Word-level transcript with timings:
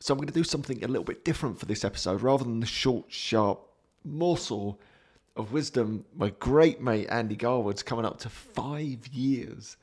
So 0.00 0.14
I'm 0.14 0.18
going 0.18 0.28
to 0.28 0.34
do 0.34 0.44
something 0.44 0.82
a 0.82 0.88
little 0.88 1.04
bit 1.04 1.24
different 1.26 1.60
for 1.60 1.66
this 1.66 1.84
episode. 1.84 2.22
Rather 2.22 2.44
than 2.44 2.60
the 2.60 2.66
short, 2.66 3.12
sharp 3.12 3.60
morsel 4.02 4.80
of 5.36 5.52
wisdom, 5.52 6.06
my 6.16 6.30
great 6.38 6.80
mate 6.80 7.06
Andy 7.10 7.36
Garwood's 7.36 7.82
coming 7.82 8.06
up 8.06 8.18
to 8.20 8.30
five 8.30 9.06
years 9.08 9.76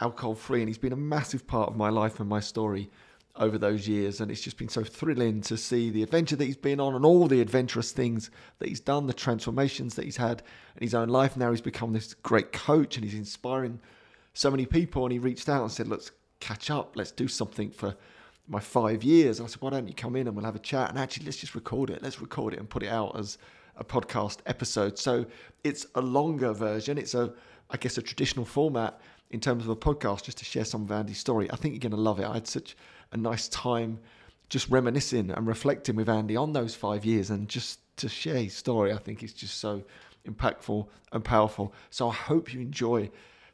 alcohol 0.00 0.34
free, 0.34 0.60
and 0.60 0.68
he's 0.68 0.78
been 0.78 0.92
a 0.92 0.96
massive 0.96 1.46
part 1.46 1.70
of 1.70 1.76
my 1.76 1.88
life 1.88 2.18
and 2.18 2.28
my 2.28 2.40
story 2.40 2.90
over 3.36 3.56
those 3.56 3.86
years. 3.86 4.20
And 4.20 4.28
it's 4.28 4.40
just 4.40 4.58
been 4.58 4.68
so 4.68 4.82
thrilling 4.82 5.40
to 5.42 5.56
see 5.56 5.88
the 5.88 6.02
adventure 6.02 6.34
that 6.34 6.44
he's 6.44 6.56
been 6.56 6.80
on 6.80 6.96
and 6.96 7.04
all 7.04 7.28
the 7.28 7.40
adventurous 7.40 7.92
things 7.92 8.30
that 8.58 8.68
he's 8.68 8.80
done, 8.80 9.06
the 9.06 9.14
transformations 9.14 9.94
that 9.94 10.04
he's 10.04 10.16
had 10.16 10.42
in 10.76 10.82
his 10.82 10.94
own 10.94 11.08
life. 11.08 11.36
Now 11.36 11.52
he's 11.52 11.60
become 11.60 11.92
this 11.92 12.14
great 12.14 12.52
coach 12.52 12.96
and 12.96 13.04
he's 13.04 13.14
inspiring 13.14 13.80
so 14.32 14.50
many 14.50 14.66
people. 14.66 15.04
And 15.04 15.12
he 15.12 15.18
reached 15.20 15.48
out 15.48 15.62
and 15.62 15.70
said, 15.70 15.86
Let's 15.86 16.10
catch 16.40 16.70
up, 16.70 16.96
let's 16.96 17.12
do 17.12 17.28
something 17.28 17.70
for 17.70 17.96
my 18.46 18.60
five 18.60 19.02
years. 19.02 19.38
And 19.38 19.48
I 19.48 19.50
said, 19.50 19.62
why 19.62 19.70
don't 19.70 19.88
you 19.88 19.94
come 19.94 20.16
in 20.16 20.26
and 20.26 20.36
we'll 20.36 20.44
have 20.44 20.56
a 20.56 20.60
chat? 20.60 20.90
And 20.90 20.98
actually, 20.98 21.26
let's 21.26 21.38
just 21.38 21.54
record 21.54 21.90
it. 21.90 22.02
Let's 22.02 22.20
record 22.20 22.54
it 22.54 22.60
and 22.60 22.68
put 22.68 22.82
it 22.82 22.88
out 22.88 23.18
as 23.18 23.38
a 23.76 23.84
podcast 23.84 24.38
episode. 24.46 24.98
So 24.98 25.26
it's 25.64 25.86
a 25.94 26.00
longer 26.00 26.52
version. 26.52 26.98
It's 26.98 27.14
a, 27.14 27.32
I 27.70 27.76
guess, 27.76 27.98
a 27.98 28.02
traditional 28.02 28.44
format 28.44 29.00
in 29.30 29.40
terms 29.40 29.64
of 29.64 29.70
a 29.70 29.76
podcast, 29.76 30.24
just 30.24 30.38
to 30.38 30.44
share 30.44 30.64
some 30.64 30.82
of 30.82 30.92
Andy's 30.92 31.18
story. 31.18 31.50
I 31.50 31.56
think 31.56 31.74
you're 31.74 31.80
going 31.80 31.90
to 31.92 31.96
love 31.96 32.20
it. 32.20 32.26
I 32.26 32.34
had 32.34 32.46
such 32.46 32.76
a 33.12 33.16
nice 33.16 33.48
time 33.48 33.98
just 34.50 34.68
reminiscing 34.68 35.30
and 35.30 35.46
reflecting 35.46 35.96
with 35.96 36.08
Andy 36.08 36.36
on 36.36 36.52
those 36.52 36.74
five 36.74 37.04
years 37.04 37.30
and 37.30 37.48
just 37.48 37.80
to 37.96 38.08
share 38.08 38.36
his 38.36 38.54
story. 38.54 38.92
I 38.92 38.98
think 38.98 39.22
it's 39.22 39.32
just 39.32 39.58
so 39.58 39.82
impactful 40.28 40.86
and 41.12 41.24
powerful. 41.24 41.72
So 41.90 42.10
I 42.10 42.12
hope 42.12 42.52
you 42.52 42.60
enjoy 42.60 43.10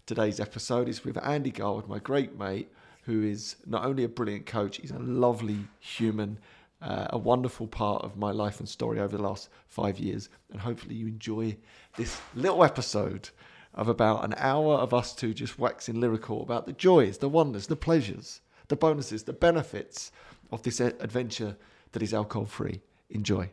today's 0.07 0.41
episode. 0.41 0.89
It's 0.89 1.05
with 1.05 1.17
Andy 1.25 1.51
Garwood, 1.51 1.89
my 1.89 2.01
great 2.01 2.39
mate 2.39 2.71
who 3.03 3.23
is 3.23 3.57
not 3.67 3.85
only 3.85 4.05
a 4.05 4.09
brilliant 4.09 4.47
coach, 4.47 4.77
he's 4.77 4.91
a 4.91 4.99
lovely 4.99 5.59
human, 5.79 6.39
uh, 6.83 7.09
a 7.11 7.19
wonderful 7.19 7.67
part 7.67 8.03
of 8.05 8.17
my 8.17 8.31
life 8.31 8.61
and 8.61 8.69
story 8.69 9.01
over 9.01 9.17
the 9.17 9.23
last 9.23 9.49
five 9.67 9.99
years. 9.99 10.29
And 10.51 10.61
hopefully, 10.61 10.95
you 10.95 11.07
enjoy 11.07 11.57
this 11.97 12.21
little 12.35 12.65
episode 12.65 13.31
of 13.75 13.89
about 13.89 14.25
an 14.25 14.35
hour 14.37 14.75
of 14.75 14.93
us 14.93 15.15
two 15.15 15.33
just 15.33 15.59
waxing 15.59 16.01
lyrical 16.01 16.43
about 16.43 16.67
the 16.67 16.73
joys, 16.73 17.19
the 17.19 17.29
wonders, 17.29 17.67
the 17.67 17.77
pleasures, 17.77 18.41
the 18.69 18.77
bonuses, 18.77 19.23
the 19.25 19.33
benefits 19.33 20.13
of 20.51 20.63
this 20.63 20.81
adventure 20.81 21.57
that 21.93 22.03
is 22.03 22.15
alcohol 22.15 22.47
free. 22.47 22.81
Enjoy. 23.11 23.51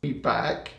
Be 0.00 0.12
Back 0.12 0.72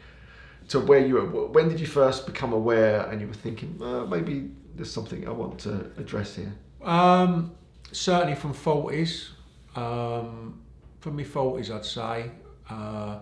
to 0.69 0.79
where 0.79 1.05
you 1.05 1.15
were. 1.15 1.47
When 1.47 1.69
did 1.69 1.79
you 1.79 1.87
first 1.87 2.25
become 2.25 2.53
aware 2.53 3.05
and 3.07 3.21
you 3.21 3.27
were 3.27 3.33
thinking, 3.33 3.77
uh, 3.81 4.05
maybe 4.05 4.51
there's 4.75 4.91
something 4.91 5.27
I 5.27 5.31
want 5.31 5.59
to 5.59 5.91
address 5.97 6.35
here? 6.35 6.53
Um, 6.83 7.51
certainly 7.91 8.35
from 8.35 8.53
forties. 8.53 9.31
Um, 9.75 10.61
from 10.99 11.17
my 11.17 11.23
forties, 11.23 11.71
I'd 11.71 11.85
say. 11.85 12.31
Uh, 12.69 13.19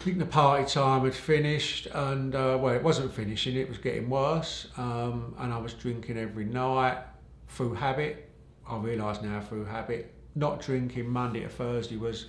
I 0.00 0.04
think 0.04 0.18
the 0.18 0.26
party 0.26 0.64
time 0.64 1.04
had 1.04 1.14
finished, 1.14 1.86
and 1.86 2.34
uh, 2.34 2.58
well, 2.60 2.74
it 2.74 2.82
wasn't 2.82 3.12
finishing; 3.12 3.56
it 3.56 3.68
was 3.68 3.78
getting 3.78 4.10
worse. 4.10 4.68
Um, 4.76 5.34
and 5.38 5.52
I 5.52 5.58
was 5.58 5.74
drinking 5.74 6.18
every 6.18 6.44
night 6.44 6.98
through 7.48 7.74
habit. 7.74 8.28
I 8.68 8.76
realise 8.78 9.22
now 9.22 9.40
through 9.40 9.66
habit. 9.66 10.14
Not 10.34 10.60
drinking 10.60 11.08
Monday 11.08 11.40
to 11.40 11.48
Thursday 11.48 11.96
was 11.96 12.26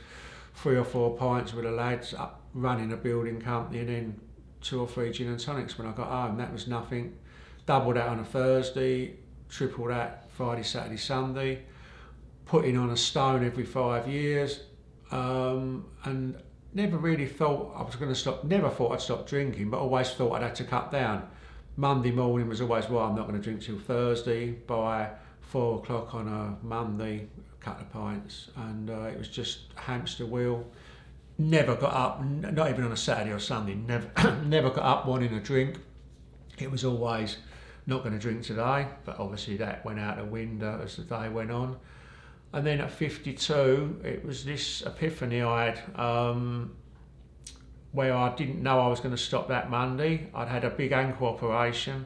three 0.55 0.75
or 0.75 0.83
four 0.83 1.15
pints 1.17 1.53
with 1.53 1.65
the 1.65 1.71
lads 1.71 2.13
up 2.13 2.41
running 2.53 2.91
a 2.91 2.97
building 2.97 3.39
company, 3.39 3.79
and 3.79 3.89
then 3.89 4.19
two 4.61 4.79
or 4.81 4.87
three 4.87 5.11
gin 5.11 5.27
and 5.27 5.39
tonics 5.39 5.77
when 5.77 5.87
I 5.87 5.91
got 5.93 6.07
home. 6.07 6.37
That 6.37 6.51
was 6.51 6.67
nothing. 6.67 7.17
Double 7.65 7.93
that 7.93 8.07
on 8.07 8.19
a 8.19 8.25
Thursday, 8.25 9.15
triple 9.53 9.85
that 9.85 10.29
Friday, 10.31 10.63
Saturday, 10.63 10.97
Sunday, 10.97 11.61
putting 12.45 12.77
on 12.77 12.89
a 12.89 12.97
stone 12.97 13.45
every 13.45 13.65
five 13.65 14.07
years, 14.07 14.61
um, 15.11 15.85
and 16.05 16.35
never 16.73 16.97
really 16.97 17.27
thought 17.27 17.73
I 17.77 17.83
was 17.83 17.95
going 17.95 18.09
to 18.09 18.15
stop. 18.15 18.43
Never 18.43 18.69
thought 18.69 18.93
I'd 18.93 19.01
stop 19.01 19.27
drinking, 19.27 19.69
but 19.69 19.79
always 19.79 20.11
thought 20.11 20.33
I'd 20.33 20.43
had 20.43 20.55
to 20.55 20.63
cut 20.63 20.91
down. 20.91 21.27
Monday 21.77 22.11
morning 22.11 22.47
was 22.47 22.61
always 22.61 22.89
well. 22.89 23.05
I'm 23.05 23.15
not 23.15 23.27
going 23.27 23.39
to 23.39 23.43
drink 23.43 23.61
till 23.61 23.79
Thursday. 23.79 24.51
By 24.51 25.09
four 25.41 25.79
o'clock 25.79 26.15
on 26.15 26.27
a 26.27 26.65
Monday, 26.65 27.27
a 27.61 27.63
couple 27.63 27.83
of 27.83 27.93
pints, 27.93 28.49
and 28.55 28.89
uh, 28.89 29.03
it 29.03 29.17
was 29.17 29.27
just 29.27 29.65
hamster 29.75 30.25
wheel. 30.25 30.65
Never 31.37 31.75
got 31.75 31.93
up, 31.93 32.23
not 32.23 32.69
even 32.69 32.85
on 32.85 32.91
a 32.91 32.97
Saturday 32.97 33.31
or 33.31 33.39
Sunday. 33.39 33.75
Never, 33.75 34.41
never 34.45 34.69
got 34.69 34.83
up 34.83 35.07
wanting 35.07 35.33
a 35.33 35.39
drink. 35.39 35.77
It 36.59 36.69
was 36.71 36.85
always 36.85 37.37
not 37.85 38.03
going 38.03 38.13
to 38.13 38.19
drink 38.19 38.43
today, 38.43 38.87
but 39.05 39.19
obviously 39.19 39.57
that 39.57 39.83
went 39.83 39.99
out 39.99 40.17
the 40.17 40.25
window 40.25 40.81
as 40.83 40.95
the 40.95 41.03
day 41.03 41.29
went 41.29 41.51
on. 41.51 41.77
And 42.53 42.65
then 42.65 42.81
at 42.81 42.91
52, 42.91 44.01
it 44.03 44.23
was 44.23 44.45
this 44.45 44.83
epiphany 44.83 45.41
I 45.41 45.65
had 45.65 45.99
um, 45.99 46.75
where 47.91 48.15
I 48.15 48.33
didn't 48.35 48.61
know 48.61 48.79
I 48.79 48.87
was 48.87 48.99
going 48.99 49.15
to 49.15 49.21
stop 49.21 49.47
that 49.47 49.69
Monday. 49.69 50.29
I'd 50.33 50.47
had 50.47 50.63
a 50.63 50.69
big 50.69 50.91
ankle 50.91 51.27
operation, 51.27 52.05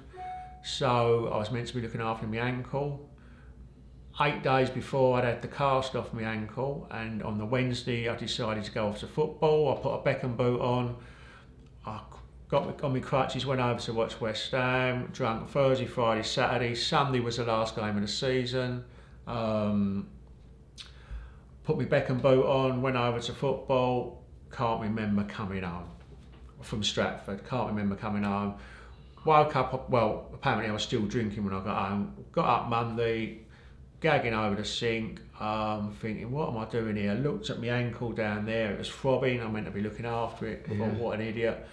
so 0.63 1.29
I 1.33 1.37
was 1.37 1.51
meant 1.51 1.67
to 1.67 1.75
be 1.75 1.81
looking 1.81 2.01
after 2.01 2.25
my 2.25 2.37
ankle. 2.37 3.09
Eight 4.19 4.41
days 4.41 4.69
before, 4.69 5.17
I'd 5.17 5.25
had 5.25 5.41
the 5.41 5.47
cast 5.47 5.95
off 5.95 6.11
my 6.11 6.23
ankle, 6.23 6.87
and 6.89 7.21
on 7.21 7.37
the 7.37 7.45
Wednesday, 7.45 8.09
I 8.09 8.15
decided 8.15 8.63
to 8.63 8.71
go 8.71 8.87
off 8.87 9.01
to 9.01 9.07
football. 9.07 9.77
I 9.77 9.81
put 9.81 9.93
a 9.93 9.99
Beckham 9.99 10.35
boot 10.35 10.59
on. 10.59 10.95
I 11.85 12.01
got 12.49 12.67
me, 12.67 12.73
on 12.81 12.93
my 12.93 12.99
crutches, 12.99 13.45
went 13.45 13.61
over 13.61 13.79
to 13.79 13.93
watch 13.93 14.19
West 14.21 14.51
Ham, 14.51 15.09
drank 15.11 15.49
Thursday, 15.49 15.85
Friday, 15.85 16.23
Saturday. 16.23 16.75
Sunday 16.75 17.19
was 17.19 17.37
the 17.37 17.43
last 17.43 17.75
game 17.75 17.95
of 17.95 18.01
the 18.01 18.07
season. 18.07 18.85
Um, 19.25 20.07
put 21.63 21.77
my 21.77 21.85
Beckham 21.85 22.21
boot 22.21 22.45
on, 22.45 22.81
went 22.81 22.95
over 22.95 23.19
to 23.19 23.33
football. 23.33 24.23
Can't 24.51 24.81
remember 24.81 25.25
coming 25.25 25.63
home 25.63 25.89
from 26.61 26.83
Stratford. 26.83 27.45
Can't 27.47 27.67
remember 27.67 27.95
coming 27.95 28.23
home. 28.23 28.55
Woke 29.25 29.57
up, 29.57 29.89
well, 29.89 30.29
apparently 30.33 30.69
I 30.69 30.71
was 30.71 30.83
still 30.83 31.01
drinking 31.01 31.43
when 31.43 31.53
I 31.53 31.61
got 31.61 31.89
home. 31.89 32.25
Got 32.31 32.45
up 32.45 32.69
Monday, 32.69 33.39
gagging 33.99 34.33
over 34.33 34.55
the 34.55 34.63
sink, 34.63 35.19
um, 35.41 35.93
thinking, 35.99 36.31
what 36.31 36.47
am 36.47 36.57
I 36.57 36.65
doing 36.65 36.95
here? 36.95 37.13
Looked 37.13 37.49
at 37.49 37.59
my 37.59 37.67
ankle 37.67 38.13
down 38.13 38.45
there, 38.45 38.71
it 38.71 38.79
was 38.79 38.87
throbbing. 38.87 39.43
I 39.43 39.49
meant 39.49 39.65
to 39.65 39.71
be 39.71 39.81
looking 39.81 40.05
after 40.05 40.47
it. 40.47 40.65
Yeah. 40.69 40.77
Thought, 40.77 40.93
what 40.93 41.19
an 41.19 41.27
idiot 41.27 41.67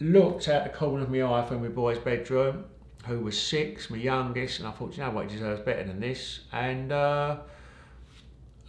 looked 0.00 0.48
out 0.48 0.64
the 0.64 0.70
corner 0.70 1.04
of 1.04 1.10
my 1.10 1.22
eye 1.22 1.44
from 1.46 1.62
my 1.62 1.68
boy's 1.68 1.98
bedroom, 1.98 2.64
who 3.06 3.20
was 3.20 3.40
six, 3.40 3.90
my 3.90 3.96
youngest, 3.96 4.58
and 4.58 4.68
I 4.68 4.72
thought, 4.72 4.96
you 4.96 5.02
know 5.02 5.10
what, 5.10 5.30
he 5.30 5.36
deserves 5.36 5.60
better 5.62 5.84
than 5.84 6.00
this. 6.00 6.40
And 6.52 6.90
uh, 6.90 7.38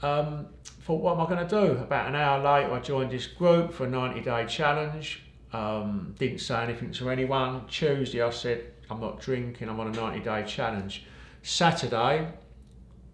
um, 0.02 0.48
thought, 0.82 1.02
what 1.02 1.14
am 1.14 1.22
I 1.22 1.30
going 1.30 1.48
to 1.48 1.68
do? 1.68 1.82
About 1.82 2.08
an 2.08 2.16
hour 2.16 2.38
later, 2.38 2.74
I 2.74 2.80
joined 2.80 3.12
this 3.12 3.28
group 3.28 3.74
for 3.74 3.86
a 3.86 3.90
90 3.90 4.22
day 4.22 4.46
challenge. 4.46 5.24
Um, 5.54 6.16
didn't 6.20 6.40
say 6.40 6.62
anything 6.64 6.92
to 6.94 7.10
anyone. 7.10 7.66
Tuesday, 7.68 8.22
I 8.22 8.30
said, 8.30 8.72
I'm 8.90 9.00
not 9.00 9.20
drinking, 9.20 9.70
I'm 9.70 9.80
on 9.80 9.88
a 9.88 9.92
90 9.92 10.20
day 10.20 10.44
challenge. 10.46 11.06
Saturday 11.42 12.28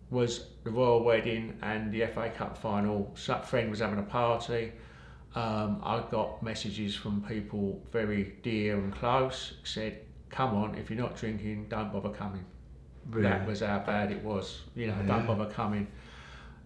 was 0.09 0.47
the 0.63 0.71
royal 0.71 1.03
wedding 1.03 1.57
and 1.61 1.91
the 1.91 2.05
FA 2.07 2.29
Cup 2.29 2.57
final. 2.57 3.11
Some 3.15 3.41
friend 3.43 3.69
was 3.69 3.79
having 3.79 3.99
a 3.99 4.03
party 4.03 4.73
um, 5.33 5.81
I 5.83 6.03
got 6.11 6.43
messages 6.43 6.95
from 6.95 7.21
people 7.21 7.81
very 7.91 8.35
dear 8.43 8.77
and 8.77 8.93
close 8.93 9.53
said, 9.63 9.99
"Come 10.29 10.55
on, 10.55 10.75
if 10.75 10.89
you're 10.89 10.99
not 10.99 11.15
drinking, 11.15 11.67
don't 11.69 11.91
bother 11.93 12.09
coming." 12.09 12.45
Really? 13.09 13.29
That 13.29 13.47
was 13.47 13.61
how 13.61 13.79
bad 13.79 14.11
it 14.11 14.23
was. 14.23 14.61
You 14.75 14.87
know, 14.87 14.97
yeah. 14.99 15.07
don't 15.07 15.27
bother 15.27 15.49
coming. 15.49 15.87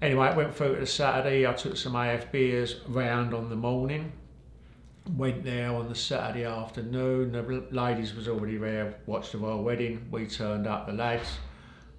Anyway, 0.02 0.28
it 0.28 0.36
went 0.36 0.56
through 0.56 0.76
to 0.76 0.80
the 0.82 0.86
Saturday. 0.86 1.48
I 1.48 1.54
took 1.54 1.78
some 1.78 1.96
AF 1.96 2.32
beers 2.32 2.82
round 2.88 3.34
on 3.34 3.50
the 3.50 3.56
morning. 3.56 4.12
Went 5.16 5.44
there 5.44 5.72
on 5.72 5.88
the 5.88 5.96
Saturday 5.96 6.46
afternoon. 6.46 7.34
The 7.34 7.68
ladies 7.72 8.16
was 8.16 8.28
already 8.28 8.58
there. 8.58 8.96
Watched 9.06 9.34
the 9.34 9.38
royal 9.38 9.64
wedding. 9.64 10.08
We 10.10 10.26
turned 10.26 10.66
up, 10.66 10.88
the 10.88 10.94
lads, 10.94 11.38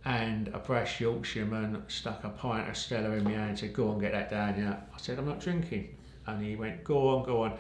and 0.05 0.49
a 0.49 0.59
brash 0.59 1.01
Yorkshireman 1.01 1.85
stuck 1.87 2.25
a 2.25 2.31
pint 2.31 2.69
of 2.69 2.77
Stella 2.77 3.13
in 3.13 3.23
my 3.23 3.31
hand 3.31 3.51
and 3.51 3.59
said, 3.59 3.73
"Go 3.73 3.91
on, 3.91 4.01
get 4.01 4.11
that 4.11 4.31
down 4.31 4.55
here." 4.55 4.77
I 4.93 4.99
said, 4.99 5.19
"I'm 5.21 5.27
not 5.27 5.39
drinking." 5.39 5.97
And 6.27 6.45
he 6.45 6.57
went, 6.57 6.85
go 6.85 7.09
on, 7.09 7.25
go 7.25 7.43
on. 7.43 7.55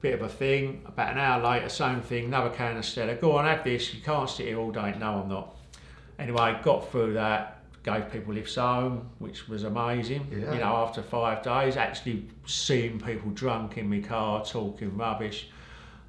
Bit 0.00 0.14
of 0.14 0.22
a 0.22 0.28
thing. 0.28 0.82
About 0.86 1.12
an 1.12 1.18
hour 1.18 1.42
later, 1.42 1.68
same 1.68 2.00
thing, 2.00 2.26
another 2.26 2.50
can 2.50 2.76
of 2.76 2.84
Stella. 2.84 3.14
Go 3.14 3.32
on, 3.32 3.44
have 3.46 3.64
this. 3.64 3.92
You 3.94 4.02
can't 4.02 4.28
sit 4.28 4.46
here 4.46 4.58
all 4.58 4.70
day. 4.70 4.94
No, 4.98 5.22
I'm 5.22 5.28
not. 5.28 5.56
Anyway, 6.18 6.58
got 6.62 6.90
through 6.90 7.14
that. 7.14 7.52
Gave 7.82 8.10
people 8.10 8.34
lifts 8.34 8.56
home, 8.56 9.08
which 9.18 9.48
was 9.48 9.62
amazing. 9.62 10.26
Yeah. 10.30 10.52
You 10.52 10.60
know, 10.60 10.76
after 10.76 11.02
five 11.02 11.42
days, 11.42 11.76
actually 11.76 12.28
seeing 12.44 13.00
people 13.00 13.30
drunk 13.30 13.78
in 13.78 13.88
my 13.88 14.00
car, 14.00 14.44
talking 14.44 14.96
rubbish. 14.96 15.48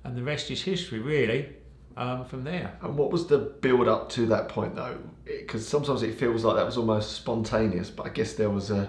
And 0.03 0.17
the 0.17 0.23
rest 0.23 0.49
is 0.51 0.61
history, 0.61 0.99
really. 0.99 1.49
Um, 1.95 2.25
from 2.25 2.43
there. 2.43 2.77
And 2.83 2.95
what 2.95 3.11
was 3.11 3.25
the 3.25 3.39
build 3.39 3.87
up 3.87 4.09
to 4.09 4.27
that 4.27 4.49
point 4.49 4.75
though? 4.75 4.99
Because 5.25 5.67
sometimes 5.67 6.03
it 6.03 6.13
feels 6.13 6.43
like 6.43 6.55
that 6.55 6.65
was 6.65 6.77
almost 6.77 7.13
spontaneous, 7.13 7.89
but 7.89 8.05
I 8.05 8.09
guess 8.09 8.33
there 8.33 8.51
was 8.51 8.69
a 8.69 8.87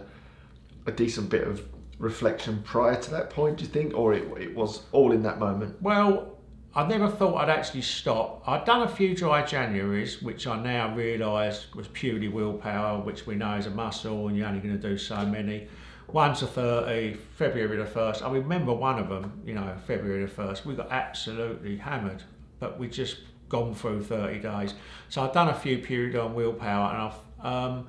a 0.84 0.92
decent 0.92 1.30
bit 1.30 1.48
of 1.48 1.62
reflection 1.98 2.62
prior 2.62 3.00
to 3.00 3.10
that 3.10 3.30
point, 3.30 3.58
do 3.58 3.64
you 3.64 3.70
think, 3.70 3.94
or 3.94 4.14
it, 4.14 4.24
it 4.40 4.54
was 4.54 4.82
all 4.92 5.12
in 5.12 5.22
that 5.22 5.38
moment? 5.38 5.80
Well, 5.82 6.38
I 6.74 6.86
never 6.86 7.08
thought 7.08 7.36
I'd 7.36 7.50
actually 7.50 7.82
stop. 7.82 8.42
I'd 8.46 8.64
done 8.64 8.82
a 8.82 8.88
few 8.88 9.16
dry 9.16 9.42
Januaries, 9.42 10.22
which 10.22 10.46
I 10.46 10.62
now 10.62 10.94
realise 10.94 11.74
was 11.74 11.88
purely 11.88 12.28
willpower, 12.28 13.00
which 13.00 13.26
we 13.26 13.34
know 13.34 13.56
is 13.56 13.66
a 13.66 13.70
muscle, 13.70 14.28
and 14.28 14.36
you're 14.36 14.46
only 14.46 14.60
going 14.60 14.78
to 14.78 14.88
do 14.88 14.96
so 14.96 15.24
many. 15.26 15.66
One 16.06 16.34
to 16.36 16.46
30, 16.46 17.14
February 17.36 17.76
the 17.76 17.84
1st. 17.84 18.22
I 18.22 18.30
remember 18.32 18.72
one 18.72 18.98
of 18.98 19.08
them, 19.08 19.42
you 19.44 19.54
know, 19.54 19.74
February 19.86 20.24
the 20.24 20.30
1st. 20.30 20.64
We 20.64 20.74
got 20.74 20.90
absolutely 20.90 21.76
hammered, 21.76 22.22
but 22.60 22.78
we 22.78 22.88
just 22.88 23.18
gone 23.48 23.74
through 23.74 24.04
30 24.04 24.38
days. 24.38 24.74
So 25.08 25.22
I'd 25.22 25.32
done 25.32 25.48
a 25.48 25.54
few 25.54 25.78
periods 25.78 26.16
on 26.16 26.34
willpower, 26.34 26.92
and 26.92 27.02
I've. 27.02 27.44
Um, 27.44 27.86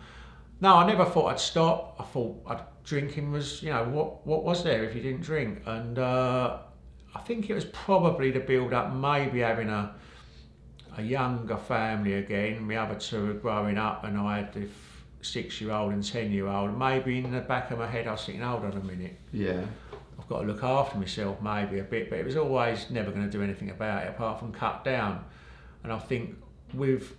no, 0.62 0.76
I 0.76 0.86
never 0.86 1.06
thought 1.06 1.28
I'd 1.28 1.40
stop. 1.40 1.96
I 2.00 2.04
thought 2.04 2.42
I'd, 2.48 2.62
drinking 2.84 3.32
was, 3.32 3.62
you 3.64 3.72
know, 3.72 3.84
what 3.86 4.26
what 4.26 4.44
was 4.44 4.64
there 4.64 4.84
if 4.84 4.96
you 4.96 5.02
didn't 5.02 5.22
drink? 5.22 5.62
And 5.66 6.00
uh, 6.00 6.58
I 7.16 7.20
think 7.22 7.50
it 7.50 7.54
was 7.54 7.66
probably 7.66 8.32
the 8.32 8.40
build 8.40 8.74
up, 8.74 8.94
maybe 8.94 9.40
having 9.40 9.70
a 9.70 9.96
a 10.98 11.02
younger 11.02 11.58
family 11.58 12.14
again. 12.16 12.68
My 12.68 12.78
other 12.78 12.96
two 12.96 13.28
were 13.28 13.34
growing 13.34 13.78
up, 13.78 14.04
and 14.04 14.18
I 14.18 14.38
had 14.38 14.54
the 14.54 14.68
six 15.22 15.60
year 15.62 15.72
old 15.72 15.94
and 15.94 16.04
ten 16.04 16.32
year 16.32 16.48
old. 16.48 16.78
Maybe 16.78 17.20
in 17.20 17.32
the 17.32 17.42
back 17.42 17.72
of 17.72 17.80
my 17.80 17.88
head, 17.88 18.08
I 18.08 18.12
was 18.12 18.26
thinking, 18.26 18.44
hold 18.44 18.66
on 18.66 18.74
a 18.74 18.84
minute. 18.84 19.20
Yeah. 19.32 19.64
I've 20.20 20.28
got 20.28 20.42
to 20.42 20.48
look 20.48 20.64
after 20.64 20.98
myself 20.98 21.42
maybe 21.42 21.80
a 21.80 21.84
bit, 21.84 22.10
but 22.10 22.20
it 22.20 22.26
was 22.26 22.36
always 22.36 22.90
never 22.90 23.12
going 23.12 23.26
to 23.26 23.32
do 23.32 23.42
anything 23.42 23.70
about 23.70 24.04
it 24.04 24.10
apart 24.10 24.40
from 24.40 24.52
cut 24.52 24.84
down. 24.84 25.24
And 25.84 25.94
I 25.94 26.00
think 26.00 26.36
with 26.74 27.16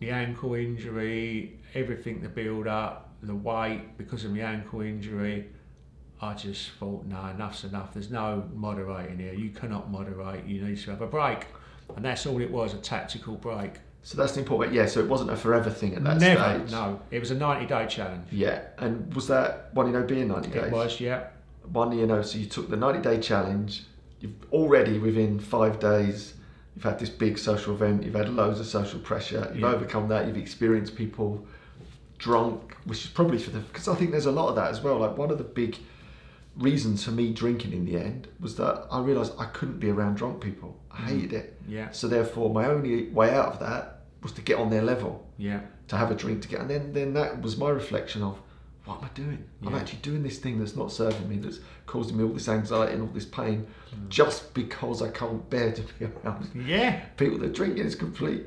the 0.00 0.10
ankle 0.10 0.54
injury, 0.54 1.58
everything 1.74 2.20
the 2.20 2.28
build 2.28 2.66
up, 2.66 3.10
the 3.22 3.34
weight 3.34 3.96
because 3.98 4.24
of 4.24 4.32
my 4.32 4.40
ankle 4.40 4.80
injury, 4.80 5.46
I 6.22 6.34
just 6.34 6.70
thought, 6.72 7.04
no, 7.06 7.16
enough's 7.26 7.64
enough. 7.64 7.92
There's 7.92 8.10
no 8.10 8.48
moderating 8.54 9.18
here. 9.18 9.32
You 9.34 9.50
cannot 9.50 9.90
moderate. 9.90 10.44
You 10.46 10.62
need 10.62 10.78
to 10.80 10.90
have 10.90 11.02
a 11.02 11.06
break. 11.06 11.46
And 11.96 12.04
that's 12.04 12.26
all 12.26 12.40
it 12.40 12.50
was, 12.50 12.74
a 12.74 12.78
tactical 12.78 13.36
break. 13.36 13.72
So 14.02 14.16
that's 14.16 14.32
the 14.32 14.40
important. 14.40 14.74
Yeah. 14.74 14.86
So 14.86 15.00
it 15.00 15.08
wasn't 15.08 15.30
a 15.30 15.36
forever 15.36 15.70
thing 15.70 15.94
at 15.94 16.04
that 16.04 16.18
Never, 16.18 16.58
stage. 16.58 16.70
no. 16.70 17.00
It 17.10 17.20
was 17.20 17.30
a 17.30 17.34
90 17.34 17.66
day 17.66 17.86
challenge. 17.86 18.26
Yeah. 18.30 18.62
And 18.78 19.12
was 19.14 19.28
that 19.28 19.74
one 19.74 19.94
in 19.94 20.06
being 20.06 20.28
ninety 20.28 20.50
days? 20.50 20.64
It 20.64 20.72
was, 20.72 21.00
yeah. 21.00 21.28
One 21.72 21.96
you 21.96 22.06
know. 22.06 22.22
So 22.22 22.38
you 22.38 22.46
took 22.46 22.70
the 22.70 22.76
ninety 22.76 23.00
day 23.00 23.20
challenge. 23.20 23.84
You've 24.20 24.32
already 24.52 24.98
within 24.98 25.38
five 25.38 25.78
days. 25.78 26.34
You've 26.80 26.90
had 26.92 26.98
this 26.98 27.10
big 27.10 27.36
social 27.36 27.74
event. 27.74 28.04
You've 28.04 28.14
had 28.14 28.30
loads 28.30 28.58
of 28.58 28.64
social 28.64 29.00
pressure. 29.00 29.50
You've 29.52 29.60
Yeah. 29.60 29.74
overcome 29.74 30.08
that. 30.08 30.26
You've 30.26 30.38
experienced 30.38 30.96
people 30.96 31.46
drunk, 32.16 32.74
which 32.86 33.04
is 33.04 33.10
probably 33.10 33.36
for 33.36 33.50
the 33.50 33.58
because 33.58 33.86
I 33.86 33.94
think 33.96 34.12
there's 34.12 34.24
a 34.24 34.32
lot 34.32 34.48
of 34.48 34.54
that 34.54 34.70
as 34.70 34.82
well. 34.82 34.96
Like 34.96 35.18
one 35.18 35.30
of 35.30 35.36
the 35.36 35.44
big 35.44 35.76
reasons 36.56 37.04
for 37.04 37.10
me 37.10 37.34
drinking 37.34 37.74
in 37.74 37.84
the 37.84 37.98
end 37.98 38.28
was 38.40 38.56
that 38.56 38.86
I 38.90 39.02
realised 39.02 39.34
I 39.38 39.44
couldn't 39.44 39.78
be 39.78 39.90
around 39.90 40.14
drunk 40.14 40.40
people. 40.40 40.74
I 40.90 40.96
mm-hmm. 40.96 41.06
hated 41.08 41.32
it. 41.34 41.60
Yeah, 41.68 41.90
So 41.90 42.08
therefore, 42.08 42.48
my 42.48 42.64
only 42.64 43.10
way 43.10 43.34
out 43.34 43.52
of 43.52 43.60
that 43.60 44.04
was 44.22 44.32
to 44.32 44.40
get 44.40 44.56
on 44.56 44.70
their 44.70 44.82
level, 44.82 45.26
yeah, 45.36 45.60
to 45.88 45.98
have 45.98 46.10
a 46.10 46.14
drink, 46.14 46.40
to 46.42 46.48
get, 46.48 46.60
and 46.60 46.70
then 46.70 46.94
then 46.94 47.12
that 47.12 47.42
was 47.42 47.58
my 47.58 47.68
reflection 47.68 48.22
of 48.22 48.40
what 48.84 48.98
am 48.98 49.04
I 49.04 49.08
doing? 49.14 49.44
I'm 49.66 49.74
actually 49.74 50.00
doing 50.00 50.22
this 50.22 50.38
thing 50.38 50.58
that's 50.58 50.74
not 50.76 50.90
serving 50.92 51.28
me, 51.28 51.36
that's 51.36 51.60
causing 51.86 52.16
me 52.16 52.24
all 52.24 52.30
this 52.30 52.48
anxiety 52.48 52.92
and 52.94 53.02
all 53.02 53.08
this 53.08 53.24
pain, 53.26 53.66
Mm. 53.94 54.08
just 54.08 54.54
because 54.54 55.02
I 55.02 55.08
can't 55.10 55.48
bear 55.50 55.72
to 55.72 55.82
be 55.82 56.06
around 56.24 56.48
yeah. 56.66 57.00
people 57.16 57.38
that 57.38 57.46
are 57.50 57.52
drinking. 57.52 57.84
It's 57.84 57.94
complete 57.96 58.44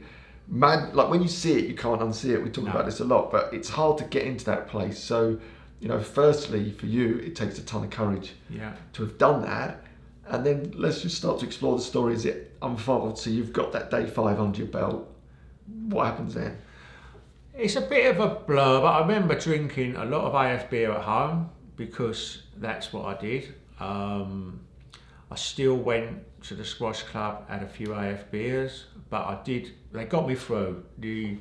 mad. 0.47 0.95
Like 0.95 1.09
when 1.09 1.21
you 1.21 1.27
see 1.27 1.53
it, 1.59 1.65
you 1.65 1.75
can't 1.75 1.99
unsee 2.01 2.29
it. 2.29 2.41
We 2.43 2.49
talk 2.49 2.63
No. 2.65 2.71
about 2.71 2.85
this 2.85 2.99
a 3.01 3.05
lot, 3.05 3.31
but 3.31 3.53
it's 3.53 3.69
hard 3.69 3.97
to 3.99 4.05
get 4.05 4.23
into 4.23 4.45
that 4.45 4.67
place. 4.69 4.97
So, 4.99 5.37
you 5.81 5.87
know, 5.89 5.99
firstly, 5.99 6.71
for 6.71 6.85
you, 6.85 7.17
it 7.17 7.35
takes 7.35 7.59
a 7.59 7.61
ton 7.63 7.83
of 7.83 7.89
courage 7.89 8.33
Yeah. 8.49 8.73
to 8.93 9.03
have 9.03 9.17
done 9.17 9.41
that. 9.41 9.81
And 10.27 10.45
then 10.45 10.71
let's 10.75 11.01
just 11.01 11.17
start 11.17 11.39
to 11.39 11.45
explore 11.45 11.75
the 11.75 11.81
story 11.83 12.13
as 12.13 12.25
it 12.25 12.55
unfolds. 12.61 13.21
So 13.21 13.29
you've 13.29 13.51
got 13.51 13.73
that 13.73 13.91
day 13.91 14.05
five 14.05 14.39
under 14.39 14.57
your 14.59 14.67
belt. 14.67 15.09
What 15.89 16.05
happens 16.05 16.33
then? 16.35 16.57
It's 17.55 17.75
a 17.75 17.81
bit 17.81 18.15
of 18.15 18.19
a 18.19 18.33
blur, 18.33 18.81
but 18.81 18.87
I 18.87 18.99
remember 19.01 19.35
drinking 19.35 19.95
a 19.95 20.05
lot 20.05 20.23
of 20.23 20.33
AF 20.33 20.71
beer 20.71 20.91
at 20.91 21.03
home 21.03 21.51
because 21.75 22.43
that's 22.57 22.91
what 22.91 23.05
I 23.05 23.21
did. 23.21 23.53
Um, 23.79 24.61
I 25.29 25.35
still 25.35 25.75
went 25.75 26.23
to 26.45 26.55
the 26.55 26.65
squash 26.65 27.03
club, 27.03 27.47
had 27.47 27.61
a 27.61 27.67
few 27.67 27.93
AF 27.93 28.31
beers, 28.31 28.85
but 29.11 29.21
I 29.21 29.39
did. 29.43 29.71
They 29.91 30.05
got 30.05 30.27
me 30.27 30.33
through. 30.33 30.83
The 30.97 31.37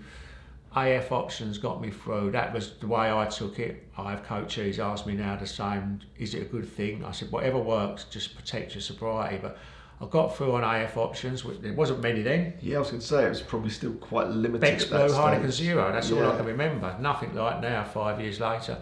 AF 0.77 1.13
options 1.13 1.57
got 1.57 1.81
me 1.81 1.91
through. 1.91 2.33
That 2.33 2.53
was 2.53 2.75
the 2.75 2.89
way 2.89 3.11
I 3.11 3.25
took 3.25 3.59
it. 3.59 3.89
I 3.97 4.11
have 4.11 4.23
coaches 4.23 4.79
ask 4.79 5.07
me 5.07 5.15
now 5.15 5.37
the 5.37 5.47
same. 5.47 6.01
Is 6.19 6.35
it 6.35 6.43
a 6.43 6.47
good 6.47 6.69
thing? 6.69 7.07
I 7.07 7.13
said 7.13 7.33
whatever 7.33 7.59
works, 7.59 8.05
just 8.05 8.37
protect 8.37 8.75
your 8.75 8.83
sobriety. 8.83 9.39
But 9.41 9.57
I 10.03 10.07
got 10.07 10.37
through 10.37 10.53
on 10.55 10.65
AF 10.65 10.97
options. 10.97 11.45
which- 11.45 11.61
There 11.61 11.73
wasn't 11.75 12.01
many 12.03 12.23
then. 12.23 12.55
Yeah, 12.61 12.77
I 12.77 12.79
was 12.81 12.89
going 12.91 13.01
to 13.01 13.07
say 13.07 13.25
it 13.27 13.29
was 13.29 13.41
probably 13.41 13.71
still 13.71 13.93
quite 13.95 14.27
limited. 14.29 14.61
That 14.81 14.89
Blue 14.89 14.99
Heineken. 15.17 15.51
Zero. 15.53 15.93
That's 15.93 16.11
all 16.11 16.19
I 16.33 16.37
can 16.37 16.47
remember. 16.47 16.97
Nothing 17.01 17.35
like 17.35 17.61
now, 17.61 17.85
five 17.85 18.21
years 18.21 18.41
later. 18.41 18.79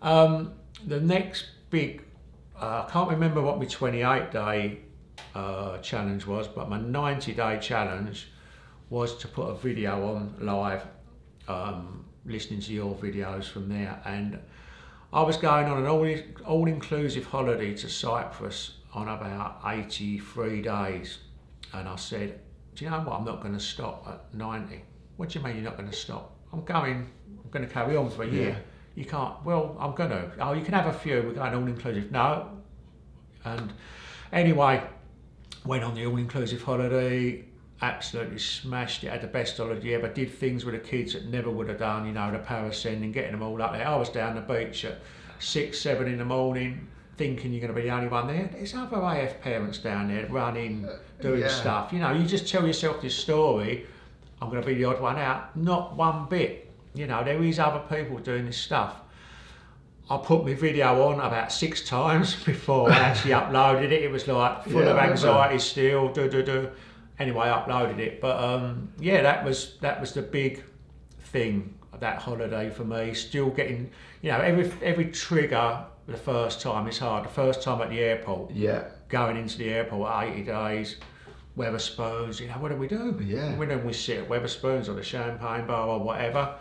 Um, 0.00 0.52
the 0.86 1.00
next 1.00 1.46
big, 1.70 2.04
uh, 2.60 2.84
I 2.86 2.90
can't 2.90 3.10
remember 3.10 3.42
what 3.42 3.58
my 3.58 3.64
28 3.64 4.30
day 4.30 4.78
uh, 5.34 5.78
challenge 5.78 6.26
was, 6.26 6.46
but 6.46 6.68
my 6.68 6.78
90 6.80 7.32
day 7.34 7.58
challenge 7.60 8.30
was 8.90 9.16
to 9.18 9.28
put 9.28 9.48
a 9.48 9.54
video 9.54 10.14
on 10.14 10.34
live, 10.40 10.84
um, 11.48 12.04
listening 12.24 12.60
to 12.60 12.72
your 12.72 12.94
videos 12.94 13.44
from 13.44 13.68
there. 13.68 14.00
And 14.04 14.38
I 15.12 15.22
was 15.22 15.36
going 15.36 15.66
on 15.66 15.78
an 15.78 15.86
all, 15.86 16.06
all 16.46 16.68
inclusive 16.68 17.26
holiday 17.26 17.74
to 17.74 17.88
Cyprus 17.88 18.76
on 18.92 19.08
about 19.08 19.60
83 19.64 20.62
days. 20.62 21.18
And 21.72 21.88
I 21.88 21.96
said, 21.96 22.40
Do 22.74 22.84
you 22.84 22.90
know 22.90 23.00
what? 23.00 23.18
I'm 23.18 23.24
not 23.24 23.40
going 23.40 23.54
to 23.54 23.60
stop 23.60 24.06
at 24.08 24.34
90. 24.36 24.82
What 25.16 25.30
do 25.30 25.38
you 25.38 25.44
mean 25.44 25.56
you're 25.56 25.64
not 25.64 25.76
going 25.76 25.90
to 25.90 25.96
stop? 25.96 26.36
I'm 26.52 26.64
going, 26.64 27.08
I'm 27.44 27.50
going 27.50 27.66
to 27.66 27.72
carry 27.72 27.96
on 27.96 28.10
for 28.10 28.24
a 28.24 28.28
year. 28.28 28.48
Yeah. 28.50 28.58
You 28.96 29.04
can't, 29.04 29.34
well, 29.44 29.76
I'm 29.78 29.94
going 29.94 30.10
to. 30.10 30.32
Oh, 30.40 30.52
you 30.52 30.64
can 30.64 30.74
have 30.74 30.86
a 30.86 30.92
few. 30.92 31.22
We're 31.22 31.34
going 31.34 31.54
all 31.54 31.66
inclusive. 31.66 32.10
No. 32.10 32.50
And 33.44 33.72
anyway, 34.32 34.82
went 35.64 35.84
on 35.84 35.94
the 35.94 36.06
all 36.06 36.16
inclusive 36.16 36.62
holiday, 36.62 37.44
absolutely 37.82 38.38
smashed 38.38 39.04
it, 39.04 39.10
had 39.10 39.20
the 39.20 39.26
best 39.26 39.56
holiday 39.56 39.94
ever, 39.94 40.08
did 40.08 40.30
things 40.32 40.64
with 40.64 40.74
the 40.74 40.80
kids 40.80 41.12
that 41.12 41.26
never 41.26 41.50
would 41.50 41.68
have 41.68 41.78
done, 41.78 42.06
you 42.06 42.12
know, 42.12 42.30
the 42.30 42.38
parascending, 42.38 43.12
getting 43.12 43.32
them 43.32 43.42
all 43.42 43.60
up 43.62 43.72
there. 43.72 43.86
I 43.86 43.96
was 43.96 44.08
down 44.08 44.34
the 44.34 44.42
beach 44.42 44.84
at 44.84 45.00
six, 45.38 45.80
seven 45.80 46.08
in 46.08 46.18
the 46.18 46.24
morning, 46.24 46.88
thinking 47.20 47.52
you're 47.52 47.60
going 47.60 47.74
to 47.74 47.78
be 47.78 47.86
the 47.86 47.94
only 47.94 48.08
one 48.08 48.26
there. 48.26 48.48
There's 48.50 48.74
other 48.74 48.96
AF 48.96 49.42
parents 49.42 49.76
down 49.76 50.08
there 50.08 50.26
running, 50.28 50.88
doing 51.20 51.42
yeah. 51.42 51.48
stuff. 51.48 51.92
You 51.92 51.98
know, 51.98 52.12
you 52.12 52.24
just 52.24 52.48
tell 52.48 52.66
yourself 52.66 53.02
this 53.02 53.14
story, 53.14 53.86
I'm 54.40 54.48
going 54.48 54.62
to 54.62 54.66
be 54.66 54.72
the 54.72 54.86
odd 54.86 55.02
one 55.02 55.18
out. 55.18 55.54
Not 55.54 55.96
one 55.96 56.30
bit. 56.30 56.72
You 56.94 57.06
know, 57.06 57.22
there 57.22 57.42
is 57.42 57.58
other 57.58 57.82
people 57.94 58.16
doing 58.20 58.46
this 58.46 58.56
stuff. 58.56 59.02
I 60.08 60.16
put 60.16 60.46
my 60.46 60.54
video 60.54 61.08
on 61.08 61.20
about 61.20 61.52
six 61.52 61.86
times 61.96 62.42
before 62.42 62.90
I 62.90 62.96
actually 62.96 63.32
uploaded 63.32 63.92
it. 63.92 64.02
It 64.02 64.10
was 64.10 64.26
like 64.26 64.64
full 64.64 64.80
Yeah, 64.80 64.92
of 64.92 64.96
anxiety 64.96 65.58
still. 65.58 66.10
Do 66.10 66.26
do 66.26 66.42
do. 66.42 66.70
Anyway, 67.18 67.50
I 67.50 67.60
uploaded 67.60 67.98
it, 67.98 68.22
but 68.22 68.42
um, 68.42 68.90
yeah, 68.98 69.20
that 69.20 69.44
was 69.44 69.76
that 69.82 70.00
was 70.00 70.14
the 70.14 70.22
big 70.22 70.64
thing 71.20 71.74
that 71.98 72.16
holiday 72.16 72.70
for 72.70 72.84
me. 72.84 73.12
Still 73.12 73.50
getting, 73.50 73.90
you 74.22 74.30
know, 74.32 74.40
every 74.40 74.72
every 74.82 75.10
trigger 75.10 75.84
the 76.10 76.16
first 76.16 76.60
time 76.60 76.86
is 76.88 76.98
hard. 76.98 77.24
The 77.24 77.28
first 77.30 77.62
time 77.62 77.80
at 77.80 77.90
the 77.90 78.00
airport, 78.00 78.50
Yeah. 78.50 78.84
going 79.08 79.36
into 79.36 79.58
the 79.58 79.70
airport 79.70 80.10
at 80.10 80.24
80 80.28 80.42
days, 80.44 80.96
Wetherspoons, 81.56 82.40
you 82.40 82.46
know, 82.48 82.54
what 82.54 82.70
do 82.70 82.76
we 82.76 82.88
do? 82.88 83.18
Yeah. 83.24 83.56
When 83.56 83.68
don't 83.68 83.84
we 83.84 83.92
sit 83.92 84.18
at 84.18 84.28
Wetherspoons 84.28 84.88
or 84.88 84.94
the 84.94 85.02
Champagne 85.02 85.66
Bar 85.66 85.88
or 85.88 86.00
whatever? 86.00 86.54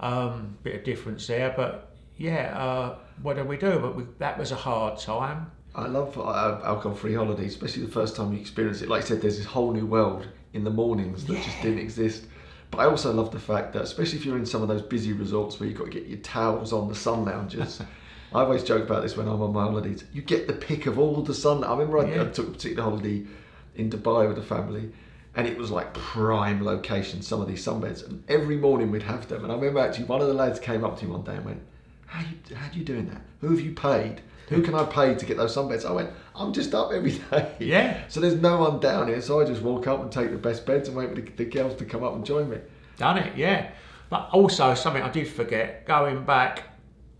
Um, 0.00 0.56
bit 0.62 0.74
of 0.76 0.84
difference 0.84 1.26
there, 1.26 1.52
but 1.56 1.94
yeah, 2.16 2.56
uh, 2.58 2.98
what 3.22 3.36
do 3.36 3.44
we 3.44 3.56
do? 3.58 3.78
But 3.78 3.96
we, 3.96 4.04
that 4.18 4.38
was 4.38 4.50
a 4.50 4.56
hard 4.56 4.98
time. 4.98 5.50
I 5.74 5.86
love 5.86 6.18
uh, 6.18 6.60
alcohol-free 6.64 7.14
holidays, 7.14 7.52
especially 7.54 7.84
the 7.84 7.92
first 7.92 8.16
time 8.16 8.32
you 8.32 8.40
experience 8.40 8.80
it. 8.82 8.88
Like 8.88 9.02
I 9.04 9.06
said, 9.06 9.20
there's 9.20 9.36
this 9.36 9.46
whole 9.46 9.72
new 9.72 9.86
world 9.86 10.26
in 10.52 10.64
the 10.64 10.70
mornings 10.70 11.26
that 11.26 11.36
just 11.36 11.62
didn't 11.62 11.78
exist. 11.78 12.24
But 12.70 12.78
I 12.78 12.84
also 12.86 13.12
love 13.12 13.30
the 13.30 13.38
fact 13.38 13.72
that, 13.74 13.82
especially 13.82 14.18
if 14.18 14.24
you're 14.24 14.38
in 14.38 14.46
some 14.46 14.62
of 14.62 14.68
those 14.68 14.82
busy 14.82 15.12
resorts 15.12 15.60
where 15.60 15.68
you've 15.68 15.78
got 15.78 15.84
to 15.86 15.90
get 15.90 16.06
your 16.06 16.18
towels 16.18 16.72
on 16.72 16.88
the 16.88 16.94
sun 16.94 17.24
lounges. 17.24 17.82
I 18.32 18.42
always 18.42 18.62
joke 18.62 18.84
about 18.84 19.02
this 19.02 19.16
when 19.16 19.26
I'm 19.26 19.42
on 19.42 19.52
my 19.52 19.64
holidays. 19.64 20.04
You 20.12 20.22
get 20.22 20.46
the 20.46 20.52
pick 20.52 20.86
of 20.86 20.98
all 20.98 21.20
the 21.22 21.34
sun. 21.34 21.64
I 21.64 21.72
remember 21.72 21.98
I, 21.98 22.20
I 22.20 22.24
took 22.26 22.48
a 22.48 22.50
particular 22.52 22.84
holiday 22.84 23.26
in 23.74 23.90
Dubai 23.90 24.28
with 24.28 24.36
the 24.36 24.42
family, 24.42 24.92
and 25.34 25.48
it 25.48 25.56
was 25.56 25.70
like 25.70 25.92
prime 25.94 26.64
location. 26.64 27.22
Some 27.22 27.40
of 27.40 27.48
these 27.48 27.64
sunbeds, 27.64 28.06
and 28.06 28.22
every 28.28 28.56
morning 28.56 28.90
we'd 28.90 29.02
have 29.02 29.28
them. 29.28 29.42
And 29.42 29.52
I 29.52 29.56
remember 29.56 29.80
actually 29.80 30.04
one 30.04 30.20
of 30.20 30.28
the 30.28 30.34
lads 30.34 30.60
came 30.60 30.84
up 30.84 30.98
to 30.98 31.06
me 31.06 31.10
one 31.10 31.24
day 31.24 31.34
and 31.34 31.44
went, 31.44 31.62
"How 32.06 32.20
you 32.20 32.54
how 32.54 32.70
you 32.72 32.84
doing 32.84 33.08
that? 33.08 33.22
Who 33.40 33.50
have 33.50 33.60
you 33.60 33.72
paid? 33.72 34.22
Who 34.48 34.62
can 34.62 34.74
I 34.74 34.84
pay 34.84 35.14
to 35.14 35.26
get 35.26 35.36
those 35.36 35.56
sunbeds?" 35.56 35.84
I 35.84 35.92
went, 35.92 36.10
"I'm 36.36 36.52
just 36.52 36.72
up 36.72 36.92
every 36.92 37.18
day." 37.30 37.52
Yeah. 37.58 38.04
So 38.08 38.20
there's 38.20 38.40
no 38.40 38.58
one 38.58 38.78
down 38.78 39.08
here, 39.08 39.20
so 39.20 39.40
I 39.40 39.44
just 39.44 39.62
walk 39.62 39.88
up 39.88 40.02
and 40.02 40.12
take 40.12 40.30
the 40.30 40.38
best 40.38 40.66
beds 40.66 40.86
and 40.86 40.96
wait 40.96 41.08
for 41.08 41.16
the, 41.16 41.22
the 41.22 41.46
girls 41.46 41.74
to 41.78 41.84
come 41.84 42.04
up 42.04 42.14
and 42.14 42.24
join 42.24 42.48
me. 42.48 42.58
Done 42.96 43.18
it, 43.18 43.36
yeah. 43.36 43.70
But 44.08 44.28
also 44.32 44.74
something 44.74 45.02
I 45.02 45.08
did 45.08 45.28
forget, 45.28 45.86
going 45.86 46.24
back, 46.24 46.64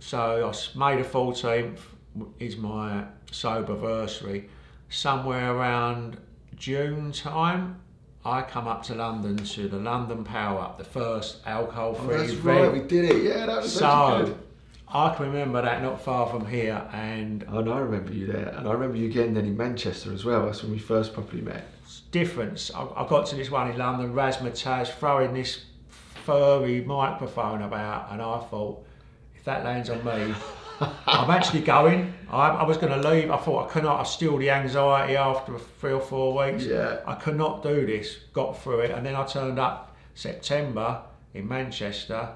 so 0.01 0.51
I 0.53 0.79
May 0.79 1.01
the 1.01 1.09
14th 1.09 1.79
is 2.39 2.57
my 2.57 3.05
sober 3.31 3.73
anniversary. 3.73 4.49
Somewhere 4.89 5.55
around 5.55 6.17
June 6.57 7.13
time, 7.13 7.77
I 8.25 8.43
come 8.43 8.67
up 8.67 8.83
to 8.85 8.95
London 8.95 9.37
to 9.37 9.69
the 9.69 9.79
London 9.79 10.25
Power 10.25 10.61
Up, 10.61 10.79
the 10.79 10.85
first 10.85 11.39
alcohol-free 11.47 12.15
Oh, 12.15 12.19
that's 12.19 12.33
event. 12.33 12.45
right, 12.61 12.73
we 12.73 12.81
did 12.81 13.05
it. 13.05 13.23
Yeah, 13.23 13.47
that 13.47 13.63
was 13.63 13.73
So 13.73 14.25
good. 14.27 14.39
I 14.93 15.15
can 15.15 15.27
remember 15.27 15.63
that 15.63 15.83
not 15.83 16.03
far 16.03 16.27
from 16.29 16.45
here, 16.47 16.83
and 16.93 17.45
Oh, 17.49 17.61
no, 17.61 17.73
I 17.75 17.79
remember 17.79 18.13
you 18.13 18.27
there, 18.27 18.49
and 18.59 18.69
I 18.69 18.73
remember 18.73 18.97
you 18.97 19.09
again 19.09 19.35
then 19.35 19.45
in 19.47 19.57
Manchester 19.57 20.13
as 20.13 20.25
well. 20.25 20.45
That's 20.47 20.63
when 20.65 20.73
we 20.73 20.79
first 20.81 21.15
properly 21.15 21.43
met. 21.43 21.65
difference. 22.11 22.73
I, 22.75 22.83
I 22.97 23.07
got 23.09 23.27
to 23.27 23.37
this 23.37 23.51
one 23.51 23.71
in 23.71 23.79
London, 23.79 24.13
Razzmatazz, 24.13 24.89
throwing 24.99 25.33
this 25.33 25.65
furry 26.25 26.81
microphone 26.83 27.63
about, 27.63 28.11
and 28.11 28.21
I 28.21 28.41
thought, 28.51 28.85
if 29.41 29.47
that 29.47 29.65
lands 29.65 29.89
on 29.89 30.05
me, 30.05 30.35
I'm 31.07 31.31
actually 31.31 31.63
going. 31.63 32.13
I, 32.31 32.51
I 32.51 32.63
was 32.65 32.77
going 32.77 32.93
to 32.93 33.09
leave. 33.09 33.31
I 33.31 33.39
thought 33.39 33.71
I 33.71 33.73
cannot. 33.73 34.01
I 34.01 34.03
still 34.03 34.37
the 34.37 34.51
anxiety 34.51 35.17
after 35.17 35.59
three 35.59 35.93
or 35.93 36.01
four 36.01 36.37
weeks. 36.47 36.67
Yeah. 36.67 37.01
I 37.07 37.15
could 37.15 37.37
not 37.37 37.63
do 37.63 37.87
this. 37.87 38.19
Got 38.35 38.63
through 38.63 38.81
it, 38.81 38.91
and 38.91 39.05
then 39.05 39.15
I 39.15 39.25
turned 39.25 39.59
up 39.59 39.97
September 40.15 41.01
in 41.33 41.49
Manchester, 41.49 42.29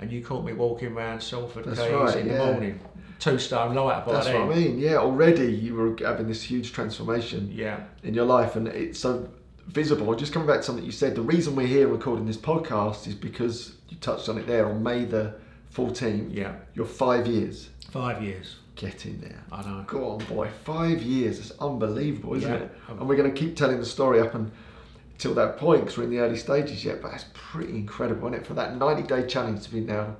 and 0.00 0.12
you 0.12 0.22
caught 0.22 0.44
me 0.44 0.52
walking 0.52 0.92
around 0.92 1.22
Salford 1.22 1.64
That's 1.64 1.80
Quays 1.80 1.92
right, 1.92 2.16
in 2.16 2.26
yeah. 2.26 2.32
the 2.38 2.44
morning. 2.44 2.80
Two 3.18 3.38
stone 3.38 3.74
light 3.74 4.04
by 4.04 4.12
That's 4.12 4.26
then. 4.26 4.46
what 4.48 4.54
I 4.54 4.58
mean. 4.60 4.78
Yeah, 4.78 4.96
already 4.96 5.50
you 5.50 5.74
were 5.74 5.96
having 6.06 6.28
this 6.28 6.42
huge 6.42 6.72
transformation 6.72 7.50
Yeah. 7.50 7.80
in 8.02 8.12
your 8.12 8.26
life, 8.26 8.54
and 8.56 8.68
it's 8.68 8.98
so 8.98 9.30
visible. 9.66 10.14
Just 10.14 10.32
coming 10.34 10.46
back 10.46 10.58
to 10.58 10.62
something 10.64 10.84
you 10.84 10.92
said, 10.92 11.14
the 11.14 11.22
reason 11.22 11.56
we're 11.56 11.66
here 11.66 11.88
recording 11.88 12.26
this 12.26 12.36
podcast 12.36 13.06
is 13.06 13.14
because 13.14 13.76
you 13.88 13.96
touched 13.96 14.28
on 14.28 14.36
it 14.36 14.46
there 14.46 14.66
on 14.68 14.82
May 14.82 15.04
the 15.06 15.34
14th. 15.74 16.34
Yeah. 16.34 16.54
You're 16.74 16.86
five 16.86 17.26
years. 17.26 17.70
Five 17.90 18.22
years. 18.22 18.56
Get 18.76 19.06
in 19.06 19.20
there. 19.20 19.42
I 19.52 19.62
know. 19.62 19.84
Go 19.86 20.10
on, 20.10 20.18
boy. 20.24 20.48
Five 20.64 21.02
years. 21.02 21.38
It's 21.38 21.50
unbelievable, 21.58 22.34
isn't 22.34 22.50
Yeah. 22.50 22.56
it? 22.58 22.72
And 22.88 23.08
we're 23.08 23.16
going 23.16 23.32
to 23.32 23.38
keep 23.38 23.56
telling 23.56 23.78
the 23.78 23.84
story 23.86 24.20
up 24.20 24.34
until 24.34 25.34
that 25.34 25.58
point 25.58 25.82
because 25.82 25.98
we're 25.98 26.04
in 26.04 26.10
the 26.10 26.18
early 26.20 26.36
stages 26.36 26.84
yet. 26.84 27.02
But 27.02 27.12
it's 27.14 27.26
pretty 27.34 27.74
incredible, 27.74 28.28
isn't 28.28 28.40
it? 28.40 28.46
For 28.46 28.54
that 28.54 28.76
90 28.76 29.02
day 29.02 29.26
challenge 29.26 29.62
to 29.64 29.70
be 29.72 29.80
now 29.80 30.16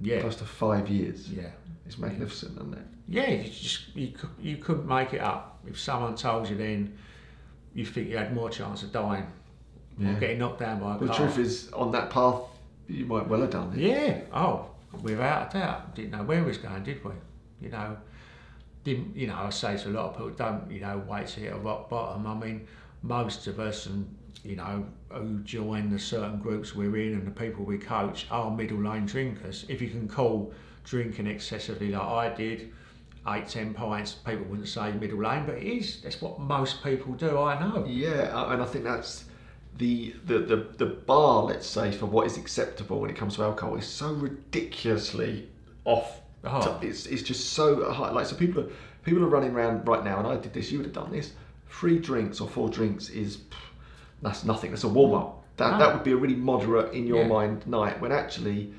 Yeah. 0.00 0.20
close 0.20 0.36
to 0.36 0.44
five 0.44 0.88
years. 0.88 1.30
Yeah. 1.30 1.50
It's 1.86 1.98
magnificent, 1.98 2.56
isn't 2.56 2.74
it? 2.74 2.86
Yeah, 3.08 3.30
you 3.30 3.44
just 3.50 3.94
you 3.96 4.08
cou- 4.12 4.28
you 4.40 4.56
couldn't 4.56 4.86
make 4.86 5.12
it 5.14 5.20
up. 5.20 5.58
If 5.66 5.78
someone 5.78 6.14
told 6.14 6.48
you 6.48 6.56
then, 6.56 6.96
you 7.74 7.84
think 7.84 8.08
you 8.08 8.16
had 8.16 8.32
more 8.34 8.48
chance 8.50 8.82
of 8.82 8.92
dying 8.92 9.26
Yeah. 9.98 10.16
or 10.16 10.20
getting 10.20 10.38
knocked 10.38 10.60
down 10.60 10.80
by 10.80 10.94
a 10.94 10.98
The 10.98 11.12
truth 11.12 11.38
is, 11.38 11.70
on 11.72 11.90
that 11.92 12.10
path, 12.10 12.40
you 12.88 13.04
might 13.06 13.28
well 13.28 13.40
have 13.40 13.50
done 13.50 13.72
it. 13.74 13.78
Yeah. 13.78 14.20
Oh, 14.32 14.66
without 15.02 15.54
a 15.54 15.58
doubt. 15.58 15.94
Didn't 15.94 16.12
know 16.12 16.22
where 16.22 16.40
we 16.40 16.48
was 16.48 16.58
going, 16.58 16.82
did 16.82 17.04
we? 17.04 17.12
You 17.60 17.70
know, 17.70 17.96
didn't 18.84 19.16
you 19.16 19.26
know? 19.26 19.36
I 19.36 19.50
say 19.50 19.76
to 19.76 19.88
a 19.88 19.90
lot 19.90 20.10
of 20.10 20.16
people, 20.16 20.30
don't 20.30 20.70
you 20.70 20.80
know, 20.80 21.02
wait 21.06 21.28
to 21.28 21.40
hit 21.40 21.52
a 21.52 21.58
rock 21.58 21.90
bottom. 21.90 22.26
I 22.26 22.34
mean, 22.34 22.66
most 23.02 23.46
of 23.46 23.60
us 23.60 23.86
and 23.86 24.14
you 24.42 24.56
know 24.56 24.86
who 25.10 25.40
join 25.40 25.90
the 25.90 25.98
certain 25.98 26.38
groups 26.38 26.74
we're 26.74 26.96
in 26.96 27.12
and 27.12 27.26
the 27.26 27.30
people 27.30 27.64
we 27.64 27.78
coach 27.78 28.26
are 28.30 28.50
middle 28.50 28.82
lane 28.82 29.06
drinkers. 29.06 29.64
If 29.68 29.82
you 29.82 29.88
can 29.90 30.08
call 30.08 30.52
drinking 30.84 31.26
excessively 31.26 31.90
like 31.90 32.02
I 32.02 32.34
did. 32.34 32.72
Eight, 33.28 33.48
ten 33.48 33.74
pints, 33.74 34.14
people 34.14 34.46
wouldn't 34.46 34.68
say 34.68 34.92
middle 34.92 35.22
lane, 35.22 35.44
but 35.44 35.56
it 35.56 35.64
is. 35.64 36.00
That's 36.00 36.22
what 36.22 36.40
most 36.40 36.82
people 36.82 37.12
do. 37.12 37.38
I 37.38 37.60
know. 37.60 37.84
Yeah, 37.86 38.50
and 38.50 38.62
I 38.62 38.64
think 38.64 38.84
that's 38.84 39.24
the, 39.78 40.14
the 40.26 40.38
the 40.40 40.56
the 40.76 40.86
bar, 40.86 41.44
let's 41.44 41.66
say, 41.66 41.92
for 41.92 42.06
what 42.06 42.26
is 42.26 42.36
acceptable 42.36 43.00
when 43.00 43.10
it 43.10 43.16
comes 43.16 43.36
to 43.36 43.42
alcohol 43.42 43.76
is 43.76 43.86
so 43.86 44.12
ridiculously 44.12 45.48
off. 45.84 46.20
Oh. 46.44 46.78
It's, 46.82 47.06
it's 47.06 47.22
just 47.22 47.50
so 47.50 47.90
high. 47.92 48.10
Like 48.10 48.26
so, 48.26 48.36
people 48.36 48.64
are 48.64 48.68
people 49.04 49.22
are 49.24 49.28
running 49.28 49.52
around 49.52 49.86
right 49.86 50.04
now, 50.04 50.18
and 50.18 50.26
I 50.26 50.36
did 50.36 50.52
this. 50.52 50.70
You 50.70 50.78
would 50.78 50.86
have 50.86 50.94
done 50.94 51.10
this. 51.10 51.32
Three 51.68 51.98
drinks 51.98 52.40
or 52.40 52.48
four 52.48 52.68
drinks 52.68 53.08
is 53.10 53.38
pff, 53.38 53.56
that's 54.22 54.44
nothing. 54.44 54.70
That's 54.70 54.84
a 54.84 54.88
warm 54.88 55.14
up. 55.14 55.44
That 55.56 55.78
that 55.78 55.88
ah. 55.90 55.94
would 55.94 56.04
be 56.04 56.12
a 56.12 56.16
really 56.16 56.34
moderate 56.34 56.92
in 56.92 57.06
your 57.06 57.22
Yeah. 57.22 57.28
mind 57.28 57.66
night. 57.66 58.00
When 58.00 58.12
actually, 58.12 58.72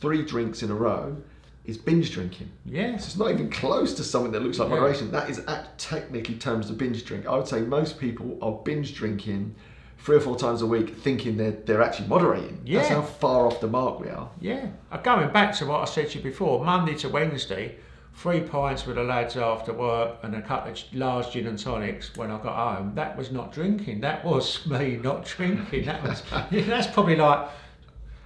three 0.00 0.24
drinks 0.24 0.62
in 0.62 0.70
a 0.70 0.74
row 0.74 1.16
is 1.64 1.78
binge 1.78 2.10
drinking. 2.10 2.50
Yes. 2.66 3.04
So 3.04 3.06
it's 3.06 3.16
not 3.16 3.30
even 3.30 3.48
close 3.48 3.94
to 3.94 4.02
something 4.02 4.32
that 4.32 4.42
looks 4.42 4.58
like 4.58 4.68
Yeah. 4.68 4.74
moderation. 4.74 5.12
That 5.12 5.30
is 5.30 5.38
at 5.40 5.78
technically 5.78 6.34
terms 6.34 6.70
of 6.70 6.76
binge 6.78 7.04
drink. 7.04 7.26
I 7.26 7.36
would 7.36 7.46
say 7.46 7.60
most 7.60 8.00
people 8.00 8.38
are 8.42 8.52
binge 8.52 8.94
drinking 8.94 9.54
three 10.02 10.16
or 10.16 10.20
four 10.20 10.36
times 10.36 10.62
a 10.62 10.66
week, 10.66 10.96
thinking 10.96 11.36
they're 11.36 11.52
they're 11.52 11.82
actually 11.82 12.08
moderating. 12.08 12.60
That's 12.66 12.88
how 12.88 13.02
far 13.02 13.46
off 13.46 13.60
the 13.60 13.68
mark 13.68 14.00
we 14.00 14.08
are. 14.08 14.28
Yeah, 14.40 14.66
going 15.02 15.32
back 15.32 15.54
to 15.56 15.66
what 15.66 15.80
I 15.80 15.84
said 15.84 16.10
to 16.10 16.18
you 16.18 16.24
before, 16.24 16.64
Monday 16.64 16.94
to 16.96 17.08
Wednesday, 17.08 17.76
three 18.14 18.40
pints 18.40 18.84
with 18.86 18.96
the 18.96 19.04
lads 19.04 19.36
after 19.36 19.72
work 19.72 20.18
and 20.22 20.34
a 20.34 20.42
couple 20.42 20.72
of 20.72 20.78
large 20.92 21.32
gin 21.32 21.46
and 21.46 21.58
tonics 21.58 22.16
when 22.16 22.30
I 22.30 22.42
got 22.42 22.76
home. 22.76 22.94
That 22.94 23.16
was 23.16 23.30
not 23.30 23.52
drinking. 23.52 24.00
That 24.00 24.24
was 24.24 24.66
me 24.66 24.96
not 24.96 25.24
drinking. 25.24 25.86
That 25.86 26.02
was 26.02 26.22
that's 26.50 26.88
probably 26.88 27.16
like 27.16 27.48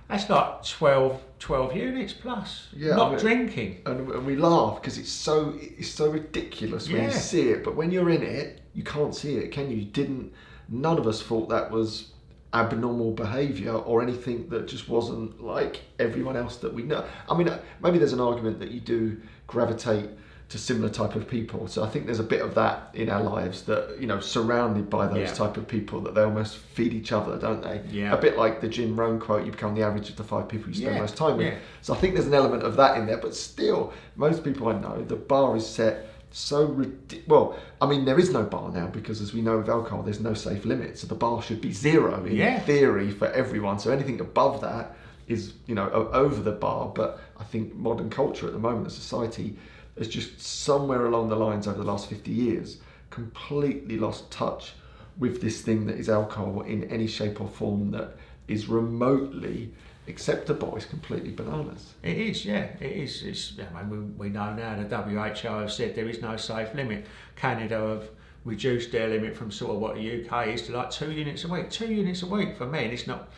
that's 0.09 0.31
like 0.31 0.63
12, 0.65 1.21
12 1.41 1.77
units 1.77 2.13
plus. 2.13 2.69
Yeah, 2.73 2.93
I 2.93 2.97
not 2.97 3.11
mean- 3.13 3.21
drinking. 3.21 3.83
And, 3.87 4.09
and 4.09 4.25
we 4.25 4.37
laugh 4.37 4.81
because 4.81 4.99
it's 4.99 5.11
so 5.11 5.55
it's 5.61 5.89
so 5.89 6.11
ridiculous 6.11 6.89
when 6.89 7.05
you 7.05 7.11
see 7.11 7.51
it, 7.51 7.65
but 7.65 7.75
when 7.75 7.91
you're 7.91 8.11
in 8.11 8.23
it, 8.23 8.61
you 8.73 8.83
can't 8.85 9.15
see 9.15 9.37
it, 9.37 9.53
can 9.53 9.71
you? 9.71 9.79
You 9.79 9.85
didn't. 9.85 10.33
None 10.69 10.99
of 10.99 11.07
us 11.07 11.23
thought 11.23 11.49
that 11.49 11.71
was 11.71 12.13
abnormal 12.55 13.13
behaviour 13.13 13.73
or 13.75 14.03
anything 14.03 14.49
that 14.49 14.67
just 14.67 14.89
wasn't 14.89 15.43
like 15.43 15.83
everyone 15.99 16.37
else 16.37 16.57
that 16.59 16.73
we 16.73 16.83
know. 16.83 17.05
I 17.29 17.37
mean, 17.37 17.51
maybe 17.83 17.99
there's 17.99 18.13
an 18.15 18.21
argument 18.21 18.59
that 18.61 18.71
you 18.71 18.81
do 18.81 19.21
gravitate 19.47 20.09
to 20.49 20.59
similar 20.59 20.89
type 20.89 21.17
of 21.17 21.29
people. 21.29 21.67
So 21.67 21.83
I 21.83 21.89
think 21.89 22.07
there's 22.07 22.21
a 22.21 22.25
bit 22.25 22.41
of 22.41 22.55
that 22.55 22.91
in 22.95 23.11
our 23.11 23.21
lives 23.21 23.63
that 23.63 23.97
you 24.01 24.07
know, 24.07 24.21
surrounded 24.21 24.89
by 24.89 25.09
those 25.09 25.29
Yeah. 25.29 25.35
type 25.35 25.57
of 25.57 25.67
people, 25.67 26.01
that 26.03 26.15
they 26.15 26.23
almost 26.23 26.57
feed 26.59 26.93
each 26.95 27.11
other, 27.11 27.37
don't 27.37 27.63
they? 27.63 27.83
Yeah. 27.91 28.15
A 28.15 28.17
bit 28.17 28.39
like 28.39 28.61
the 28.61 28.69
Jim 28.69 28.99
Rohn 28.99 29.19
quote: 29.19 29.45
"You 29.45 29.51
become 29.51 29.75
the 29.75 29.83
average 29.83 30.09
of 30.09 30.15
the 30.17 30.23
five 30.23 30.47
people 30.49 30.69
you 30.69 30.75
spend 30.77 30.95
Yeah, 30.95 31.01
most 31.01 31.17
time 31.17 31.37
with." 31.37 31.49
yeah. 31.49 31.59
So 31.83 31.95
I 31.95 31.97
think 31.97 32.15
there's 32.15 32.29
an 32.29 32.35
element 32.35 32.63
of 32.63 32.77
that 32.77 32.97
in 32.97 33.07
there, 33.07 33.19
but 33.19 33.35
still, 33.35 33.93
most 34.15 34.45
people 34.45 34.69
I 34.69 34.79
know, 34.79 35.03
the 35.03 35.17
bar 35.17 35.57
is 35.57 35.67
set 35.67 36.07
so 36.31 36.85
well. 37.27 37.59
I 37.81 37.87
mean, 37.87 38.05
there 38.05 38.19
is 38.19 38.31
no 38.31 38.43
bar 38.43 38.71
now 38.71 38.89
because, 38.89 39.21
as 39.21 39.33
we 39.33 39.41
know, 39.41 39.59
with 39.59 39.69
alcohol, 39.69 40.03
there's 40.03 40.21
no 40.21 40.35
safe 40.35 40.65
limit. 40.65 40.99
So 40.99 41.07
the 41.07 41.15
bar 41.15 41.43
should 41.43 41.61
be 41.61 41.73
zero 41.73 42.25
in 42.25 42.37
Yeah. 42.37 42.61
theory 42.61 43.11
for 43.11 43.27
everyone. 43.29 43.79
So 43.79 43.91
anything 43.91 44.21
above 44.21 44.61
that 44.61 44.97
is, 45.29 45.55
you 45.67 45.75
know, 45.75 45.89
over 45.91 46.43
the 46.43 46.53
bar. 46.53 46.93
But 46.95 47.21
I 47.39 47.45
think 47.45 47.75
modern 47.75 48.11
culture 48.11 48.47
at 48.47 48.53
the 48.53 48.59
moment, 48.59 48.85
the 48.85 48.91
society, 48.91 49.57
has 49.97 50.09
just 50.09 50.41
somewhere 50.41 51.07
along 51.07 51.31
the 51.31 51.37
lines 51.37 51.67
over 51.67 51.79
the 51.79 51.85
last 51.85 52.09
50 52.09 52.31
years 52.31 52.79
completely 53.11 53.97
lost 53.97 54.31
touch 54.31 54.75
with 55.19 55.41
this 55.41 55.63
thing 55.63 55.87
that 55.87 55.97
is 55.97 56.09
alcohol 56.11 56.61
in 56.63 56.85
any 56.85 57.07
shape 57.07 57.41
or 57.41 57.49
form 57.49 57.91
that 57.93 58.17
is 58.49 58.69
remotely 58.69 59.73
acceptable. 60.09 60.77
is 60.77 60.85
completely 60.85 61.31
bananas. 61.31 61.95
It 62.03 62.19
is, 62.19 62.45
yeah, 62.45 62.69
it 62.81 62.93
is. 62.93 63.23
It's, 63.23 63.55
I 63.75 63.83
mean, 63.83 63.91
we, 64.19 64.27
we 64.27 64.29
know 64.29 64.55
now 64.55 64.77
the 64.77 64.97
WHO 64.97 65.49
have 65.49 65.73
said 65.73 65.95
there 65.95 66.09
is 66.09 66.21
no 66.21 66.37
safe 66.37 66.75
limit. 66.75 67.07
Canada 67.37 67.79
have 67.79 68.09
reduced 68.45 68.93
their 68.93 69.09
limit 69.09 69.37
from 69.37 69.51
sort 69.51 69.75
of 69.75 69.81
what 69.81 69.97
the 69.97 70.25
UK 70.25 70.49
is 70.49 70.63
to 70.63 70.73
like 70.73 70.91
two 70.91 71.13
units 71.13 71.45
a 71.45 71.49
week. 71.49 71.71
Two 71.71 71.93
units 71.93 72.23
a 72.23 72.27
week 72.27 72.57
for 72.57 72.67
men. 72.67 72.91
It's 72.91 73.07
not. 73.07 73.29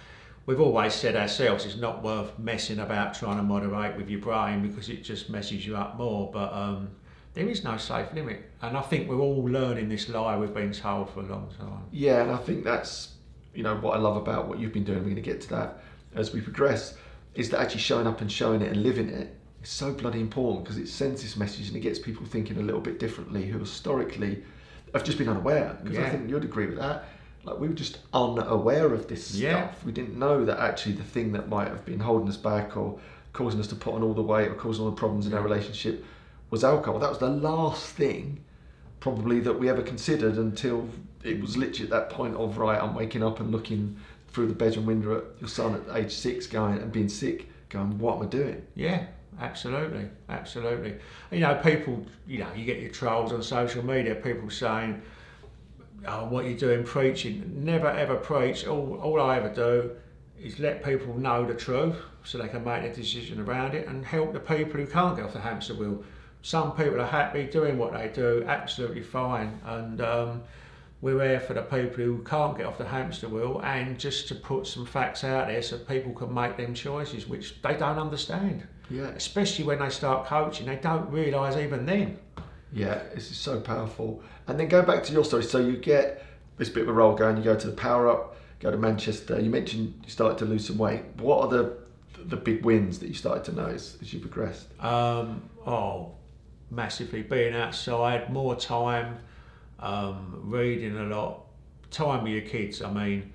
We've 0.47 0.61
always 0.61 0.95
said 0.95 1.15
ourselves 1.15 1.67
it's 1.67 1.77
not 1.77 2.03
worth 2.03 2.39
messing 2.39 2.79
about 2.79 3.13
trying 3.13 3.37
to 3.37 3.43
moderate 3.43 3.97
with 3.97 4.09
your 4.09 4.21
brain 4.21 4.67
because 4.67 4.89
it 4.89 5.05
just 5.05 5.29
messes 5.29 5.67
you 5.67 5.77
up 5.77 5.99
more. 5.99 6.31
But 6.33 6.53
um, 6.55 6.91
there 7.35 7.47
is 7.49 7.65
no 7.65 7.77
safe 7.77 8.13
limit, 8.15 8.51
and 8.63 8.77
I 8.77 8.81
think 8.83 9.09
we're 9.09 9.21
all 9.21 9.45
learning 9.45 9.89
this 9.89 10.09
lie 10.09 10.37
we've 10.37 10.55
been 10.55 10.73
told 10.73 11.11
for 11.11 11.21
a 11.21 11.27
long 11.27 11.53
time. 11.59 11.85
Yeah, 11.91 12.23
and 12.23 12.31
I 12.31 12.39
think 12.39 12.65
that's 12.65 13.13
you 13.55 13.63
know 13.63 13.77
what 13.77 13.97
I 13.97 14.01
love 14.01 14.17
about 14.17 14.49
what 14.49 14.59
you've 14.59 14.73
been 14.73 14.85
doing. 14.85 14.99
We're 14.99 15.05
going 15.05 15.17
to 15.17 15.23
get 15.23 15.41
to 15.43 15.49
that 15.51 15.83
as 16.19 16.33
we 16.33 16.41
progress. 16.41 16.97
Is 17.35 17.51
that 17.51 17.61
actually 17.61 17.81
showing 17.81 18.07
up 18.07 18.21
and 18.21 18.31
showing 18.31 18.63
it 18.63 18.73
and 18.73 18.83
living 18.83 19.09
it 19.09 19.35
is 19.63 19.69
so 19.71 19.93
bloody 19.93 20.21
important 20.21 20.65
because 20.65 20.79
it 20.79 20.89
sends 20.89 21.23
this 21.23 21.37
message 21.37 21.69
and 21.69 21.77
it 21.77 21.81
gets 21.81 21.99
people 21.99 22.27
thinking 22.27 22.59
a 22.59 22.63
little 22.63 22.81
bit 22.81 22.99
differently 22.99 23.47
who 23.47 23.59
historically 23.59 24.43
have 24.93 25.05
just 25.05 25.19
been 25.19 25.29
unaware. 25.29 25.79
Because 25.83 25.99
I 25.99 26.09
think 26.11 26.29
you'd 26.29 26.45
agree 26.45 26.67
with 26.67 26.79
that. 26.79 27.05
Like 27.45 27.59
we 27.61 27.69
were 27.69 27.75
just 27.75 27.99
unaware 28.13 28.93
of 28.93 29.07
this 29.07 29.35
Yeah. 29.35 29.69
stuff. 29.69 29.85
We 29.85 29.93
didn't 29.93 30.19
know 30.19 30.45
that 30.45 30.59
actually 30.59 30.97
the 30.97 31.05
thing 31.05 31.33
that 31.33 31.49
might 31.49 31.69
have 31.69 31.85
been 31.85 32.01
holding 32.01 32.29
us 32.29 32.37
back 32.37 32.77
or 32.77 32.99
causing 33.33 33.61
us 33.61 33.69
to 33.69 33.77
put 33.77 33.95
on 33.95 34.03
all 34.03 34.15
the 34.15 34.23
weight 34.23 34.49
or 34.49 34.55
causing 34.55 34.85
all 34.85 34.91
the 34.91 34.97
problems 34.97 35.27
in 35.27 35.35
our 35.35 35.43
relationship 35.43 36.05
was 36.51 36.65
alcohol. 36.65 36.99
That 36.99 37.11
was 37.11 37.19
the 37.19 37.29
last 37.29 37.87
thing 37.87 38.41
probably 39.01 39.39
that 39.41 39.59
we 39.59 39.69
ever 39.69 39.83
considered 39.83 40.37
until 40.37 40.89
it 41.23 41.41
was 41.41 41.57
literally 41.57 41.85
at 41.85 41.91
that 41.91 42.11
point 42.11 42.35
of 42.37 42.59
right 42.59 42.81
i'm 42.83 42.95
waking 42.95 43.23
up 43.23 43.39
and 43.41 43.51
looking 43.53 43.97
through 44.39 44.47
the 44.47 44.55
bedroom 44.55 44.87
window 44.87 45.19
at 45.19 45.25
your 45.41 45.49
son 45.49 45.75
at 45.75 45.97
age 45.97 46.13
six 46.13 46.47
going 46.47 46.79
and 46.79 46.93
being 46.93 47.09
sick 47.09 47.49
going 47.71 47.99
what 47.99 48.19
am 48.19 48.23
i 48.23 48.27
doing 48.27 48.65
Yeah, 48.77 49.07
absolutely, 49.41 50.07
absolutely. 50.29 50.95
You 51.33 51.41
know, 51.41 51.57
people, 51.57 52.07
you 52.29 52.39
know, 52.39 52.47
you 52.55 52.65
get 52.65 52.79
your 52.79 52.93
trolls 52.93 53.33
on 53.33 53.43
social 53.43 53.85
media, 53.85 54.15
people 54.15 54.49
saying, 54.49 55.03
oh, 56.07 56.27
what 56.27 56.45
you 56.45 56.57
doing 56.57 56.85
preaching? 56.85 57.65
Never 57.65 57.89
ever 57.89 58.15
preach. 58.15 58.65
All, 58.65 59.01
all 59.03 59.21
I 59.21 59.39
ever 59.39 59.53
do 59.53 59.91
is 60.41 60.61
let 60.61 60.85
people 60.85 61.19
know 61.19 61.45
the 61.45 61.55
truth 61.55 61.97
so 62.23 62.39
they 62.39 62.47
can 62.47 62.63
make 62.63 62.85
a 62.85 62.95
decision 62.95 63.41
around 63.41 63.75
it 63.75 63.89
and 63.89 64.07
help 64.07 64.33
the 64.33 64.39
people 64.39 64.79
who 64.81 64.87
can't 64.87 65.17
get 65.17 65.25
off 65.25 65.33
the 65.33 65.41
hamster 65.41 65.75
wheel. 65.75 66.05
Some 66.43 66.77
people 66.77 67.01
are 67.01 67.07
happy 67.07 67.43
doing 67.47 67.77
what 67.77 67.93
they 67.93 68.09
do, 68.15 68.45
absolutely 68.47 69.03
fine. 69.03 69.59
And, 69.65 70.01
um, 70.01 70.43
we're 71.01 71.17
there 71.17 71.41
for 71.41 71.55
the 71.55 71.63
people 71.63 72.05
who 72.05 72.23
can't 72.25 72.57
get 72.57 72.67
off 72.67 72.79
the 72.79 72.87
hamster 72.87 73.29
wheel 73.29 73.61
and 73.63 73.99
just 73.99 74.27
to 74.29 74.35
put 74.35 74.67
some 74.67 74.85
facts 74.85 75.23
out 75.23 75.47
there 75.47 75.63
so 75.63 75.79
people 75.79 76.13
can 76.13 76.33
make 76.35 76.57
them 76.57 76.75
choices, 76.75 77.29
which 77.29 77.63
they 77.63 77.77
don't 77.77 77.99
understand. 77.99 78.67
Yeah. 78.91 79.09
Especially 79.09 79.65
when 79.65 79.79
they 79.79 79.91
start 79.91 80.27
coaching, 80.27 80.67
they 80.67 80.77
don't 80.77 81.09
realise 81.11 81.57
even 81.57 81.87
then. 81.87 82.19
Yeah, 82.73 83.01
this 83.15 83.31
is 83.31 83.37
so 83.37 83.61
powerful. 83.61 84.23
And 84.47 84.59
then 84.59 84.69
go 84.69 84.83
back 84.83 85.05
to 85.05 85.13
your 85.13 85.25
story. 85.25 85.45
So 85.45 85.59
you 85.59 85.77
get 85.77 86.25
this 86.57 86.69
bit 86.69 86.83
of 86.83 86.89
a 86.89 86.93
roll 86.93 87.15
going. 87.15 87.37
You 87.37 87.45
go 87.45 87.57
to 87.57 87.67
the 87.67 87.77
Power 87.77 88.09
Up, 88.09 88.37
go 88.61 88.71
to 88.71 88.77
Manchester. 88.77 89.41
You 89.41 89.51
mentioned 89.51 90.01
you 90.05 90.11
started 90.11 90.39
to 90.39 90.45
lose 90.45 90.67
some 90.67 90.79
weight. 90.79 91.03
What 91.19 91.43
are 91.43 91.49
the 91.49 91.79
the 92.25 92.37
big 92.37 92.65
wins 92.65 92.99
that 92.99 93.07
you 93.07 93.15
started 93.15 93.45
to 93.45 93.53
notice 93.53 93.97
as 94.03 94.13
you 94.13 94.19
progressed? 94.19 94.67
Um, 94.83 95.49
oh, 95.67 96.13
massively. 96.71 97.23
Being 97.23 97.55
outside, 97.55 98.31
more 98.33 98.57
time, 98.57 99.19
um, 99.79 100.41
reading 100.45 100.97
a 100.97 101.05
lot, 101.05 101.45
time 101.91 102.25
with 102.25 102.33
your 102.33 102.43
kids. 102.43 102.83
I 102.83 102.93
mean, 102.93 103.33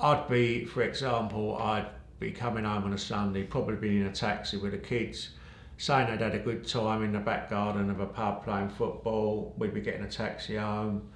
I'd 0.00 0.28
be, 0.28 0.64
for 0.64 0.82
example, 0.82 1.56
I'd 1.56 1.86
be 2.18 2.30
coming 2.30 2.64
home 2.64 2.84
on 2.84 2.92
a 2.92 2.98
Sunday, 2.98 3.42
probably 3.44 3.76
be 3.76 4.00
in 4.00 4.06
a 4.06 4.12
taxi 4.12 4.56
with 4.56 4.72
the 4.72 4.78
kids, 4.78 5.30
saying 5.78 6.08
they'd 6.08 6.20
had 6.20 6.34
a 6.34 6.38
good 6.38 6.66
time 6.66 7.02
in 7.02 7.12
the 7.12 7.18
back 7.18 7.50
garden 7.50 7.90
of 7.90 8.00
a 8.00 8.06
pub 8.06 8.44
playing 8.44 8.68
football. 8.68 9.54
We'd 9.56 9.74
be 9.74 9.80
getting 9.80 10.02
a 10.02 10.10
taxi 10.10 10.56
home. 10.56 11.08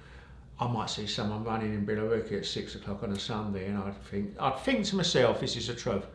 I 0.59 0.67
might 0.67 0.89
see 0.89 1.05
someone 1.05 1.43
running 1.43 1.73
in 1.73 1.85
Billericay 1.85 2.39
at 2.39 2.45
six 2.45 2.75
o'clock 2.75 3.03
on 3.03 3.11
a 3.11 3.19
Sunday, 3.19 3.67
and 3.67 3.77
I'd 3.77 4.01
think, 4.03 4.35
I'd 4.39 4.59
think 4.59 4.85
to 4.85 4.95
myself, 4.95 5.41
this 5.41 5.57
is 5.57 5.67
the 5.67 5.75
truth 5.75 6.05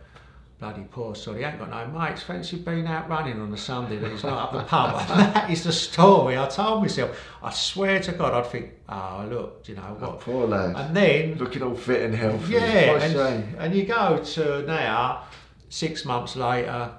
bloody 0.60 0.84
poor 0.90 1.14
sod, 1.14 1.36
he 1.38 1.42
ain't 1.42 1.58
got 1.58 1.70
no 1.70 1.98
mates. 1.98 2.22
Fancy 2.22 2.56
being 2.58 2.86
out 2.86 3.08
running 3.08 3.40
on 3.40 3.52
a 3.52 3.56
Sunday 3.56 3.96
that 3.96 4.10
he's 4.10 4.22
not 4.22 4.52
at 4.54 4.58
the 4.60 4.64
pub. 4.64 5.08
that 5.08 5.50
is 5.50 5.64
the 5.64 5.72
story. 5.72 6.36
I 6.38 6.46
told 6.48 6.82
myself, 6.82 7.18
I 7.42 7.50
swear 7.50 7.98
to 8.00 8.12
God, 8.12 8.34
I'd 8.34 8.46
think, 8.50 8.72
oh, 8.88 9.26
look, 9.30 9.62
you 9.66 9.74
know 9.74 9.82
what? 9.98 10.08
Oh, 10.10 10.12
poor 10.20 10.46
lad. 10.46 10.76
And 10.76 10.94
then, 10.94 11.38
Looking 11.38 11.62
all 11.62 11.74
fit 11.74 12.02
and 12.02 12.14
healthy. 12.14 12.52
yeah, 12.52 12.92
What 12.92 13.02
and, 13.02 13.56
and 13.58 13.74
you 13.74 13.84
go 13.86 14.22
to 14.22 14.62
now, 14.66 15.24
six 15.70 16.04
months 16.04 16.36
later, 16.36 16.92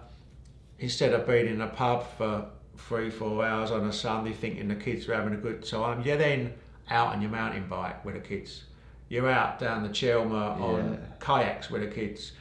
instead 0.79 1.13
of 1.13 1.27
being 1.27 1.45
in 1.47 1.61
a 1.61 1.67
pub 1.67 2.05
for 2.17 2.47
three, 2.77 3.11
four 3.11 3.45
hours 3.45 3.69
on 3.69 3.85
a 3.85 3.93
Sunday 3.93 4.33
thinking 4.33 4.67
the 4.69 4.75
kids 4.75 5.07
are 5.07 5.13
having 5.13 5.33
a 5.33 5.37
good 5.37 5.63
time, 5.63 6.01
you're 6.01 6.17
then 6.17 6.51
out 6.89 7.09
on 7.13 7.21
your 7.21 7.29
mountain 7.31 7.67
bike 7.69 8.03
with 8.03 8.15
the 8.15 8.21
kids. 8.21 8.63
You're 9.07 9.29
out 9.29 9.59
down 9.59 9.83
the 9.83 9.89
Chelmer 9.89 10.35
on 10.59 10.93
Yeah. 10.93 10.97
kayaks 11.19 11.69
with 11.69 11.81
the 11.83 11.87
kids. 11.93 12.31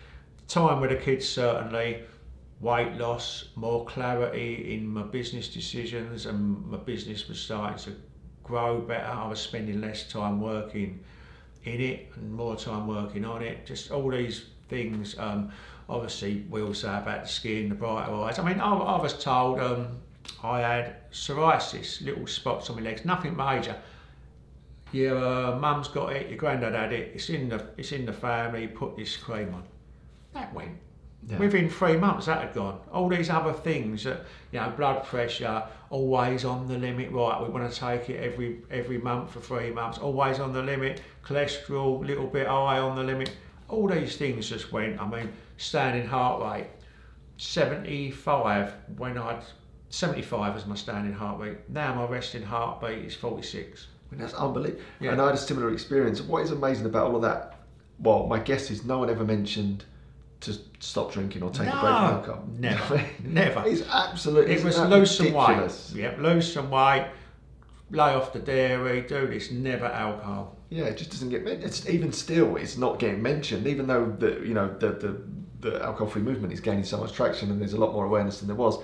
Time 0.51 0.81
with 0.81 0.91
the 0.91 0.97
kids, 0.97 1.29
certainly. 1.29 2.03
Weight 2.59 2.95
loss, 2.95 3.51
more 3.55 3.85
clarity 3.85 4.75
in 4.75 4.85
my 4.85 5.05
business 5.05 5.47
decisions, 5.47 6.27
and 6.27 6.67
my 6.67 6.77
business 6.77 7.29
was 7.29 7.39
starting 7.39 7.79
to 7.85 7.97
grow 8.43 8.81
better. 8.81 9.07
I 9.07 9.29
was 9.29 9.39
spending 9.39 9.81
less 9.81 10.11
time 10.11 10.41
working 10.41 11.05
in 11.63 11.81
it 11.81 12.09
and 12.17 12.35
more 12.35 12.57
time 12.57 12.89
working 12.89 13.25
on 13.25 13.43
it. 13.43 13.65
Just 13.65 13.93
all 13.93 14.11
these 14.11 14.47
things. 14.69 15.17
Um, 15.21 15.53
obviously, 15.89 16.45
we 16.51 16.63
all 16.63 16.75
say 16.75 16.89
about 16.89 17.23
the 17.23 17.29
skin, 17.29 17.69
the 17.69 17.77
brighter 17.77 18.13
eyes. 18.13 18.41
I 18.41 18.45
mean, 18.45 18.59
I, 18.59 18.75
I 18.75 19.01
was 19.01 19.23
told 19.23 19.61
um, 19.61 20.01
I 20.43 20.63
had 20.63 21.13
psoriasis, 21.13 22.05
little 22.05 22.27
spots 22.27 22.69
on 22.71 22.75
my 22.75 22.83
legs, 22.83 23.05
nothing 23.05 23.37
major. 23.37 23.77
Your 24.91 25.17
uh, 25.17 25.57
mum's 25.61 25.87
got 25.87 26.13
it, 26.13 26.29
your 26.29 26.39
granddad 26.39 26.75
had 26.75 26.93
it. 26.93 27.13
It's 27.15 27.31
in 27.31 27.49
the 27.49 27.69
it's 27.77 27.93
in 27.93 28.05
the 28.05 28.13
family. 28.13 28.67
Put 28.67 28.97
this 28.97 29.17
cream 29.17 29.55
on. 29.55 29.63
That 30.33 30.53
went. 30.55 30.79
Yeah. 31.27 31.39
Within 31.39 31.69
three 31.69 31.97
months, 31.97 32.27
that 32.27 32.41
had 32.41 32.55
gone. 32.55 32.81
All 32.91 33.09
these 33.09 33.29
other 33.29 33.53
things, 33.53 34.05
that, 34.05 34.25
you 34.53 34.61
know, 34.61 34.71
blood 34.71 35.05
pressure, 35.05 35.63
always 35.91 36.47
on 36.47 36.67
the 36.67 36.79
limit. 36.79 37.13
Right, 37.13 37.43
we 37.43 37.49
want 37.49 37.71
to 37.71 37.79
take 37.79 38.09
it 38.09 38.23
every 38.23 38.63
every 38.71 38.97
month 38.99 39.33
for 39.33 39.41
three 39.41 39.71
months. 39.71 39.99
Always 39.99 40.39
on 40.39 40.53
the 40.53 40.63
limit. 40.63 41.03
Cholesterol, 41.23 42.05
little 42.07 42.27
bit 42.27 42.47
high 42.47 42.79
on 42.79 42.97
the 42.97 43.03
limit. 43.03 43.33
All 43.69 43.87
these 43.87 44.17
things 44.17 44.49
just 44.49 44.73
went. 44.73 45.01
I 45.01 45.07
mean, 45.07 45.31
standing 45.59 46.07
heart 46.07 46.43
rate, 46.43 46.69
seventy 47.37 48.11
five 48.11 48.73
when 48.97 49.19
I'd 49.19 49.43
seventy 49.91 50.23
five 50.23 50.55
was 50.55 50.65
my 50.65 50.75
standing 50.75 51.13
heart 51.13 51.39
rate. 51.39 51.59
Now 51.69 51.95
my 51.95 52.07
resting 52.07 52.43
heartbeat 52.43 53.05
is 53.05 53.15
forty 53.15 53.43
six. 53.43 53.89
I 54.11 54.15
mean, 54.15 54.23
that's 54.23 54.35
unbelievable. 54.35 54.83
Yeah. 55.01 55.13
And 55.13 55.21
I 55.21 55.27
had 55.27 55.35
a 55.35 55.39
similar 55.39 55.71
experience. 55.71 56.23
What 56.23 56.43
is 56.43 56.51
amazing 56.51 56.87
about 56.87 57.09
all 57.09 57.17
of 57.17 57.23
that? 57.23 57.59
Well, 57.99 58.27
my 58.27 58.39
guess 58.39 58.71
is 58.71 58.85
no 58.85 58.99
one 59.01 59.11
ever 59.11 59.25
mentioned 59.25 59.85
to 60.41 60.57
stop 60.79 61.13
drinking 61.13 61.43
or 61.43 61.51
take 61.51 61.69
a 61.69 61.71
break 61.71 61.81
from 61.81 61.85
alcohol. 61.85 62.45
never, 62.59 63.05
never. 63.25 63.63
It's 63.67 63.83
absolutely. 63.89 64.55
It 64.55 64.65
was 64.65 64.75
isn't 64.75 64.91
that 64.91 64.97
lose 64.97 65.17
some 65.17 65.27
ridiculous? 65.27 65.93
weight. 65.95 66.03
Yep, 66.03 66.19
lose 66.19 66.53
some 66.53 66.71
weight, 66.71 67.09
lay 67.91 68.15
off 68.15 68.33
the 68.33 68.39
dairy, 68.39 69.03
do 69.03 69.27
this, 69.27 69.51
never 69.51 69.87
alcohol. 69.87 70.57
Yeah, 70.71 70.85
it 70.85 70.97
just 70.97 71.11
doesn't 71.11 71.31
get. 71.31 71.47
It's 71.47 71.89
even 71.89 72.13
still, 72.13 72.57
it's 72.57 72.77
not 72.79 72.99
getting 72.99 73.23
mentioned. 73.23 73.67
Even 73.67 73.87
though 73.87 74.07
the 74.19 74.41
you 74.47 74.55
know 74.55 74.69
the 74.79 74.91
the, 74.93 75.23
the 75.61 75.83
alcohol-free 75.85 76.23
movement 76.23 76.53
is 76.53 76.61
gaining 76.61 76.85
so 76.85 76.99
much 76.99 77.13
traction 77.13 77.51
and 77.51 77.61
there's 77.61 77.73
a 77.75 77.79
lot 77.81 77.93
more 77.93 78.07
awareness 78.07 78.39
than 78.39 78.47
there 78.49 78.57
was, 78.57 78.79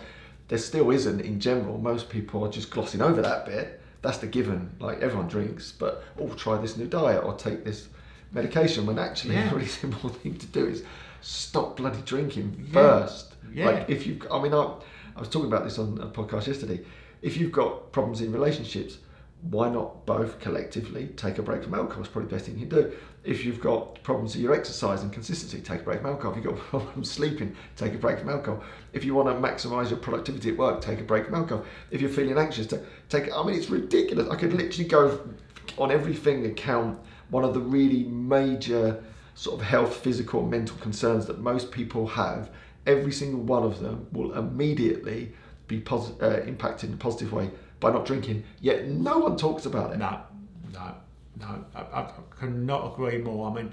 there 0.49 0.59
still 0.59 0.91
isn't 0.91 1.21
in 1.21 1.41
general. 1.41 1.79
Most 1.79 2.11
people 2.11 2.45
are 2.45 2.51
just 2.51 2.71
glossing 2.71 3.01
over 3.01 3.23
that 3.23 3.47
bit. 3.47 3.81
That's 4.03 4.19
the 4.19 4.27
given. 4.27 4.71
Like 4.79 5.01
everyone 5.01 5.29
drinks, 5.29 5.73
but 5.73 6.05
oh, 6.21 6.29
try 6.35 6.59
this 6.59 6.77
new 6.77 6.87
diet 6.87 7.25
or 7.25 7.35
take 7.35 7.65
this 7.65 7.89
medication. 8.33 8.85
When 8.85 8.99
actually, 8.99 9.37
Yeah. 9.37 9.51
a 9.53 9.55
really 9.55 9.67
simple 9.69 10.11
thing 10.11 10.37
to 10.37 10.47
do 10.47 10.67
is 10.67 10.83
stop 11.27 11.77
bloody 11.77 12.01
drinking 12.03 12.69
first. 12.73 13.35
Yeah. 13.53 13.67
Like 13.67 13.91
if 13.91 14.07
you, 14.07 14.21
I 14.31 14.41
mean, 14.41 14.55
I, 14.55 14.75
I 15.17 15.21
was 15.21 15.29
talking 15.29 15.49
about 15.49 15.65
this 15.65 15.79
on 15.79 15.99
a 16.01 16.07
podcast 16.07 16.47
yesterday. 16.47 16.81
If 17.21 17.37
you've 17.37 17.53
got 17.53 17.91
problems 17.91 18.21
in 18.21 18.31
relationships, 18.33 18.99
why 19.43 19.69
not 19.69 20.07
both 20.07 20.39
collectively 20.39 21.09
take 21.17 21.39
a 21.39 21.43
break 21.43 21.65
from 21.65 21.75
alcohol? 21.75 22.03
It's 22.03 22.13
probably 22.13 22.31
the 22.31 22.37
best 22.37 22.47
thing 22.47 22.59
you 22.59 22.67
can 22.67 22.83
do. 22.83 22.93
If 23.25 23.45
you've 23.45 23.61
got 23.61 24.03
problems 24.05 24.35
with 24.35 24.43
your 24.43 24.55
exercise 24.55 25.03
and 25.03 25.13
consistency, 25.13 25.61
take 25.61 25.81
a 25.81 25.83
break 25.83 26.01
from 26.01 26.11
alcohol. 26.11 26.33
If 26.33 26.45
you've 26.45 26.55
got 26.55 26.63
problems 26.71 27.11
sleeping, 27.11 27.57
take 27.75 27.95
a 27.95 27.99
break 27.99 28.21
from 28.21 28.29
alcohol. 28.29 28.63
If 28.93 29.05
you 29.05 29.15
want 29.15 29.29
to 29.29 29.35
maximise 29.35 29.91
your 29.91 29.99
productivity 29.99 30.51
at 30.51 30.57
work, 30.57 30.81
take 30.81 31.01
a 31.01 31.05
break 31.05 31.27
from 31.27 31.35
alcohol. 31.35 31.65
If 31.91 32.01
you're 32.01 32.11
feeling 32.11 32.39
anxious, 32.39 32.69
ta- 32.69 32.79
take. 33.09 33.33
I 33.35 33.45
mean, 33.45 33.57
it's 33.57 33.69
ridiculous. 33.69 34.29
I 34.29 34.37
could 34.37 34.53
literally 34.53 34.89
go 34.89 35.21
on 35.77 35.91
every 35.91 36.15
finger 36.15 36.51
count 36.51 37.01
one 37.31 37.43
of 37.43 37.53
the 37.53 37.61
really 37.61 38.05
major 38.05 39.03
sort 39.37 39.61
of 39.61 39.67
health, 39.67 39.97
physical, 39.99 40.45
mental 40.45 40.77
concerns 40.79 41.27
that 41.27 41.39
most 41.39 41.71
people 41.71 42.07
have. 42.09 42.51
Every 42.87 43.13
single 43.13 43.41
one 43.41 43.63
of 43.63 43.81
them 43.81 44.09
will 44.11 44.33
immediately 44.33 45.33
be 45.69 45.81
posi- 45.81 46.21
uh, 46.23 46.43
impacted 46.45 46.89
in 46.89 46.95
a 46.95 46.99
positive 46.99 47.33
way 47.33 47.51
by 47.79 47.93
not 47.93 48.07
drinking. 48.07 48.45
Yet 48.61 48.89
no 48.89 49.19
one 49.19 49.37
talks 49.37 49.67
about 49.67 49.93
it. 49.93 49.99
No, 49.99 50.21
no, 50.73 50.95
no. 51.39 51.65
I, 51.75 51.81
I 51.81 52.11
cannot 52.41 52.95
agree 52.95 53.19
more. 53.19 53.51
I 53.51 53.55
mean, 53.55 53.71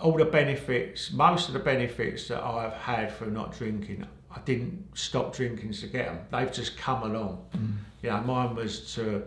all 0.00 0.16
the 0.16 0.24
benefits, 0.24 1.10
most 1.10 1.48
of 1.48 1.54
the 1.54 1.60
benefits 1.60 2.28
that 2.28 2.40
I've 2.40 2.74
had 2.74 3.12
from 3.12 3.34
not 3.34 3.58
drinking, 3.58 4.06
I 4.34 4.38
didn't 4.44 4.86
stop 4.94 5.34
drinking 5.34 5.72
to 5.72 5.88
get 5.88 6.06
them. 6.06 6.20
They've 6.30 6.52
just 6.52 6.76
come 6.76 7.02
along. 7.02 7.44
You 8.02 8.10
know, 8.10 8.20
mine 8.20 8.54
was 8.54 8.94
to 8.94 9.24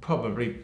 probably 0.00 0.58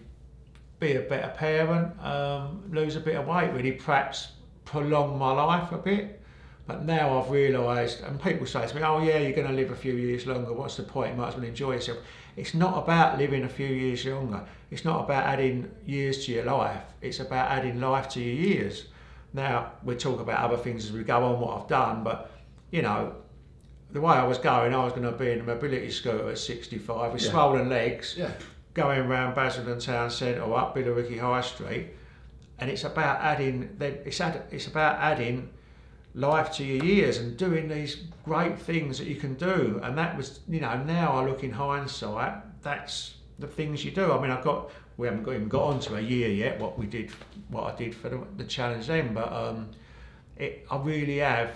be 0.80 0.96
a 0.96 1.00
better 1.00 1.32
parent, 1.37 1.98
um, 2.04 2.62
lose 2.70 2.96
a 2.96 3.00
bit 3.00 3.16
of 3.16 3.26
weight, 3.26 3.50
really, 3.52 3.72
perhaps 3.72 4.32
prolong 4.64 5.18
my 5.18 5.30
life 5.32 5.72
a 5.72 5.78
bit. 5.78 6.20
But 6.66 6.84
now 6.84 7.20
I've 7.20 7.30
realised, 7.30 8.02
and 8.02 8.20
people 8.20 8.46
say 8.46 8.66
to 8.66 8.74
me, 8.74 8.82
"Oh 8.82 9.02
yeah, 9.02 9.18
you're 9.18 9.32
going 9.32 9.46
to 9.48 9.52
live 9.52 9.70
a 9.70 9.76
few 9.76 9.94
years 9.94 10.26
longer. 10.26 10.52
What's 10.54 10.76
the 10.76 10.82
point? 10.82 11.10
You 11.12 11.20
might 11.20 11.28
as 11.28 11.34
well 11.34 11.44
enjoy 11.44 11.72
yourself." 11.72 11.98
It's 12.37 12.54
not 12.54 12.78
about 12.82 13.18
living 13.18 13.44
a 13.44 13.48
few 13.48 13.66
years 13.66 14.04
longer. 14.06 14.42
It's 14.70 14.84
not 14.84 15.04
about 15.04 15.24
adding 15.26 15.70
years 15.84 16.24
to 16.26 16.32
your 16.32 16.44
life. 16.44 16.80
It's 17.02 17.20
about 17.20 17.50
adding 17.50 17.80
life 17.80 18.08
to 18.10 18.20
your 18.20 18.34
years. 18.34 18.87
Now 19.34 19.72
we 19.84 19.94
talk 19.94 20.20
about 20.20 20.40
other 20.40 20.56
things 20.56 20.87
as 20.87 20.92
we 20.92 21.04
go 21.04 21.22
on, 21.22 21.38
what 21.38 21.60
I've 21.62 21.68
done, 21.68 22.02
but 22.02 22.30
you 22.70 22.82
know, 22.82 23.14
the 23.92 24.00
way 24.00 24.14
I 24.14 24.24
was 24.26 24.38
going, 24.38 24.74
I 24.74 24.82
was 24.82 24.92
going 24.94 25.04
to 25.04 25.12
be 25.12 25.30
in 25.30 25.40
a 25.40 25.42
mobility 25.44 25.90
scooter 25.90 26.28
at 26.30 26.38
65 26.38 27.12
with 27.12 27.22
Yeah. 27.22 27.30
swollen 27.30 27.68
legs 27.68 28.16
Yeah. 28.18 28.30
Going 28.74 29.00
around 29.00 29.34
Basildon 29.34 29.78
Town 29.78 30.10
Centre 30.10 30.42
or 30.42 30.58
up 30.58 30.76
Billericay 30.76 31.18
High 31.18 31.40
Street, 31.40 31.90
and 32.58 32.70
it's 32.70 32.84
about 32.84 33.20
adding. 33.20 33.76
It's 33.80 34.20
it's 34.20 34.66
about 34.66 34.98
adding 34.98 35.48
life 36.14 36.52
to 36.52 36.64
your 36.64 36.84
years 36.84 37.18
and 37.18 37.37
doing 37.37 37.68
these 37.68 38.04
great 38.24 38.58
things 38.58 38.98
that 38.98 39.06
you 39.06 39.16
can 39.16 39.34
do. 39.34 39.80
And 39.82 39.98
that 39.98 40.16
was, 40.16 40.40
you 40.48 40.60
know, 40.60 40.82
now 40.84 41.12
I 41.12 41.26
look 41.26 41.42
in 41.42 41.50
hindsight, 41.50 42.62
that's 42.62 43.14
the 43.38 43.48
things 43.48 43.84
you 43.84 43.90
do. 43.90 44.12
I 44.12 44.20
mean, 44.20 44.30
I've 44.30 44.44
got. 44.44 44.70
We 44.96 45.08
haven't 45.08 45.22
even 45.22 45.48
got 45.48 45.64
on 45.64 45.80
to 45.80 45.96
a 45.96 46.00
year 46.00 46.28
yet. 46.28 46.60
What 46.60 46.78
we 46.78 46.87
did, 46.87 47.10
what 47.48 47.64
I 47.64 47.76
did 47.76 47.96
for 47.96 48.08
the, 48.08 48.24
the 48.37 48.44
challenge 48.44 48.87
then, 48.87 49.12
but 49.12 49.32
um, 49.32 49.70
it, 50.37 50.64
I 50.70 50.76
really 50.76 51.18
have, 51.18 51.50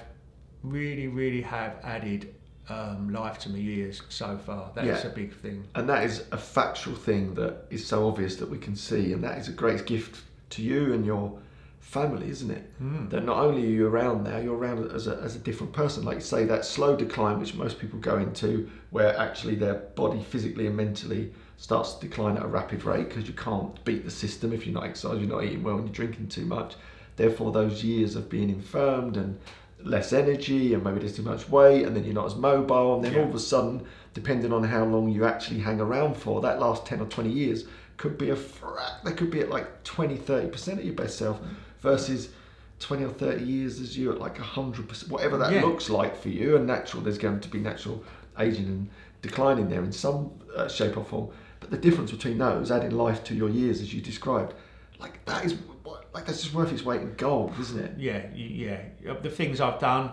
really, 0.65 1.07
really 1.07 1.43
have 1.43 1.77
added 1.85 2.35
um, 2.69 3.13
life 3.13 3.39
to 3.41 3.51
my 3.51 3.59
years 3.59 4.03
so 4.09 4.37
far. 4.39 4.71
That's 4.75 5.05
Yeah. 5.05 5.11
a 5.11 5.15
big 5.15 5.35
thing. 5.35 5.65
And 5.75 5.89
that 5.89 6.05
is 6.05 6.25
a 6.33 6.37
factual 6.39 6.95
thing 6.95 7.35
that 7.35 7.67
is 7.71 7.87
so 7.87 8.07
obvious 8.07 8.37
that 8.37 8.51
we 8.51 8.59
can 8.59 8.77
see, 8.77 9.13
and 9.13 9.23
that 9.25 9.39
is 9.39 9.49
a 9.49 9.53
great 9.53 9.87
gift 9.87 10.23
to 10.51 10.63
you 10.63 10.93
and 10.93 11.05
your 11.07 11.39
family, 11.81 12.29
isn't 12.29 12.51
it? 12.51 12.71
Mm. 12.83 13.09
That 13.11 13.25
not 13.25 13.39
only 13.39 13.63
are 13.65 13.71
you 13.71 13.87
around 13.87 14.25
now, 14.25 14.37
you're 14.39 14.57
around 14.57 14.91
as 14.93 15.07
a, 15.07 15.17
as 15.23 15.37
a 15.37 15.39
different 15.39 15.73
person. 15.73 16.05
Like 16.05 16.17
you 16.17 16.21
say, 16.23 16.45
that 16.45 16.65
slow 16.65 16.95
decline, 16.97 17.39
which 17.41 17.55
most 17.55 17.79
people 17.79 17.99
go 17.99 18.19
into, 18.19 18.69
where 18.91 19.17
actually 19.19 19.55
their 19.55 19.75
body 19.75 20.23
physically 20.23 20.67
and 20.67 20.77
mentally 20.77 21.33
starts 21.57 21.95
to 21.95 22.07
decline 22.07 22.37
at 22.37 22.45
a 22.45 22.47
rapid 22.47 22.85
rate 22.85 23.09
because 23.09 23.27
you 23.27 23.35
can't 23.35 23.83
beat 23.85 24.05
the 24.05 24.11
system 24.11 24.53
if 24.53 24.67
you're 24.67 24.75
not 24.75 24.85
exercising, 24.85 25.21
you're 25.27 25.37
not 25.37 25.45
eating 25.45 25.63
well, 25.63 25.77
and 25.77 25.87
you're 25.87 25.95
drinking 25.95 26.29
too 26.29 26.45
much. 26.45 26.75
Therefore, 27.17 27.51
those 27.51 27.83
years 27.83 28.15
of 28.15 28.29
being 28.29 28.49
infirmed 28.51 29.17
and 29.17 29.39
less 29.85 30.13
energy, 30.13 30.75
and 30.75 30.83
maybe 30.83 30.99
there's 31.01 31.17
too 31.17 31.23
much 31.23 31.49
weight, 31.49 31.85
and 31.87 31.95
then 31.95 32.05
you're 32.05 32.15
not 32.15 32.27
as 32.27 32.35
mobile, 32.37 32.97
and 32.97 33.05
then 33.05 33.13
Yeah. 33.13 33.21
all 33.23 33.29
of 33.29 33.35
a 33.35 33.39
sudden, 33.39 33.83
depending 34.15 34.53
on 34.53 34.65
how 34.65 34.85
long 34.85 35.09
you 35.09 35.25
actually 35.25 35.61
hang 35.61 35.81
around 35.81 36.17
for, 36.17 36.41
that 36.41 36.59
last 36.61 36.85
10 36.87 37.01
or 37.01 37.07
20 37.07 37.31
years 37.31 37.65
could 37.97 38.19
be 38.19 38.31
a 38.31 38.37
frac, 38.37 39.03
they 39.05 39.13
could 39.13 39.31
be 39.31 39.41
at 39.41 39.51
like 39.51 39.83
20, 39.85 40.17
30% 40.17 40.79
of 40.79 40.85
your 40.85 40.95
best 40.95 41.17
self 41.19 41.41
versus 41.81 42.31
20 42.81 43.05
or 43.05 43.09
30 43.11 43.45
years 43.45 43.81
as 43.81 43.97
you 43.97 44.11
at 44.13 44.21
like 44.21 44.39
100%, 44.39 45.09
whatever 45.11 45.37
that 45.39 45.53
Yeah. 45.53 45.63
looks 45.65 45.89
like 45.91 46.17
for 46.17 46.29
you. 46.29 46.57
And 46.57 46.67
natural, 46.67 47.03
there's 47.03 47.19
going 47.19 47.41
to 47.41 47.49
be 47.49 47.59
natural 47.59 48.03
aging 48.39 48.67
and 48.67 48.89
declining 49.23 49.69
there 49.69 49.83
in 49.83 49.91
some 49.93 50.31
uh, 50.57 50.69
shape 50.69 50.97
or 50.97 51.05
form. 51.05 51.29
But 51.61 51.71
the 51.71 51.77
difference 51.79 52.13
between 52.13 52.39
those, 52.39 52.71
adding 52.71 52.93
life 52.93 53.25
to 53.25 53.35
your 53.35 53.49
years 53.49 53.81
as 53.81 53.93
you 53.93 54.01
described, 54.01 54.55
like 55.01 55.25
that 55.27 55.45
is, 55.45 55.55
like 56.13 56.27
that's 56.27 56.43
just 56.43 56.55
worth 56.55 56.73
its 56.73 56.85
weight 56.85 57.01
in 57.01 57.15
gold, 57.15 57.53
isn't 57.61 57.79
it? 57.79 57.93
Yeah, 57.99 58.27
yeah. 58.35 59.15
The 59.23 59.31
things 59.31 59.61
I've 59.61 59.79
done, 59.79 60.13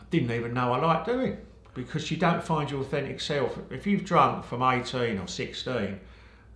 I 0.00 0.04
didn't 0.10 0.30
even 0.30 0.54
know 0.54 0.72
I 0.72 0.80
liked 0.80 1.06
doing 1.06 1.38
because 1.74 2.10
you 2.10 2.16
don't 2.16 2.42
find 2.42 2.70
your 2.70 2.80
authentic 2.80 3.20
self. 3.20 3.58
If 3.70 3.86
you've 3.86 4.04
drunk 4.04 4.44
from 4.44 4.62
18 4.62 5.18
or 5.18 5.26
16 5.26 5.98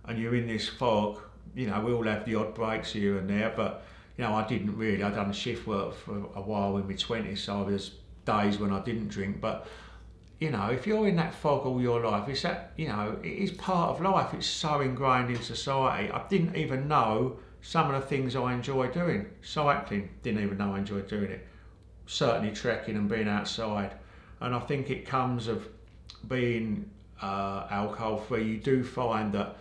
and 0.05 0.19
you're 0.19 0.35
in 0.35 0.47
this 0.47 0.69
fog, 0.69 1.19
you 1.55 1.67
know, 1.67 1.81
we 1.81 1.91
all 1.91 2.03
have 2.03 2.25
the 2.25 2.35
odd 2.35 2.53
breaks 2.53 2.91
here 2.91 3.17
and 3.17 3.29
there, 3.29 3.51
but, 3.55 3.83
you 4.17 4.23
know, 4.23 4.33
I 4.35 4.45
didn't 4.45 4.77
really. 4.77 5.01
I'd 5.01 5.15
done 5.15 5.31
shift 5.33 5.65
work 5.65 5.95
for 5.95 6.17
a 6.35 6.41
while 6.41 6.77
in 6.77 6.87
my 6.87 6.93
20s, 6.93 7.39
so 7.39 7.65
there's 7.67 7.91
days 8.25 8.59
when 8.59 8.71
I 8.71 8.81
didn't 8.81 9.07
drink, 9.07 9.41
but 9.41 9.67
you 10.39 10.51
know, 10.51 10.69
if 10.69 10.85
you're 10.85 11.07
in 11.07 11.15
that 11.15 11.33
fog 11.33 11.65
all 11.65 11.81
your 11.81 11.99
life, 12.05 12.29
it's 12.29 12.43
that, 12.43 12.71
you 12.77 12.87
know, 12.87 13.17
it 13.23 13.27
is 13.27 13.51
part 13.51 13.89
of 13.89 14.01
life. 14.01 14.33
It's 14.33 14.45
so 14.45 14.81
ingrained 14.81 15.31
in 15.31 15.41
society. 15.41 16.11
I 16.11 16.27
didn't 16.27 16.55
even 16.55 16.87
know 16.87 17.37
some 17.61 17.93
of 17.93 18.01
the 18.01 18.07
things 18.07 18.35
I 18.35 18.53
enjoy 18.53 18.87
doing. 18.87 19.27
Cycling, 19.41 20.09
didn't 20.23 20.43
even 20.43 20.57
know 20.57 20.75
I 20.75 20.79
enjoyed 20.79 21.07
doing 21.07 21.31
it. 21.31 21.45
Certainly 22.05 22.53
trekking 22.53 22.95
and 22.95 23.09
being 23.09 23.27
outside. 23.27 23.93
And 24.39 24.55
I 24.55 24.59
think 24.59 24.89
it 24.89 25.05
comes 25.05 25.47
of 25.47 25.67
being 26.27 26.89
uh, 27.21 27.67
alcohol 27.69 28.17
free. 28.17 28.43
You 28.43 28.57
do 28.57 28.83
find 28.83 29.33
that 29.33 29.57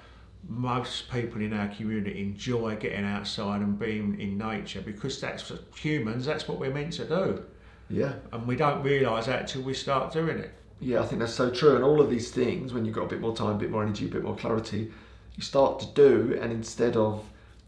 most 0.48 1.10
people 1.10 1.40
in 1.40 1.52
our 1.52 1.68
community 1.68 2.20
enjoy 2.20 2.76
getting 2.76 3.04
outside 3.04 3.62
and 3.62 3.78
being 3.78 4.20
in 4.20 4.38
nature 4.38 4.80
because 4.80 5.20
that's 5.20 5.50
humans, 5.74 6.24
that's 6.24 6.46
what 6.46 6.58
we're 6.58 6.72
meant 6.72 6.92
to 6.94 7.04
do. 7.04 7.44
Yeah. 7.88 8.14
And 8.32 8.46
we 8.46 8.56
don't 8.56 8.82
realise 8.82 9.26
that 9.26 9.48
till 9.48 9.62
we 9.62 9.74
start 9.74 10.12
doing 10.12 10.38
it. 10.38 10.52
Yeah, 10.80 11.00
I 11.00 11.06
think 11.06 11.20
that's 11.20 11.34
so 11.34 11.50
true. 11.50 11.74
And 11.74 11.84
all 11.84 12.00
of 12.00 12.10
these 12.10 12.30
things, 12.30 12.72
when 12.72 12.84
you've 12.84 12.94
got 12.94 13.04
a 13.04 13.08
bit 13.08 13.20
more 13.20 13.34
time, 13.34 13.56
a 13.56 13.58
bit 13.58 13.70
more 13.70 13.82
energy, 13.82 14.06
a 14.06 14.08
bit 14.08 14.22
more 14.22 14.36
clarity, 14.36 14.92
you 15.34 15.42
start 15.42 15.80
to 15.80 15.86
do. 15.86 16.38
And 16.40 16.52
instead 16.52 16.96
of, 16.96 17.24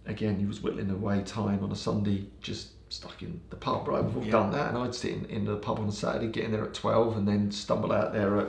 again, 0.08 0.38
he 0.38 0.46
was 0.46 0.60
whittling 0.60 0.90
away 0.90 1.22
time 1.22 1.62
on 1.62 1.70
a 1.70 1.76
Sunday, 1.76 2.26
just 2.40 2.70
stuck 2.90 3.22
in 3.22 3.40
the 3.50 3.56
pub, 3.56 3.86
right? 3.86 4.02
We've 4.02 4.16
all 4.16 4.24
Yeah. 4.24 4.32
done 4.32 4.52
that. 4.52 4.70
And 4.70 4.78
I'd 4.78 4.94
sit 4.94 5.12
in, 5.12 5.24
in 5.26 5.44
the 5.44 5.56
pub 5.56 5.78
on 5.78 5.88
a 5.88 5.92
Saturday, 5.92 6.28
get 6.28 6.44
in 6.44 6.52
there 6.52 6.64
at 6.64 6.74
12 6.74 7.16
and 7.16 7.28
then 7.28 7.50
stumble 7.50 7.92
out 7.92 8.12
there 8.12 8.38
at 8.40 8.48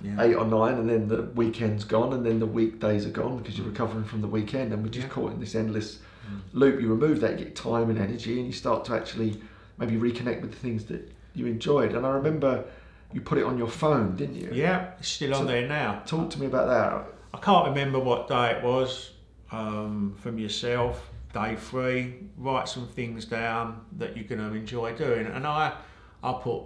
Yeah. 0.00 0.22
eight 0.22 0.34
or 0.34 0.46
nine. 0.46 0.74
And 0.74 0.88
then 0.88 1.08
the 1.08 1.22
weekend's 1.34 1.84
gone 1.84 2.12
and 2.12 2.24
then 2.24 2.38
the 2.38 2.46
weekdays 2.46 3.04
are 3.04 3.10
gone 3.10 3.38
because 3.38 3.58
you're 3.58 3.66
mm. 3.66 3.70
recovering 3.70 4.04
from 4.04 4.20
the 4.20 4.28
weekend. 4.28 4.72
And 4.72 4.84
we're 4.84 4.90
just 4.90 5.08
Yeah. 5.08 5.12
caught 5.12 5.32
in 5.32 5.40
this 5.40 5.56
endless 5.56 5.98
mm. 6.30 6.40
loop. 6.52 6.80
You 6.80 6.88
remove 6.88 7.20
that, 7.20 7.38
you 7.38 7.46
get 7.46 7.56
time 7.56 7.90
and 7.90 7.98
energy, 7.98 8.38
and 8.38 8.46
you 8.46 8.52
start 8.52 8.84
to 8.86 8.94
actually 8.94 9.40
maybe 9.78 9.96
reconnect 9.96 10.40
with 10.40 10.52
the 10.52 10.58
things 10.58 10.84
that 10.84 11.10
you 11.34 11.46
enjoyed. 11.46 11.92
And 11.94 12.06
I 12.06 12.10
remember 12.10 12.64
you 13.12 13.20
put 13.20 13.38
it 13.38 13.44
on 13.44 13.58
your 13.58 13.68
phone, 13.68 14.14
didn't 14.16 14.36
you? 14.36 14.50
Yeah, 14.52 14.90
it's 15.00 15.08
still 15.08 15.34
on 15.34 15.46
there 15.46 15.66
now. 15.66 16.02
Talk 16.06 16.30
to 16.30 16.40
me 16.40 16.46
about 16.46 16.68
that. 16.68 17.12
I 17.34 17.38
can't 17.38 17.68
remember 17.68 17.98
what 17.98 18.28
day 18.28 18.52
it 18.52 18.62
was 18.62 19.11
um, 19.52 20.14
from 20.18 20.38
yourself, 20.38 21.10
day 21.32 21.54
three. 21.56 22.14
Write 22.36 22.68
some 22.68 22.88
things 22.88 23.26
down 23.26 23.84
that 23.98 24.16
you're 24.16 24.26
going 24.26 24.40
to 24.40 24.56
enjoy 24.56 24.94
doing. 24.94 25.26
And 25.26 25.46
I, 25.46 25.74
I 26.22 26.32
put 26.32 26.64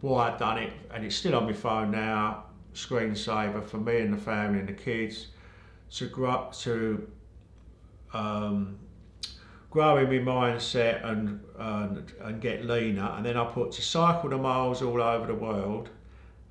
why 0.00 0.30
I've 0.30 0.38
done 0.38 0.58
it, 0.58 0.72
and 0.92 1.04
it's 1.04 1.16
still 1.16 1.34
on 1.36 1.46
my 1.46 1.52
phone 1.52 1.90
now. 1.90 2.44
Screensaver 2.74 3.64
for 3.64 3.78
me 3.78 4.00
and 4.00 4.12
the 4.12 4.18
family 4.18 4.58
and 4.58 4.68
the 4.68 4.72
kids 4.72 5.28
to 5.92 6.06
grow 6.06 6.50
to 6.52 7.08
um, 8.12 8.78
grow 9.70 9.96
in 9.98 10.24
my 10.24 10.32
mindset 10.32 11.06
and, 11.06 11.40
and 11.56 12.12
and 12.20 12.40
get 12.40 12.64
leaner. 12.64 13.14
And 13.16 13.24
then 13.24 13.36
I 13.36 13.44
put 13.44 13.70
to 13.72 13.82
cycle 13.82 14.28
the 14.28 14.38
miles 14.38 14.82
all 14.82 15.00
over 15.00 15.26
the 15.28 15.34
world 15.34 15.88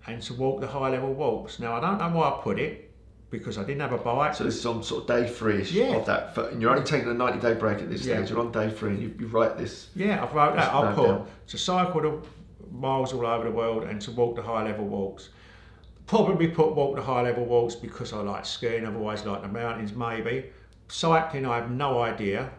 and 0.08 0.22
to 0.24 0.34
walk 0.34 0.62
the 0.62 0.67
high 0.67 0.89
level 0.89 1.13
walks. 1.13 1.60
Now 1.60 1.76
I 1.76 1.82
don't 1.82 1.98
know 1.98 2.17
why 2.17 2.30
I 2.30 2.39
put 2.41 2.58
it 2.58 2.93
because 3.34 3.58
I 3.58 3.63
didn't 3.63 3.82
have 3.82 3.91
a 3.93 3.98
bike. 3.98 4.36
So 4.36 4.43
this 4.43 4.56
is 4.56 4.65
on 4.67 4.84
sort 4.84 5.02
of 5.02 5.08
day 5.08 5.28
three 5.28 5.63
Yeah. 5.63 5.96
of 5.96 6.06
that, 6.06 6.38
and 6.38 6.62
you're 6.62 6.69
only 6.72 6.84
taking 6.86 7.10
a 7.10 7.13
90 7.15 7.39
day 7.39 7.56
break 7.56 7.80
at 7.80 7.89
this 7.89 8.06
Yeah. 8.06 8.17
stage. 8.17 8.30
You're 8.30 8.39
on 8.39 8.52
day 8.52 8.69
three, 8.69 8.91
and 8.91 9.02
you, 9.02 9.13
you 9.19 9.28
write 9.28 9.58
this. 9.58 9.89
Yeah, 9.96 10.24
I've 10.24 10.34
wrote 10.34 10.56
that. 10.56 10.72
I'll 10.72 10.93
put 10.93 11.08
down. 11.08 11.28
to 11.48 11.58
cycle 11.58 12.02
the 12.02 12.19
miles 12.72 13.12
all 13.12 13.26
over 13.26 13.43
the 13.43 13.52
world 13.52 13.84
and 13.86 14.00
to 14.02 14.12
walk 14.12 14.36
the 14.36 14.43
high 14.43 14.63
level 14.63 14.86
walks. 14.86 15.30
Probably 16.06 16.48
put 16.48 16.76
walk 16.76 16.96
the 16.96 17.02
high 17.02 17.24
level 17.24 17.43
walks 17.46 17.74
because 17.76 18.13
I 18.13 18.17
like 18.22 18.46
skiing. 18.46 18.86
I've 18.86 18.96
always 18.96 19.26
liked 19.26 19.41
the 19.41 19.48
mountains. 19.50 19.93
Maybe 19.96 20.46
cycling. 20.89 21.46
I 21.48 21.56
have 21.56 21.72
no 21.72 22.02
idea. 22.02 22.52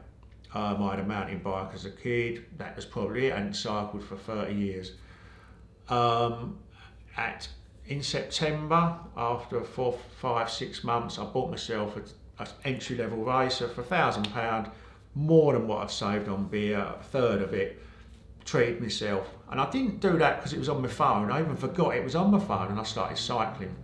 Um, 0.55 0.83
I 0.83 0.91
had 0.97 1.01
a 1.01 1.05
mountain 1.07 1.39
bike 1.39 1.69
as 1.73 1.85
a 1.85 1.91
kid. 1.91 2.47
That 2.59 2.75
was 2.75 2.85
probably 2.85 3.27
it. 3.27 3.35
And 3.37 3.55
cycled 3.55 4.03
for 4.03 4.17
thirty 4.17 4.55
years. 4.55 4.93
Um, 5.89 6.59
at 7.17 7.47
in 7.87 8.03
September, 8.03 8.99
after 9.17 9.63
four, 9.63 9.99
five, 10.21 10.51
six 10.51 10.85
months, 10.85 11.19
I 11.19 11.25
bought 11.25 11.51
myself 11.51 11.97
an 12.39 12.47
entry 12.65 12.97
level 12.97 13.25
racer 13.25 13.69
for 13.69 13.83
a 13.83 13.85
thousand 13.85 14.31
pound, 14.33 14.71
more 15.15 15.53
than 15.53 15.69
what 15.69 15.83
I've 15.83 15.93
saved 15.93 16.29
on 16.29 16.47
beer, 16.49 16.79
a 16.79 17.03
third 17.03 17.43
of 17.43 17.53
it. 17.53 17.81
Treated 18.45 18.81
myself, 18.83 19.27
and 19.51 19.59
I 19.59 19.71
didn't 19.71 20.01
do 20.01 20.19
that 20.19 20.37
because 20.37 20.53
it 20.53 20.59
was 20.59 20.69
on 20.69 20.83
my 20.83 20.89
phone. 20.89 21.31
I 21.31 21.41
even 21.41 21.57
forgot 21.57 21.97
it 21.97 22.05
was 22.05 22.15
on 22.15 22.31
my 22.31 22.39
phone, 22.39 22.69
and 22.69 22.79
I 22.79 22.83
started 22.83 23.17
cycling 23.17 23.75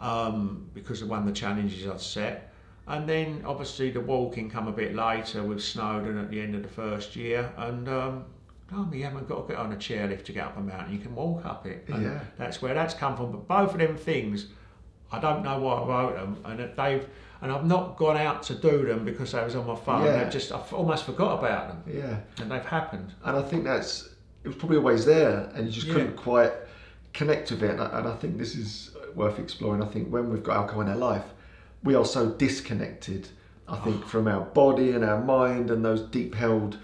um, 0.00 0.70
because 0.72 1.02
of 1.02 1.08
one 1.08 1.18
of 1.20 1.26
the 1.26 1.32
challenges 1.32 1.88
I'd 1.88 2.00
set. 2.00 2.52
And 2.86 3.08
then 3.08 3.42
obviously 3.44 3.90
the 3.90 4.00
walking 4.00 4.48
come 4.50 4.68
a 4.68 4.72
bit 4.72 4.94
later 4.94 5.42
with 5.42 5.62
Snowdon 5.62 6.16
at 6.16 6.30
the 6.30 6.40
end 6.40 6.54
of 6.54 6.62
the 6.62 6.68
first 6.68 7.16
year, 7.16 7.52
and 7.56 7.88
um, 7.88 8.24
oh, 8.74 8.88
you 8.92 9.04
haven't 9.04 9.28
got 9.28 9.46
to 9.46 9.52
get 9.54 9.60
on 9.60 9.72
a 9.72 9.76
chairlift 9.76 10.24
to 10.24 10.32
get 10.32 10.44
up 10.46 10.56
a 10.56 10.60
mountain. 10.60 10.92
You 10.92 10.98
can 10.98 11.14
walk 11.14 11.44
up 11.44 11.66
it. 11.66 11.84
And 11.88 12.02
Yeah. 12.04 12.20
That's 12.38 12.60
where 12.62 12.74
that's 12.74 12.94
come 12.94 13.16
from. 13.16 13.32
But 13.32 13.46
both 13.48 13.72
of 13.72 13.78
them 13.78 13.96
things, 13.96 14.46
I 15.10 15.18
don't 15.20 15.42
know 15.42 15.58
why 15.58 15.74
I 15.74 15.86
wrote 15.86 16.14
them, 16.16 16.38
and 16.44 16.76
they've 16.76 17.06
and 17.42 17.50
I've 17.50 17.66
not 17.66 17.96
gone 17.96 18.16
out 18.16 18.44
to 18.44 18.54
do 18.54 18.84
them 18.86 19.04
because 19.04 19.32
they 19.32 19.42
was 19.42 19.56
on 19.56 19.66
my 19.66 19.74
phone. 19.74 20.04
Yeah. 20.04 20.22
They've 20.22 20.32
just 20.32 20.52
I've 20.52 20.72
almost 20.72 21.04
forgot 21.04 21.40
about 21.40 21.68
them, 21.68 21.82
Yeah. 21.92 22.16
and 22.40 22.50
they've 22.50 22.64
happened. 22.64 23.12
And 23.24 23.36
I 23.36 23.42
think 23.42 23.64
that's, 23.64 24.10
it 24.44 24.48
was 24.48 24.56
probably 24.56 24.76
always 24.76 25.04
there, 25.04 25.50
and 25.54 25.66
you 25.66 25.72
just 25.72 25.88
Yeah. 25.88 25.94
couldn't 25.94 26.16
quite 26.16 26.52
connect 27.12 27.50
with 27.50 27.64
it. 27.64 27.70
And 27.72 27.80
I, 27.80 27.98
and 27.98 28.06
I 28.08 28.14
think 28.14 28.38
this 28.38 28.54
is 28.54 28.92
worth 29.16 29.40
exploring. 29.40 29.82
I 29.82 29.86
think 29.86 30.08
when 30.08 30.30
we've 30.30 30.42
got 30.42 30.56
alcohol 30.56 30.82
in 30.82 30.88
our 30.88 30.96
life, 30.96 31.24
we 31.82 31.96
are 31.96 32.04
so 32.04 32.30
disconnected, 32.30 33.28
I 33.68 33.76
think, 33.78 34.02
ah. 34.04 34.06
from 34.06 34.28
our 34.28 34.42
body 34.42 34.92
and 34.92 35.04
our 35.04 35.20
mind 35.20 35.70
and 35.72 35.84
those 35.84 36.02
deep 36.02 36.36
held 36.36 36.78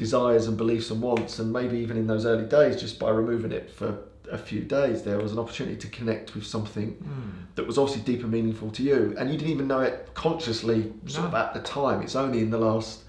desires 0.00 0.46
and 0.46 0.56
beliefs 0.56 0.90
and 0.90 1.02
wants. 1.02 1.38
And 1.38 1.52
maybe 1.52 1.76
even 1.78 1.98
in 1.98 2.06
those 2.06 2.24
early 2.24 2.46
days, 2.46 2.80
just 2.80 2.98
by 2.98 3.10
removing 3.10 3.52
it 3.52 3.70
for 3.70 3.98
a 4.32 4.38
few 4.38 4.62
days, 4.62 5.02
there 5.02 5.18
was 5.18 5.32
an 5.32 5.38
opportunity 5.38 5.76
to 5.76 5.88
connect 5.88 6.34
with 6.34 6.46
something 6.46 6.92
hmm. 6.92 7.30
that 7.56 7.66
was 7.66 7.76
obviously 7.76 8.02
deep 8.10 8.22
and 8.22 8.32
meaningful 8.32 8.70
to 8.70 8.82
you. 8.82 9.14
And 9.18 9.30
you 9.30 9.36
didn't 9.36 9.52
even 9.52 9.68
know 9.68 9.80
it 9.80 10.08
consciously, 10.14 10.90
sort 11.04 11.26
of 11.26 11.34
at 11.34 11.52
the 11.52 11.60
time. 11.60 12.00
It's 12.00 12.16
only 12.16 12.40
in 12.40 12.48
the 12.50 12.58
last 12.58 13.02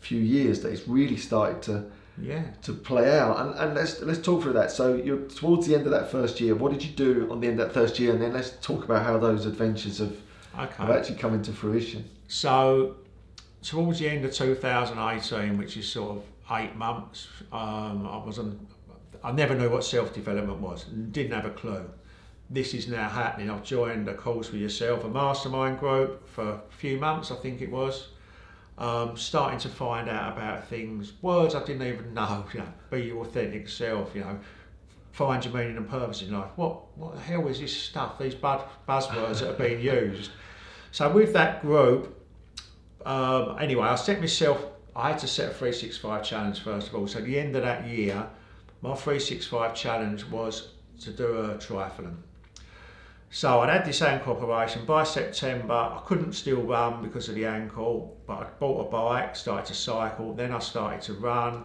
few 0.00 0.20
years 0.20 0.60
that 0.60 0.72
it's 0.72 0.86
really 0.86 1.16
started 1.16 1.62
to 1.68 1.84
Yeah. 2.20 2.44
to 2.66 2.72
play 2.74 3.18
out. 3.18 3.34
And, 3.40 3.50
and 3.60 3.74
let's 3.74 4.02
let's 4.02 4.20
talk 4.20 4.42
through 4.42 4.58
that. 4.60 4.70
So 4.70 4.84
you're 5.06 5.24
towards 5.40 5.66
the 5.66 5.74
end 5.74 5.86
of 5.86 5.92
that 5.92 6.10
first 6.10 6.38
year. 6.38 6.54
What 6.54 6.70
did 6.74 6.82
you 6.84 6.92
do 7.08 7.28
on 7.30 7.40
the 7.40 7.46
end 7.48 7.58
of 7.58 7.66
that 7.66 7.72
first 7.80 7.98
year? 7.98 8.12
And 8.12 8.20
then 8.20 8.34
let's 8.34 8.50
talk 8.60 8.84
about 8.84 9.06
how 9.08 9.16
those 9.18 9.46
adventures 9.46 9.96
have, 10.04 10.16
have 10.52 10.90
actually 10.90 11.16
come 11.16 11.32
into 11.32 11.52
fruition. 11.52 12.04
So, 12.28 12.96
towards 13.66 13.98
the 13.98 14.08
end 14.08 14.24
of 14.24 14.32
2018, 14.32 15.58
which 15.58 15.76
is 15.76 15.90
sort 15.90 16.18
of 16.18 16.56
eight 16.56 16.76
months, 16.76 17.26
um, 17.52 18.06
I 18.06 18.16
wasn't. 18.24 18.58
I 19.24 19.32
never 19.32 19.56
knew 19.56 19.68
what 19.68 19.84
self 19.84 20.14
development 20.14 20.60
was. 20.60 20.84
Didn't 20.84 21.32
have 21.32 21.46
a 21.46 21.50
clue. 21.50 21.90
This 22.48 22.74
is 22.74 22.86
now 22.86 23.08
happening. 23.08 23.50
I've 23.50 23.64
joined 23.64 24.08
a 24.08 24.14
course 24.14 24.52
with 24.52 24.60
yourself, 24.60 25.02
a 25.02 25.08
mastermind 25.08 25.80
group 25.80 26.28
for 26.28 26.48
a 26.48 26.60
few 26.70 26.96
months, 26.98 27.32
I 27.32 27.34
think 27.36 27.60
it 27.60 27.70
was. 27.70 28.08
Um, 28.78 29.16
starting 29.16 29.58
to 29.60 29.68
find 29.68 30.08
out 30.08 30.36
about 30.36 30.68
things, 30.68 31.14
words 31.22 31.54
I 31.54 31.64
didn't 31.64 31.86
even 31.86 32.14
know. 32.14 32.44
You 32.54 32.60
know, 32.60 32.72
be 32.90 33.00
your 33.00 33.22
authentic 33.22 33.68
self. 33.68 34.14
You 34.14 34.20
know, 34.20 34.38
find 35.10 35.44
your 35.44 35.54
meaning 35.54 35.76
and 35.76 35.88
purpose 35.88 36.22
in 36.22 36.32
life. 36.32 36.50
What 36.54 36.96
what 36.96 37.16
the 37.16 37.20
hell 37.20 37.48
is 37.48 37.58
this 37.58 37.76
stuff? 37.76 38.16
These 38.20 38.36
buzz, 38.36 38.60
buzzwords 38.88 39.40
that 39.40 39.50
are 39.50 39.54
being 39.54 39.80
used. 39.96 40.30
So 40.92 41.10
with 41.10 41.32
that 41.32 41.62
group, 41.62 42.15
um, 43.06 43.58
anyway, 43.58 43.86
I 43.86 43.94
set 43.94 44.20
myself 44.20 44.64
I 44.96 45.10
had 45.10 45.18
to 45.18 45.28
set 45.28 45.50
a 45.50 45.54
365 45.54 46.24
challenge 46.24 46.60
first 46.60 46.88
of 46.88 46.94
all. 46.94 47.06
So 47.06 47.18
at 47.18 47.26
the 47.26 47.38
end 47.38 47.54
of 47.54 47.62
that 47.62 47.86
year, 47.86 48.26
my 48.80 48.94
365 48.94 49.74
challenge 49.74 50.24
was 50.24 50.68
to 51.02 51.10
do 51.10 51.26
a 51.26 51.54
triathlon. 51.56 52.16
So 53.28 53.60
I'd 53.60 53.68
had 53.68 53.84
this 53.84 54.00
ankle 54.00 54.34
operation. 54.34 54.86
By 54.86 55.04
September, 55.04 55.74
I 55.74 56.00
couldn't 56.06 56.32
still 56.32 56.62
run 56.62 57.02
because 57.02 57.28
of 57.28 57.34
the 57.34 57.44
ankle, 57.44 58.16
but 58.26 58.38
I 58.38 58.44
bought 58.58 58.86
a 58.86 58.90
bike, 58.90 59.36
started 59.36 59.66
to 59.66 59.74
cycle. 59.74 60.32
Then 60.32 60.52
I 60.52 60.60
started 60.60 61.02
to 61.02 61.12
run 61.14 61.64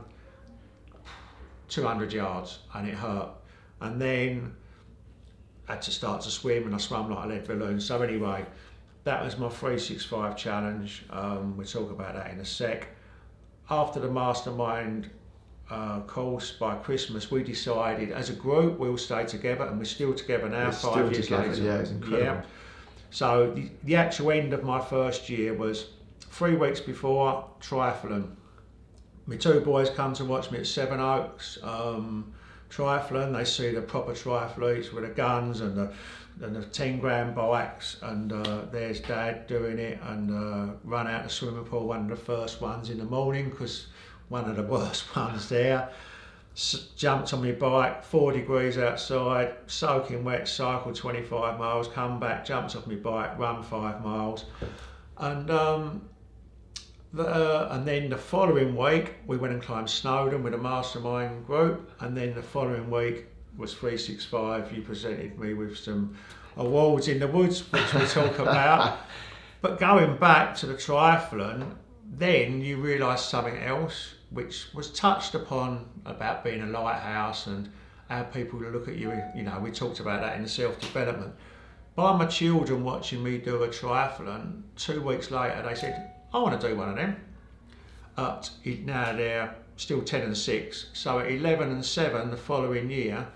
200 1.70 2.12
yards, 2.12 2.60
and 2.74 2.90
it 2.90 2.96
hurt. 2.96 3.30
And 3.80 4.02
then 4.02 4.56
I 5.70 5.74
had 5.74 5.82
to 5.84 5.92
start 5.92 6.22
to 6.24 6.30
swim, 6.30 6.66
and 6.66 6.76
I 6.76 6.80
swam 6.80 7.10
like 7.10 7.24
a 7.24 7.28
lead 7.30 7.48
balloon. 7.48 7.80
So 7.80 8.02
anyway, 8.02 8.46
that 9.04 9.24
was 9.24 9.38
my 9.38 9.50
365 9.50 10.38
challenge. 10.38 11.06
Um, 11.10 11.58
we'll 11.58 11.68
talk 11.68 11.92
about 11.92 12.16
that 12.16 12.32
in 12.32 12.40
a 12.40 12.46
sec. 12.46 12.88
After 13.70 14.00
the 14.00 14.10
mastermind 14.10 15.10
uh, 15.70 16.02
course 16.02 16.52
by 16.52 16.76
Christmas, 16.76 17.32
we 17.32 17.44
decided 17.44 18.12
as 18.12 18.30
a 18.30 18.34
group 18.34 18.78
we'll 18.78 18.98
stay 18.98 19.26
together, 19.26 19.66
and 19.66 19.78
we're 19.78 19.86
still 19.86 20.14
together 20.14 20.50
now. 20.50 20.66
We're 20.66 20.72
five 20.72 20.92
still 20.92 21.12
years 21.12 21.26
together, 21.26 21.48
later. 21.48 21.64
yeah, 21.64 21.78
it's 21.78 21.92
incredible. 21.92 22.24
Yeah. 22.24 22.42
So 23.10 23.52
the, 23.52 23.70
the 23.84 23.96
actual 23.96 24.32
end 24.32 24.54
of 24.54 24.64
my 24.64 24.80
first 24.80 25.30
year 25.30 25.54
was 25.54 25.88
three 26.20 26.56
weeks 26.56 26.80
before 26.80 27.50
triathlon. 27.60 28.36
My 29.26 29.36
two 29.36 29.60
boys 29.62 29.90
come 29.90 30.14
to 30.14 30.26
watch 30.26 30.52
me 30.52 30.60
at 30.60 30.68
Sevenoaks 30.68 31.60
um, 31.64 32.34
triathlon. 32.70 33.34
They 33.34 33.46
see 33.46 33.72
the 33.72 33.82
proper 33.82 34.14
triathletes 34.14 34.94
with 34.94 35.04
the 35.04 35.14
guns 35.14 35.62
and 35.62 35.78
the 35.78 35.94
and 36.40 36.56
the 36.56 36.64
10 36.64 37.00
grand 37.00 37.36
bikes 37.36 37.98
and 38.02 38.32
uh, 38.32 38.62
there's 38.72 39.00
dad 39.00 39.48
doing 39.48 39.78
it 39.78 40.00
and 40.04 40.32
uh, 40.32 40.74
run 40.84 41.08
out 41.08 41.24
the 41.24 41.30
swimming 41.30 41.64
pool 41.64 41.88
one 41.88 42.02
of 42.02 42.10
the 42.10 42.16
first 42.16 42.62
ones 42.62 42.90
in 42.90 42.98
the 42.98 43.06
morning 43.06 43.50
because 43.50 43.88
one 44.30 44.50
of 44.50 44.56
the 44.56 44.64
worst 44.76 45.16
ones 45.16 45.50
there. 45.50 45.90
S- 46.56 46.90
jumped 46.98 47.34
on 47.34 47.42
my 47.44 47.52
bike 47.52 48.04
four 48.04 48.34
degrees 48.34 48.78
outside 48.78 49.54
soaking 49.68 50.24
wet 50.26 50.48
cycled 50.48 50.96
25 50.96 51.58
miles 51.58 51.88
come 51.88 52.20
back 52.20 52.44
jumped 52.46 52.76
off 52.76 52.88
my 52.88 52.96
bike 52.96 53.38
run 53.38 53.64
five 53.64 54.04
miles. 54.04 54.46
And 55.18 55.50
um, 55.52 56.10
the, 57.14 57.24
uh, 57.24 57.70
and 57.72 57.88
then 57.88 58.10
the 58.10 58.18
following 58.18 58.76
week 58.76 59.14
we 59.28 59.38
went 59.38 59.54
and 59.54 59.62
climbed 59.62 59.90
Snowdon 59.90 60.44
with 60.44 60.54
a 60.54 60.58
mastermind 60.58 61.46
group 61.46 61.92
and 62.00 62.16
then 62.16 62.34
the 62.34 62.42
following 62.42 62.90
week 62.90 63.28
was 63.58 63.74
365 63.74 64.72
you 64.74 64.82
presented 64.82 65.38
me 65.38 65.54
with 65.54 65.78
some 65.78 66.16
awards 66.58 67.08
in 67.08 67.20
the 67.20 67.28
woods 67.28 67.62
which 67.72 67.94
we'll 67.94 68.08
talk 68.08 68.40
about. 68.40 69.00
But 69.62 69.80
going 69.80 70.18
back 70.18 70.56
to 70.56 70.66
the 70.66 70.74
triathlon 70.74 71.76
then 72.04 72.62
you 72.62 72.78
realise 72.78 73.22
something 73.22 73.58
else 73.58 74.16
which 74.32 74.68
was 74.74 74.92
touched 74.92 75.36
upon 75.36 75.88
about 76.06 76.44
being 76.44 76.62
a 76.62 76.66
lighthouse 76.66 77.46
and 77.46 77.70
how 78.10 78.24
people 78.24 78.60
look 78.60 78.88
at 78.88 78.96
you 78.96 79.22
you 79.36 79.44
know 79.44 79.60
we 79.60 79.72
talked 79.72 80.00
about 80.00 80.22
that 80.22 80.38
in 80.38 80.48
self-development. 80.48 81.34
By 81.94 82.18
my 82.18 82.26
children 82.26 82.84
watching 82.84 83.24
me 83.24 83.38
do 83.38 83.62
a 83.64 83.68
triathlon 83.68 84.64
two 84.76 85.02
weeks 85.02 85.30
later 85.30 85.62
they 85.62 85.76
said 85.76 86.12
I 86.34 86.40
want 86.40 86.60
to 86.60 86.68
do 86.68 86.76
one 86.76 86.90
of 86.90 86.96
them. 86.96 87.18
At 88.18 88.50
now 88.66 89.14
they're 89.14 89.56
still 89.78 90.02
10 90.02 90.22
and 90.22 90.38
6 90.38 90.90
so 90.94 91.20
at 91.20 91.32
11 91.32 91.70
and 91.70 91.86
7 91.86 92.30
the 92.30 92.38
following 92.38 92.90
year 92.90 93.28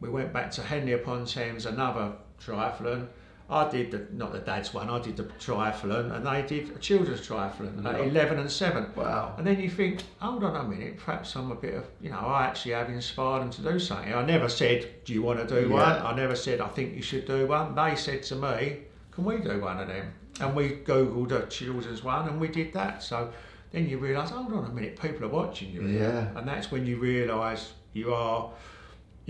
we 0.00 0.08
went 0.08 0.32
back 0.32 0.50
to 0.52 0.62
Henley 0.62 0.92
upon 0.92 1.24
Thames 1.26 1.66
another 1.66 2.12
triathlon 2.44 3.08
I 3.48 3.68
did 3.68 3.90
the 3.90 4.06
not 4.12 4.32
the 4.32 4.38
dad's 4.38 4.72
one 4.72 4.88
I 4.88 5.00
did 5.00 5.16
the 5.16 5.24
triathlon 5.24 6.14
and 6.14 6.24
they 6.24 6.42
did 6.42 6.74
a 6.74 6.78
children's 6.78 7.26
triathlon 7.26 7.84
at 7.84 7.98
Yeah. 7.98 8.04
11 8.04 8.38
and 8.38 8.50
7 8.50 8.92
Wow. 8.94 9.34
and 9.36 9.46
then 9.46 9.58
you 9.60 9.68
think 9.68 10.02
hold 10.20 10.44
on 10.44 10.54
a 10.56 10.62
minute 10.68 10.96
perhaps 10.98 11.34
I'm 11.36 11.50
a 11.50 11.56
bit 11.56 11.74
of 11.74 11.84
you 12.00 12.10
know 12.10 12.18
I 12.20 12.44
actually 12.46 12.72
have 12.72 12.88
inspired 12.88 13.40
them 13.42 13.50
to 13.50 13.62
do 13.62 13.78
something 13.78 14.14
I 14.14 14.24
never 14.24 14.48
said 14.48 14.88
do 15.04 15.12
you 15.12 15.22
want 15.22 15.40
to 15.40 15.46
do 15.62 15.68
Yeah. 15.68 15.74
one 15.74 16.02
I 16.06 16.14
never 16.14 16.36
said 16.36 16.60
I 16.60 16.68
think 16.68 16.94
you 16.94 17.02
should 17.02 17.26
do 17.26 17.46
one 17.46 17.74
they 17.74 17.96
said 17.96 18.22
to 18.24 18.36
me 18.36 18.78
can 19.10 19.24
we 19.24 19.38
do 19.38 19.60
one 19.60 19.78
of 19.80 19.88
them 19.88 20.12
and 20.40 20.54
we 20.54 20.68
googled 20.90 21.32
a 21.32 21.46
children's 21.48 22.02
one 22.04 22.28
and 22.28 22.40
we 22.40 22.48
did 22.48 22.72
that 22.72 23.02
so 23.02 23.30
then 23.72 23.88
you 23.88 23.98
realise 23.98 24.30
hold 24.30 24.52
on 24.52 24.64
a 24.64 24.68
minute 24.70 24.98
people 25.00 25.24
are 25.26 25.28
watching 25.28 25.70
you 25.72 25.82
Yeah. 25.88 26.28
and 26.36 26.46
that's 26.48 26.70
when 26.70 26.86
you 26.86 26.96
realise 26.98 27.72
you 27.92 28.14
are 28.14 28.50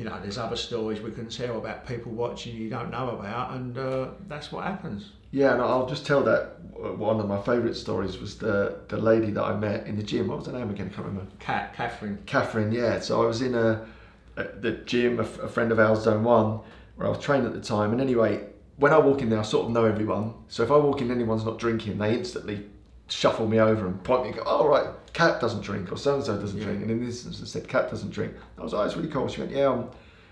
you 0.00 0.06
know 0.08 0.18
there's 0.22 0.38
other 0.38 0.56
stories 0.56 1.00
we 1.02 1.10
can 1.10 1.28
tell 1.28 1.58
about 1.58 1.86
people 1.86 2.10
watching 2.12 2.56
you 2.56 2.70
don't 2.70 2.90
know 2.90 3.10
about 3.10 3.52
and 3.56 3.76
uh, 3.76 4.08
that's 4.28 4.50
what 4.50 4.64
happens 4.64 5.10
Yeah, 5.30 5.52
and 5.52 5.62
I'll 5.62 5.86
just 5.94 6.06
tell 6.06 6.22
that 6.24 6.42
uh, 6.74 6.92
one 7.08 7.20
of 7.20 7.28
my 7.28 7.40
favourite 7.50 7.76
stories 7.76 8.14
was 8.18 8.38
the 8.38 8.56
the 8.88 8.96
lady 9.10 9.30
that 9.36 9.44
I 9.44 9.54
met 9.66 9.86
in 9.86 9.94
the 10.00 10.02
gym. 10.02 10.26
What 10.28 10.38
was 10.38 10.46
her 10.46 10.52
name 10.58 10.70
again? 10.70 10.88
I 10.90 10.94
can't 10.94 11.06
remember. 11.06 11.30
Cat 11.38 11.74
Catherine 11.78 12.16
Catherine, 12.26 12.72
yeah. 12.72 12.98
So 13.00 13.22
I 13.22 13.26
was 13.32 13.40
in 13.42 13.54
a, 13.54 13.86
at 14.42 14.62
the 14.64 14.72
gym, 14.92 15.12
a, 15.20 15.22
f- 15.22 15.38
a 15.48 15.48
friend 15.48 15.70
of 15.74 15.78
ours, 15.78 16.00
Zone 16.06 16.24
One, 16.24 16.60
where 16.96 17.06
I 17.08 17.10
was 17.14 17.20
training 17.26 17.46
at 17.50 17.52
the 17.60 17.66
time. 17.76 17.92
And 17.92 18.00
anyway, 18.00 18.32
when 18.82 18.92
I 18.92 18.98
walk 18.98 19.20
in 19.22 19.28
there, 19.30 19.40
I 19.44 19.46
sort 19.54 19.66
of 19.66 19.70
know 19.72 19.84
everyone. 19.84 20.26
So 20.48 20.62
if 20.66 20.70
I 20.70 20.78
walk 20.86 20.98
in, 21.00 21.10
and 21.10 21.16
anyone's 21.20 21.44
not 21.44 21.58
drinking, 21.64 21.98
they 21.98 22.12
instantly 22.20 22.58
shuffle 23.10 23.46
me 23.46 23.58
over 23.58 23.86
and 23.86 24.02
point 24.04 24.22
me 24.22 24.28
and 24.28 24.36
go, 24.38 24.42
"Oh 24.46 24.66
right, 24.66 24.86
Cat 25.12 25.40
doesn't 25.40 25.62
drink, 25.62 25.90
or 25.92 25.96
so 25.96 26.14
and 26.14 26.24
so 26.24 26.36
doesn't 26.38 26.58
Yeah. 26.58 26.64
drink." 26.64 26.82
And 26.82 26.90
in 26.90 27.04
this 27.04 27.26
instance, 27.26 27.50
said, 27.50 27.68
"Cat 27.68 27.90
doesn't 27.90 28.10
drink." 28.10 28.34
I 28.58 28.62
was 28.62 28.72
like, 28.72 28.82
"Oh, 28.82 28.86
"It's 28.86 28.96
really 28.96 29.08
cool." 29.08 29.28
She 29.28 29.40
went, 29.40 29.52
"Yeah, 29.52 29.70
I'm 29.70 29.84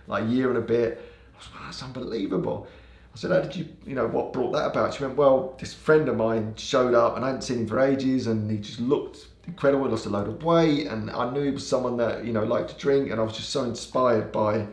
like 0.07 0.25
a 0.25 0.27
year 0.27 0.49
and 0.49 0.59
a 0.59 0.63
bit." 0.63 1.01
I 1.35 1.39
was 1.39 1.49
like, 1.55 1.65
"That's 1.65 1.83
unbelievable." 1.83 2.67
I 3.15 3.19
said, 3.19 3.31
"How 3.33 3.41
did 3.41 3.57
you, 3.57 3.67
you 3.85 3.95
know, 3.95 4.07
what 4.07 4.33
brought 4.33 4.53
that 4.53 4.67
about?" 4.67 4.95
She 4.95 5.03
went, 5.03 5.17
"Well, 5.17 5.55
this 5.59 5.75
friend 5.75 6.09
of 6.09 6.17
mine 6.17 6.55
showed 6.57 6.95
up, 6.95 7.17
and 7.17 7.25
I 7.25 7.29
hadn't 7.29 7.43
seen 7.43 7.59
him 7.61 7.67
for 7.67 7.81
ages, 7.81 8.27
and 8.27 8.51
he 8.51 8.59
just 8.59 8.81
looked 8.81 9.27
incredible. 9.47 9.85
He 9.87 9.91
lost 9.91 10.07
a 10.07 10.11
load 10.11 10.29
of 10.29 10.45
weight, 10.45 10.87
and 10.87 11.11
I 11.11 11.31
knew 11.31 11.43
he 11.43 11.51
was 11.51 11.67
someone 11.67 11.97
that 11.97 12.25
you 12.25 12.33
know 12.33 12.45
liked 12.45 12.71
to 12.71 12.77
drink, 12.77 13.11
and 13.11 13.21
I 13.21 13.25
was 13.25 13.35
just 13.37 13.51
so 13.51 13.65
inspired 13.65 14.31
by 14.31 14.67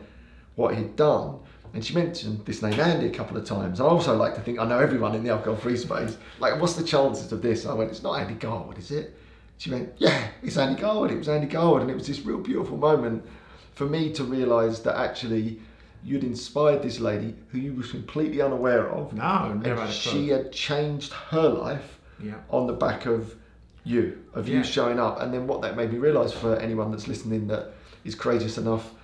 what 0.55 0.75
he'd 0.75 0.95
done." 0.95 1.39
And 1.75 1.83
she 1.83 1.93
mentioned 1.93 2.45
this 2.45 2.61
name 2.61 2.79
Andy 2.79 3.07
a 3.07 3.09
couple 3.09 3.35
of 3.35 3.43
times. 3.43 3.81
I 3.81 3.83
also 3.83 4.15
like 4.15 4.33
to 4.35 4.41
think 4.41 4.59
I 4.59 4.65
know 4.65 4.79
everyone 4.79 5.13
in 5.13 5.23
the 5.23 5.29
alcohol-free 5.29 5.75
space. 5.75 6.17
Like, 6.39 6.61
what's 6.61 6.75
the 6.75 6.85
chances 6.85 7.33
of 7.33 7.41
this? 7.41 7.65
I 7.65 7.73
went, 7.73 7.91
"It's 7.91 8.01
not 8.01 8.17
Andy 8.17 8.35
Garwood, 8.35 8.77
is 8.77 8.91
it?" 8.91 9.13
She 9.57 9.71
went, 9.71 9.89
"Yeah, 9.97 10.29
it's 10.41 10.57
Andy 10.57 10.81
Garwood. 10.81 11.11
It 11.11 11.17
was 11.17 11.27
Andy 11.27 11.47
Garwood," 11.47 11.81
and 11.81 11.91
it 11.91 11.93
was 11.93 12.07
this 12.07 12.21
real 12.21 12.37
beautiful 12.37 12.77
moment 12.77 13.25
for 13.73 13.85
me 13.85 14.13
to 14.13 14.23
realise 14.23 14.79
that 14.79 14.95
actually 14.95 15.59
you'd 16.01 16.23
inspired 16.23 16.81
this 16.81 17.01
lady 17.01 17.35
who 17.49 17.57
you 17.57 17.73
was 17.73 17.91
completely 17.91 18.41
unaware 18.41 18.89
of. 18.89 19.11
no 19.11 19.53
never 19.53 19.81
had 19.81 19.89
she 19.91 20.29
had 20.29 20.53
changed 20.53 21.11
her 21.11 21.49
life 21.49 21.99
yeah 22.23 22.35
on 22.49 22.67
the 22.67 22.73
back 22.73 23.05
of 23.05 23.35
you, 23.83 24.17
of 24.33 24.47
you 24.47 24.63
showing 24.63 24.97
up. 24.97 25.21
And 25.21 25.33
then 25.33 25.45
what 25.45 25.61
that 25.61 25.75
made 25.75 25.91
me 25.91 25.97
realise 25.97 26.31
for 26.31 26.55
anyone 26.55 26.89
that's 26.91 27.09
listening 27.09 27.47
that 27.47 27.73
is 28.05 28.15
courageous 28.15 28.57
enough 28.57 28.94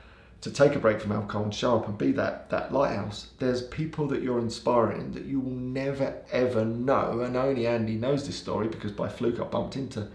to 0.42 0.52
take 0.52 0.76
a 0.76 0.80
break 0.80 1.00
from 1.00 1.12
alcohol 1.12 1.44
and 1.44 1.54
show 1.54 1.78
up 1.78 1.88
and 1.88 1.98
be 1.98 2.12
that 2.14 2.50
that 2.50 2.74
lighthouse. 2.74 3.28
There's 3.38 3.62
people 3.62 4.08
that 4.08 4.22
you're 4.24 4.40
inspiring 4.40 5.12
that 5.14 5.26
you 5.26 5.40
will 5.40 5.52
never 5.52 6.16
ever 6.32 6.66
know. 6.66 7.22
And 7.22 7.38
only 7.38 7.68
Andy 7.68 7.96
knows 7.96 8.26
this 8.26 8.36
story 8.36 8.68
because 8.68 8.92
by 8.92 9.08
fluke 9.08 9.40
I 9.40 9.44
bumped 9.44 9.76
into 9.76 10.08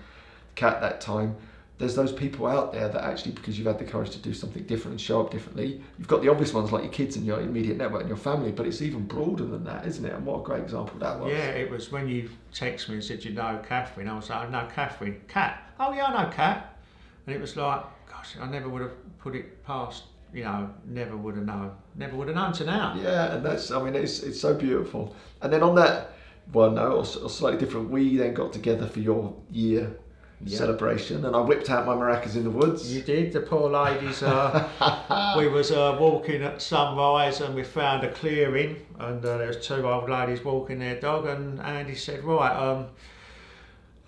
Cat 0.57 0.81
that 0.81 1.01
time. 1.01 1.37
There's 1.79 1.95
those 1.95 2.11
people 2.11 2.47
out 2.47 2.73
there 2.73 2.89
that 2.89 3.05
actually, 3.05 3.33
because 3.33 3.59
you've 3.59 3.67
had 3.67 3.79
the 3.79 3.85
courage 3.85 4.09
to 4.12 4.19
do 4.19 4.33
something 4.33 4.62
different 4.62 4.93
and 4.93 5.01
show 5.01 5.21
up 5.21 5.31
differently, 5.31 5.83
you've 5.99 6.09
got 6.09 6.23
the 6.23 6.31
obvious 6.31 6.55
ones 6.55 6.73
like 6.73 6.85
your 6.85 6.93
kids 6.93 7.17
and 7.17 7.27
your 7.27 7.39
immediate 7.39 7.77
network 7.77 8.01
and 8.01 8.09
your 8.09 8.17
family, 8.17 8.51
but 8.51 8.67
it's 8.67 8.81
even 8.81 9.05
broader 9.07 9.45
than 9.45 9.62
that, 9.65 9.87
isn't 9.87 10.07
it? 10.07 10.15
And 10.15 10.25
what 10.25 10.41
a 10.41 10.43
great 10.43 10.62
example 10.62 10.99
that 11.01 11.21
was. 11.21 11.31
Yeah, 11.31 11.51
it 11.51 11.71
was 11.71 11.93
when 11.93 12.09
you 12.09 12.31
text 12.55 12.89
me 12.89 12.95
and 12.95 13.05
said 13.05 13.23
you 13.27 13.33
know 13.33 13.61
Catherine. 13.69 14.09
I 14.09 14.17
was 14.17 14.31
like, 14.31 14.51
no, 14.51 14.67
Catherine. 14.75 15.21
Cat. 15.29 15.71
Oh 15.79 15.93
yeah, 15.93 16.07
I 16.07 16.25
know 16.25 16.31
Cat. 16.31 16.79
And 17.27 17.37
it 17.37 17.41
was 17.43 17.57
like, 17.57 17.85
gosh, 18.11 18.37
I 18.41 18.47
never 18.47 18.71
would 18.71 18.81
have 18.81 19.19
put 19.19 19.37
it 19.37 19.62
past. 19.67 20.05
You 20.37 20.44
know, 20.44 20.68
never 20.85 21.16
would 21.16 21.35
have 21.37 21.46
known. 21.46 21.70
Never 21.94 22.14
would 22.14 22.29
have 22.29 22.37
known 22.37 22.53
to 22.53 22.64
now. 22.64 22.94
Yeah, 23.03 23.35
and 23.35 23.42
that's 23.42 23.70
I 23.70 23.83
mean 23.83 23.94
it's 23.94 24.22
it's 24.22 24.38
so 24.38 24.53
beautiful. 24.53 25.16
And 25.40 25.51
then 25.51 25.62
on 25.62 25.75
that 25.77 26.11
one 26.53 26.75
note, 26.75 27.16
or, 27.22 27.31
slightly 27.31 27.59
different, 27.59 27.88
we 27.88 28.18
then 28.18 28.35
got 28.35 28.53
together 28.53 28.87
for 28.87 29.01
your 29.01 29.35
year 29.51 29.96
Yeah. 30.44 30.59
celebration, 30.59 31.25
and 31.25 31.35
I 31.35 31.40
whipped 31.40 31.70
out 31.70 31.87
my 31.87 31.94
maracas 31.94 32.37
in 32.37 32.44
the 32.44 32.51
woods. 32.51 32.94
You 32.94 33.01
did. 33.01 33.33
The 33.33 33.40
poor 33.40 33.70
ladies. 33.70 34.22
Uh, 34.22 35.35
we 35.38 35.49
was 35.49 35.72
uh, 35.72 35.96
walking 35.99 36.42
at 36.42 36.61
sunrise 36.61 37.40
and 37.40 37.55
we 37.55 37.62
found 37.64 38.05
a 38.05 38.11
clearing, 38.12 38.77
and 38.99 39.25
uh, 39.25 39.38
there 39.38 39.49
was 39.49 39.66
two 39.66 39.88
old 39.88 40.11
ladies 40.11 40.44
walking 40.44 40.79
their 40.81 41.01
dog. 41.01 41.25
And 41.25 41.59
Andy 41.61 41.94
said, 41.94 42.22
"Right." 42.25 42.55
Um, 42.55 42.88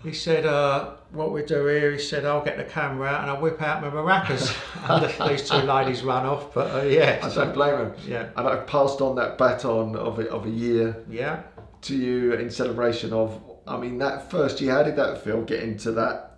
he 0.03 0.13
said, 0.13 0.45
uh, 0.45 0.91
"What 1.11 1.31
we 1.33 1.43
do 1.43 1.65
here?" 1.67 1.91
He 1.91 1.99
said, 1.99 2.25
"I'll 2.25 2.43
get 2.43 2.57
the 2.57 2.63
camera 2.63 3.07
out 3.07 3.21
and 3.21 3.31
I'll 3.31 3.41
whip 3.41 3.61
out 3.61 3.81
my 3.81 3.89
maracas." 3.89 4.55
and 4.89 5.03
the- 5.03 5.27
these 5.27 5.49
two 5.49 5.57
ladies 5.57 6.03
ran 6.03 6.25
off. 6.25 6.53
But 6.53 6.73
uh, 6.73 6.87
yeah, 6.87 7.19
I 7.21 7.29
don't 7.33 7.53
blame 7.53 7.75
him. 7.77 7.93
yeah, 8.07 8.29
And 8.35 8.47
I've 8.47 8.65
passed 8.67 9.01
on 9.01 9.15
that 9.17 9.37
baton 9.37 9.95
of 9.95 10.19
a, 10.19 10.29
of 10.29 10.45
a 10.45 10.49
year 10.49 11.03
yeah. 11.09 11.43
to 11.81 11.95
you 11.95 12.33
in 12.33 12.49
celebration 12.49 13.13
of. 13.13 13.41
I 13.67 13.77
mean, 13.77 13.99
that 13.99 14.31
first 14.31 14.61
year, 14.61 14.71
how 14.71 14.83
did 14.83 14.95
that 14.95 15.23
feel? 15.23 15.43
Getting 15.43 15.77
to 15.79 15.91
that 15.91 16.37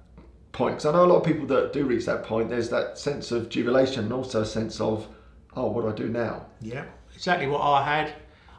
point, 0.52 0.76
because 0.76 0.86
I 0.86 0.92
know 0.92 1.06
a 1.06 1.08
lot 1.08 1.18
of 1.18 1.24
people 1.24 1.46
that 1.48 1.72
do 1.72 1.86
reach 1.86 2.06
that 2.08 2.24
point. 2.24 2.50
There's 2.50 2.70
that 2.70 2.98
sense 2.98 3.32
of 3.32 3.48
jubilation, 3.50 4.04
and 4.06 4.14
also 4.14 4.42
a 4.42 4.46
sense 4.46 4.82
of, 4.82 5.08
oh, 5.56 5.68
what 5.72 5.84
do 5.84 5.90
I 5.90 5.94
do 6.08 6.10
now? 6.12 6.48
Yeah, 6.60 6.86
exactly 7.16 7.48
what 7.48 7.62
I 7.62 7.84
had. 7.84 8.14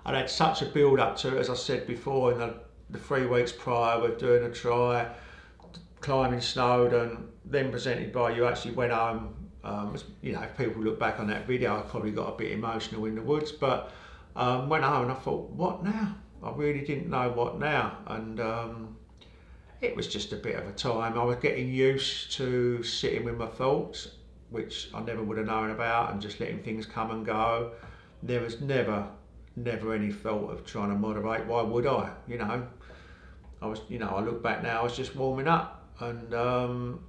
I'd 0.06 0.14
had 0.14 0.30
such 0.30 0.62
a 0.62 0.66
build 0.66 1.00
up 1.00 1.16
to 1.18 1.36
it, 1.36 1.40
as 1.40 1.50
I 1.50 1.54
said 1.54 1.86
before, 1.86 2.32
in 2.32 2.38
the, 2.38 2.54
the 2.92 2.98
three 2.98 3.26
weeks 3.26 3.52
prior 3.52 4.00
with 4.00 4.18
doing 4.18 4.44
a 4.44 4.50
try. 4.50 5.09
climbing 6.00 6.40
Snowdon, 6.40 7.28
then 7.44 7.70
presented 7.70 8.12
by 8.12 8.31
you. 8.35 8.46
Actually 8.46 8.74
went 8.74 8.92
home. 8.92 9.35
Um, 9.64 9.96
you 10.22 10.33
know, 10.33 10.42
if 10.42 10.57
people 10.57 10.83
look 10.83 10.98
back 10.98 11.20
on 11.20 11.28
that 11.28 11.46
video, 11.46 11.78
I 11.78 11.83
probably 11.83 12.11
got 12.11 12.35
a 12.35 12.37
bit 12.37 12.52
emotional 12.52 13.05
in 13.05 13.14
the 13.14 13.22
woods. 13.22 13.52
But 13.52 13.92
um, 14.35 14.68
went 14.68 14.85
home 14.85 15.05
and 15.05 15.12
I 15.12 15.14
thought, 15.14 15.50
what 15.50 15.85
now? 15.85 16.16
I 16.42 16.50
really 16.50 16.81
didn't 16.81 17.09
know 17.09 17.31
what 17.31 17.61
now, 17.61 17.98
and 18.09 18.40
um, 18.40 18.96
it 19.81 19.94
was 19.94 20.09
just 20.09 20.33
a 20.33 20.37
bit 20.37 20.57
of 20.57 20.66
a 20.66 20.72
time. 20.72 21.16
I 21.16 21.22
was 21.22 21.37
getting 21.37 21.68
used 21.68 22.33
to 22.33 22.83
sitting 22.83 23.24
with 23.24 23.37
my 23.37 23.46
thoughts, 23.46 24.09
which 24.50 24.90
I 24.92 25.00
never 25.02 25.22
would 25.22 25.38
have 25.38 25.46
known 25.46 25.70
about, 25.70 26.12
and 26.12 26.20
just 26.20 26.40
letting 26.40 26.61
things 26.62 26.85
come 26.85 27.12
and 27.12 27.24
go. 27.24 27.72
There 28.24 28.40
was 28.40 28.61
never, 28.61 29.07
never 29.55 29.94
any 29.94 30.11
thought 30.11 30.50
of 30.50 30.66
trying 30.66 30.88
to 30.88 30.96
moderate. 30.96 31.46
Why 31.46 31.62
would 31.62 31.87
I? 31.87 32.11
You 32.26 32.38
know, 32.38 32.66
I 33.62 33.66
was, 33.66 33.81
you 33.88 33.98
know, 33.98 34.09
I 34.09 34.20
look 34.20 34.42
back 34.42 34.62
now, 34.62 34.81
I 34.81 34.83
was 34.83 34.96
just 34.96 35.14
warming 35.14 35.46
up, 35.46 35.87
and 36.01 36.35
um, 36.35 37.01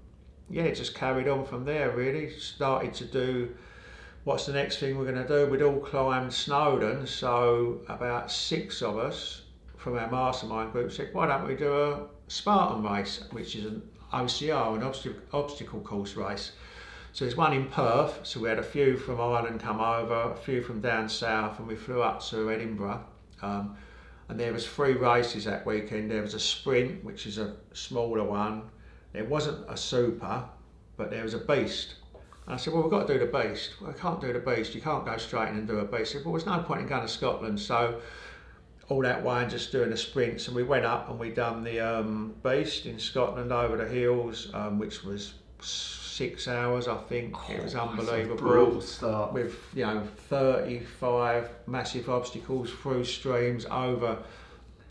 yeah, 0.49 0.69
just 0.71 0.93
carried 0.93 1.27
on 1.27 1.45
from 1.45 1.65
there. 1.65 1.91
Really 1.91 2.29
started 2.29 2.93
to 2.95 3.05
do. 3.05 3.55
What's 4.23 4.45
the 4.45 4.53
next 4.53 4.77
thing 4.77 4.97
we're 4.97 5.11
going 5.11 5.25
to 5.25 5.27
do? 5.27 5.51
We'd 5.51 5.63
all 5.63 5.79
climbed 5.79 6.31
Snowdon, 6.31 7.07
so 7.07 7.81
about 7.87 8.31
six 8.31 8.81
of 8.81 8.97
us 8.97 9.41
from 9.77 9.97
our 9.97 10.09
mastermind 10.09 10.71
group 10.71 10.91
said, 10.91 11.09
"Why 11.11 11.27
don't 11.27 11.47
we 11.47 11.55
do 11.55 11.73
a 11.73 12.05
Spartan 12.27 12.83
race, 12.83 13.23
which 13.31 13.55
is 13.55 13.65
an 13.65 13.81
OCR, 14.13 14.77
an 14.77 14.83
obstacle, 14.83 15.21
obstacle 15.33 15.81
course 15.81 16.15
race?" 16.15 16.51
So 17.13 17.25
there's 17.25 17.37
one 17.37 17.53
in 17.53 17.67
Perth. 17.67 18.19
So 18.23 18.39
we 18.39 18.49
had 18.49 18.59
a 18.59 18.63
few 18.63 18.97
from 18.97 19.19
Ireland 19.19 19.59
come 19.59 19.79
over, 19.79 20.33
a 20.33 20.35
few 20.35 20.61
from 20.61 20.81
down 20.81 21.09
south, 21.09 21.59
and 21.59 21.67
we 21.67 21.75
flew 21.75 22.01
up 22.01 22.21
to 22.25 22.51
Edinburgh. 22.51 23.03
Um, 23.41 23.75
and 24.29 24.39
there 24.39 24.53
was 24.53 24.67
three 24.67 24.93
races 24.93 25.45
that 25.45 25.65
weekend. 25.65 26.09
There 26.09 26.21
was 26.21 26.33
a 26.33 26.39
sprint, 26.39 27.03
which 27.03 27.25
is 27.25 27.37
a 27.37 27.55
smaller 27.73 28.23
one. 28.23 28.63
There 29.11 29.25
wasn't 29.25 29.69
a 29.69 29.77
super, 29.77 30.45
but 30.97 31.11
there 31.11 31.23
was 31.23 31.33
a 31.33 31.39
beast. 31.39 31.95
And 32.45 32.55
I 32.55 32.57
said, 32.57 32.73
well, 32.73 32.83
we've 32.83 32.91
got 32.91 33.07
to 33.07 33.13
do 33.13 33.19
the 33.19 33.31
beast. 33.31 33.81
Well, 33.81 33.91
I 33.91 33.93
can't 33.93 34.19
do 34.19 34.33
the 34.33 34.39
beast. 34.39 34.75
You 34.75 34.81
can't 34.81 35.05
go 35.05 35.17
straight 35.17 35.49
in 35.49 35.57
and 35.57 35.67
do 35.67 35.79
a 35.79 35.85
beast. 35.85 36.11
I 36.11 36.17
said, 36.17 36.25
well, 36.25 36.33
there's 36.33 36.45
no 36.45 36.59
point 36.59 36.81
in 36.81 36.87
going 36.87 37.01
to 37.01 37.07
Scotland. 37.07 37.59
So 37.59 38.01
all 38.89 39.01
that 39.01 39.23
way 39.23 39.41
and 39.41 39.49
just 39.49 39.71
doing 39.71 39.89
the 39.89 39.97
sprints. 39.97 40.47
And 40.47 40.55
we 40.55 40.63
went 40.63 40.85
up 40.85 41.09
and 41.09 41.19
we 41.19 41.29
done 41.29 41.63
the 41.63 41.79
um, 41.79 42.35
beast 42.43 42.85
in 42.85 42.99
Scotland 42.99 43.51
over 43.51 43.77
the 43.77 43.87
hills, 43.87 44.49
um, 44.53 44.77
which 44.77 45.03
was 45.03 45.35
six 46.13 46.47
hours, 46.47 46.87
I 46.87 46.97
think. 46.97 47.35
Oh, 47.35 47.53
it 47.53 47.63
was 47.63 47.75
unbelievable. 47.75 48.35
brutal 48.35 48.81
start. 48.81 49.33
With, 49.33 49.55
you 49.73 49.85
know, 49.85 50.03
35 50.29 51.49
massive 51.67 52.09
obstacles 52.09 52.69
through 52.71 53.05
streams 53.05 53.65
over, 53.65 54.19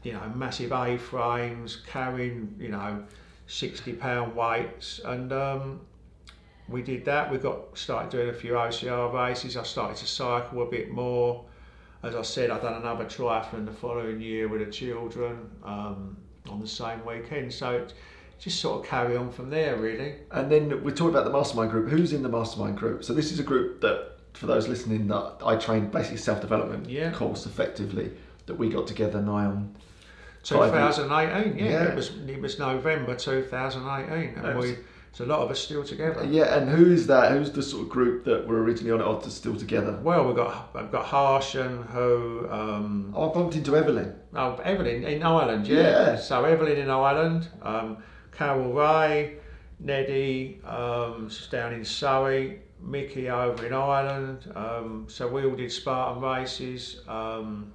you 0.02 0.12
know, 0.12 0.32
massive 0.34 0.72
A-frames, 0.72 1.82
carrying, 1.86 2.54
you 2.58 2.68
know, 2.68 3.04
60 3.46 3.92
pound 3.94 4.34
weights. 4.34 5.00
And 5.04 5.32
um, 5.32 5.80
we 6.68 6.82
did 6.82 7.04
that. 7.04 7.30
We 7.30 7.38
got 7.38 7.76
started 7.78 8.10
doing 8.10 8.28
a 8.30 8.34
few 8.34 8.52
OCR 8.52 9.12
races. 9.12 9.56
I 9.56 9.62
started 9.62 9.96
to 9.98 10.06
cycle 10.06 10.62
a 10.62 10.66
bit 10.66 10.90
more. 10.90 11.44
As 12.02 12.16
I 12.16 12.22
said, 12.22 12.50
I've 12.50 12.62
done 12.62 12.80
another 12.80 13.04
triathlon 13.04 13.64
the 13.64 13.72
following 13.72 14.20
year 14.20 14.48
with 14.48 14.64
the 14.64 14.72
children 14.72 15.48
um, 15.62 16.16
on 16.48 16.60
the 16.60 16.66
same 16.66 17.04
weekend. 17.06 17.52
So 17.52 17.86
just 18.42 18.60
sort 18.60 18.80
of 18.80 18.90
carry 18.90 19.16
on 19.16 19.30
from 19.30 19.50
there, 19.50 19.76
really. 19.76 20.16
And 20.32 20.50
then 20.50 20.82
we're 20.82 20.90
talking 20.90 21.10
about 21.10 21.24
the 21.24 21.30
mastermind 21.30 21.70
group. 21.70 21.88
Who's 21.88 22.12
in 22.12 22.24
the 22.24 22.28
mastermind 22.28 22.76
group? 22.76 23.04
So 23.04 23.14
this 23.14 23.30
is 23.30 23.38
a 23.38 23.44
group 23.44 23.80
that, 23.82 24.16
for 24.34 24.46
those 24.46 24.66
listening, 24.66 25.06
that 25.08 25.36
I 25.46 25.54
trained 25.54 25.92
basically 25.92 26.18
self 26.18 26.40
development 26.40 26.90
yeah. 26.90 27.12
course 27.12 27.46
effectively 27.46 28.10
that 28.46 28.54
we 28.54 28.68
got 28.68 28.88
together 28.88 29.22
nigh 29.22 29.44
on. 29.44 29.76
2018, 30.42 31.56
yeah, 31.56 31.70
yeah, 31.70 31.84
It 31.84 31.94
was 31.94 32.10
it 32.26 32.40
was 32.40 32.58
November 32.58 33.14
2018, 33.14 34.44
and 34.44 34.58
we. 34.58 34.76
So 35.12 35.24
a 35.24 35.26
lot 35.26 35.40
of 35.40 35.50
us 35.50 35.60
still 35.60 35.84
together. 35.84 36.24
Yeah, 36.24 36.56
and 36.56 36.70
who 36.70 36.90
is 36.90 37.06
that? 37.08 37.32
Who's 37.32 37.52
the 37.52 37.62
sort 37.62 37.82
of 37.82 37.90
group 37.90 38.24
that 38.24 38.48
were 38.48 38.62
originally 38.62 38.92
on 38.92 39.00
it, 39.02 39.04
or 39.04 39.30
still 39.30 39.54
together? 39.54 40.00
Well, 40.02 40.26
we've 40.26 40.34
got 40.34 40.70
I've 40.74 40.90
got 40.90 41.04
Harshan, 41.04 41.86
who. 41.90 42.48
Um, 42.50 43.12
oh, 43.14 43.30
I 43.30 43.34
bumped 43.34 43.54
into 43.54 43.76
Evelyn. 43.76 44.16
Oh, 44.34 44.56
Evelyn 44.56 45.04
in 45.04 45.22
Ireland, 45.22 45.68
yeah. 45.68 45.80
yeah. 45.80 46.16
So 46.16 46.44
Evelyn 46.44 46.78
in 46.78 46.90
Ireland. 46.90 47.46
Um, 47.60 47.98
Carol 48.32 48.72
Ray, 48.72 49.36
Neddy, 49.78 50.60
um, 50.64 51.30
down 51.50 51.72
in 51.72 51.84
Surrey, 51.84 52.60
Mickey 52.80 53.30
over 53.30 53.66
in 53.66 53.72
Ireland. 53.72 54.50
Um, 54.54 55.06
so 55.08 55.28
we 55.28 55.44
all 55.44 55.54
did 55.54 55.70
Spartan 55.70 56.22
races. 56.22 57.00
Um, 57.06 57.72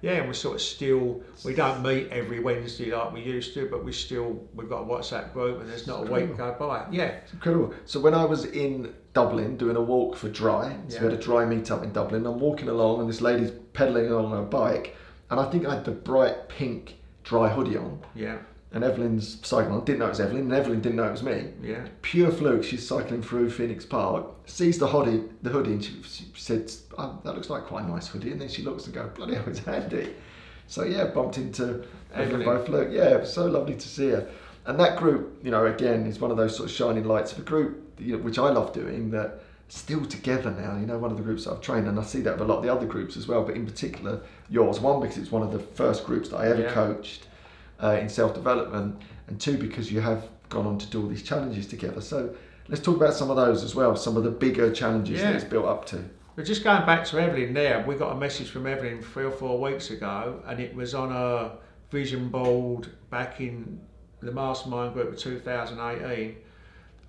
yeah, 0.00 0.12
and 0.12 0.28
we're 0.28 0.34
sort 0.34 0.54
of 0.54 0.62
still, 0.62 1.20
we 1.44 1.54
don't 1.54 1.82
meet 1.82 2.08
every 2.10 2.38
Wednesday 2.38 2.94
like 2.94 3.12
we 3.12 3.20
used 3.20 3.52
to, 3.54 3.68
but 3.68 3.84
we 3.84 3.92
still, 3.92 4.40
we've 4.54 4.68
got 4.68 4.82
a 4.82 4.84
WhatsApp 4.84 5.32
group 5.32 5.60
and 5.60 5.68
there's 5.68 5.88
not 5.88 6.08
a 6.08 6.12
week 6.12 6.36
go 6.36 6.54
by. 6.56 6.86
Yeah. 6.92 7.06
It's 7.06 7.32
incredible. 7.32 7.74
So 7.84 7.98
when 7.98 8.14
I 8.14 8.24
was 8.24 8.44
in 8.44 8.94
Dublin 9.12 9.56
doing 9.56 9.74
a 9.74 9.80
walk 9.80 10.16
for 10.16 10.28
Dry, 10.28 10.76
so 10.86 10.94
yeah. 10.94 11.02
we 11.02 11.10
had 11.10 11.18
a 11.18 11.22
Dry 11.22 11.44
meet 11.44 11.72
up 11.72 11.82
in 11.82 11.92
Dublin, 11.92 12.24
I'm 12.26 12.38
walking 12.38 12.68
along 12.68 13.00
and 13.00 13.08
this 13.08 13.20
lady's 13.20 13.50
pedaling 13.72 14.06
along 14.06 14.26
on 14.26 14.38
her 14.38 14.44
bike, 14.44 14.96
and 15.30 15.40
I 15.40 15.50
think 15.50 15.66
I 15.66 15.74
had 15.74 15.84
the 15.84 15.90
bright 15.90 16.48
pink 16.48 16.94
Dry 17.24 17.48
hoodie 17.48 17.76
on. 17.76 18.00
Yeah 18.14 18.38
and 18.72 18.84
Evelyn's 18.84 19.38
cycling 19.46 19.80
Didn't 19.84 20.00
know 20.00 20.06
it 20.06 20.10
was 20.10 20.20
Evelyn, 20.20 20.42
and 20.42 20.52
Evelyn 20.52 20.80
didn't 20.80 20.96
know 20.96 21.08
it 21.08 21.12
was 21.12 21.22
me. 21.22 21.48
Yeah. 21.62 21.86
Pure 22.02 22.32
fluke. 22.32 22.64
She's 22.64 22.86
cycling 22.86 23.22
through 23.22 23.50
Phoenix 23.50 23.86
Park, 23.86 24.26
sees 24.46 24.78
the 24.78 24.86
hoodie, 24.86 25.24
the 25.42 25.50
hoodie, 25.50 25.72
and 25.72 25.84
she, 25.84 25.94
she 26.02 26.26
said, 26.34 26.70
oh, 26.98 27.18
"That 27.24 27.34
looks 27.34 27.48
like 27.48 27.64
quite 27.64 27.84
a 27.84 27.88
nice 27.88 28.08
hoodie." 28.08 28.32
And 28.32 28.40
then 28.40 28.48
she 28.48 28.62
looks 28.62 28.84
and 28.84 28.94
goes, 28.94 29.10
"Bloody 29.14 29.34
hell, 29.34 29.44
it's 29.46 29.66
Andy." 29.66 30.14
So 30.66 30.84
yeah, 30.84 31.04
bumped 31.06 31.38
into 31.38 31.84
Evelyn 32.12 32.44
by 32.44 32.62
fluke. 32.62 32.90
Yeah, 32.92 33.14
it 33.14 33.20
was 33.20 33.32
so 33.32 33.46
lovely 33.46 33.74
to 33.74 33.88
see 33.88 34.10
her. 34.10 34.28
And 34.66 34.78
that 34.80 34.98
group, 34.98 35.40
you 35.42 35.50
know, 35.50 35.64
again, 35.64 36.04
is 36.04 36.20
one 36.20 36.30
of 36.30 36.36
those 36.36 36.54
sort 36.54 36.68
of 36.68 36.74
shining 36.74 37.04
lights 37.04 37.32
of 37.32 37.38
a 37.38 37.42
group, 37.42 37.98
you 37.98 38.16
know, 38.16 38.22
which 38.22 38.38
I 38.38 38.50
love 38.50 38.74
doing. 38.74 39.10
That 39.12 39.40
still 39.68 40.04
together 40.04 40.50
now. 40.50 40.78
You 40.78 40.84
know, 40.84 40.98
one 40.98 41.10
of 41.10 41.16
the 41.16 41.22
groups 41.22 41.46
I've 41.46 41.62
trained, 41.62 41.88
and 41.88 41.98
I 41.98 42.02
see 42.02 42.20
that 42.20 42.38
with 42.38 42.42
a 42.42 42.52
lot 42.52 42.58
of 42.58 42.64
the 42.64 42.72
other 42.72 42.84
groups 42.84 43.16
as 43.16 43.26
well. 43.26 43.44
But 43.44 43.56
in 43.56 43.64
particular, 43.64 44.20
yours. 44.50 44.78
One 44.78 45.00
because 45.00 45.16
it's 45.16 45.32
one 45.32 45.42
of 45.42 45.52
the 45.52 45.58
first 45.58 46.04
groups 46.04 46.28
that 46.28 46.36
I 46.36 46.48
ever 46.48 46.62
yeah. 46.64 46.72
coached 46.72 47.27
uh, 47.82 47.98
in 48.00 48.08
self 48.08 48.34
development, 48.34 49.00
and 49.26 49.40
two, 49.40 49.56
because 49.56 49.90
you 49.92 50.00
have 50.00 50.28
gone 50.48 50.66
on 50.66 50.78
to 50.78 50.86
do 50.86 51.02
all 51.02 51.08
these 51.08 51.22
challenges 51.22 51.66
together. 51.66 52.00
So 52.00 52.34
let's 52.68 52.82
talk 52.82 52.96
about 52.96 53.14
some 53.14 53.30
of 53.30 53.36
those 53.36 53.62
as 53.62 53.74
well, 53.74 53.96
some 53.96 54.16
of 54.16 54.24
the 54.24 54.30
bigger 54.30 54.72
challenges 54.72 55.20
yeah. 55.20 55.32
that 55.32 55.36
it's 55.36 55.44
built 55.44 55.66
up 55.66 55.84
to. 55.86 56.04
But 56.36 56.46
just 56.46 56.62
going 56.62 56.86
back 56.86 57.04
to 57.06 57.18
Evelyn 57.20 57.52
there, 57.52 57.84
we 57.86 57.96
got 57.96 58.12
a 58.12 58.14
message 58.14 58.50
from 58.50 58.66
Evelyn 58.66 59.02
three 59.02 59.24
or 59.24 59.30
four 59.30 59.60
weeks 59.60 59.90
ago, 59.90 60.40
and 60.46 60.60
it 60.60 60.74
was 60.74 60.94
on 60.94 61.10
a 61.12 61.52
vision 61.90 62.28
board 62.28 62.88
back 63.10 63.40
in 63.40 63.80
the 64.20 64.30
mastermind 64.32 64.94
group 64.94 65.12
of 65.12 65.18
2018. 65.18 66.36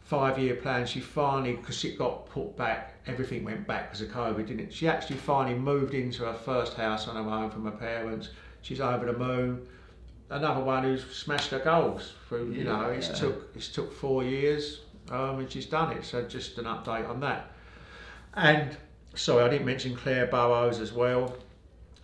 Five 0.01 0.39
year 0.39 0.55
plan. 0.55 0.87
She 0.87 0.99
finally, 0.99 1.53
because 1.53 1.83
it 1.85 1.99
got 1.99 2.27
put 2.27 2.57
back, 2.57 2.95
everything 3.05 3.43
went 3.43 3.67
back 3.67 3.91
because 3.91 4.01
of 4.01 4.09
COVID, 4.09 4.47
didn't 4.47 4.61
it? 4.61 4.73
She 4.73 4.87
actually 4.87 5.17
finally 5.17 5.55
moved 5.55 5.93
into 5.93 6.25
her 6.25 6.33
first 6.33 6.73
house 6.73 7.07
on 7.07 7.15
her 7.15 7.31
own 7.31 7.51
from 7.51 7.65
her 7.65 7.71
parents. 7.71 8.29
She's 8.63 8.81
over 8.81 9.05
the 9.05 9.13
moon 9.13 9.67
another 10.29 10.61
one 10.61 10.83
who's 10.83 11.03
smashed 11.05 11.51
her 11.51 11.59
goals. 11.59 12.13
Through, 12.27 12.51
you 12.51 12.63
know, 12.63 12.89
it's 12.89 13.19
took 13.19 13.49
it's 13.55 13.69
took 13.69 13.93
four 13.93 14.23
years, 14.23 14.81
um, 15.09 15.39
and 15.39 15.51
she's 15.51 15.65
done 15.65 15.91
it. 15.97 16.05
So 16.05 16.23
just 16.23 16.57
an 16.57 16.65
update 16.65 17.09
on 17.09 17.19
that. 17.21 17.51
And 18.35 18.77
sorry, 19.15 19.43
I 19.43 19.49
didn't 19.49 19.65
mention 19.65 19.95
Claire 19.95 20.27
Burrows 20.27 20.79
as 20.79 20.93
well. 20.93 21.35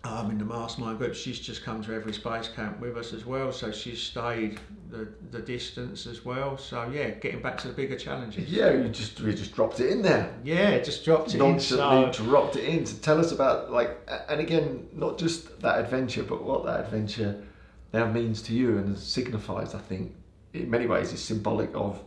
Um, 0.04 0.30
in 0.30 0.38
the 0.38 0.44
mastermind 0.44 0.98
group, 0.98 1.16
she's 1.16 1.40
just 1.40 1.64
come 1.64 1.82
to 1.82 1.92
Everest 1.92 2.22
Base 2.22 2.48
Camp 2.54 2.78
with 2.78 2.96
us 2.96 3.12
as 3.12 3.26
well. 3.26 3.50
So 3.50 3.72
she's 3.72 4.00
stayed 4.00 4.60
the, 4.88 5.08
the 5.32 5.40
distance 5.40 6.06
as 6.06 6.24
well. 6.24 6.56
So 6.56 6.88
yeah, 6.92 7.10
getting 7.10 7.42
back 7.42 7.58
to 7.58 7.68
the 7.68 7.74
bigger 7.74 7.96
challenges. 7.96 8.48
Yeah, 8.48 8.70
you 8.70 8.88
just 8.88 9.20
we 9.20 9.34
just 9.34 9.52
dropped 9.52 9.80
it 9.80 9.90
in 9.90 10.02
there. 10.02 10.32
Yeah, 10.44 10.78
just 10.78 11.04
dropped 11.04 11.34
it 11.34 11.38
Nonchalantly 11.38 12.06
in. 12.06 12.12
So. 12.12 12.24
dropped 12.24 12.54
it 12.54 12.64
in 12.64 12.84
to 12.84 13.00
tell 13.00 13.18
us 13.18 13.32
about 13.32 13.72
like, 13.72 13.98
and 14.28 14.40
again, 14.40 14.88
not 14.92 15.18
just 15.18 15.60
that 15.60 15.80
adventure, 15.80 16.22
but 16.22 16.44
what 16.44 16.64
that 16.66 16.84
adventure 16.84 17.42
now 17.92 18.10
means 18.10 18.42
to 18.42 18.54
you 18.54 18.78
and 18.78 18.98
signifies, 18.98 19.74
I 19.74 19.78
think, 19.78 20.14
in 20.52 20.70
many 20.70 20.86
ways 20.86 21.12
is 21.12 21.22
symbolic 21.22 21.70
of 21.74 22.02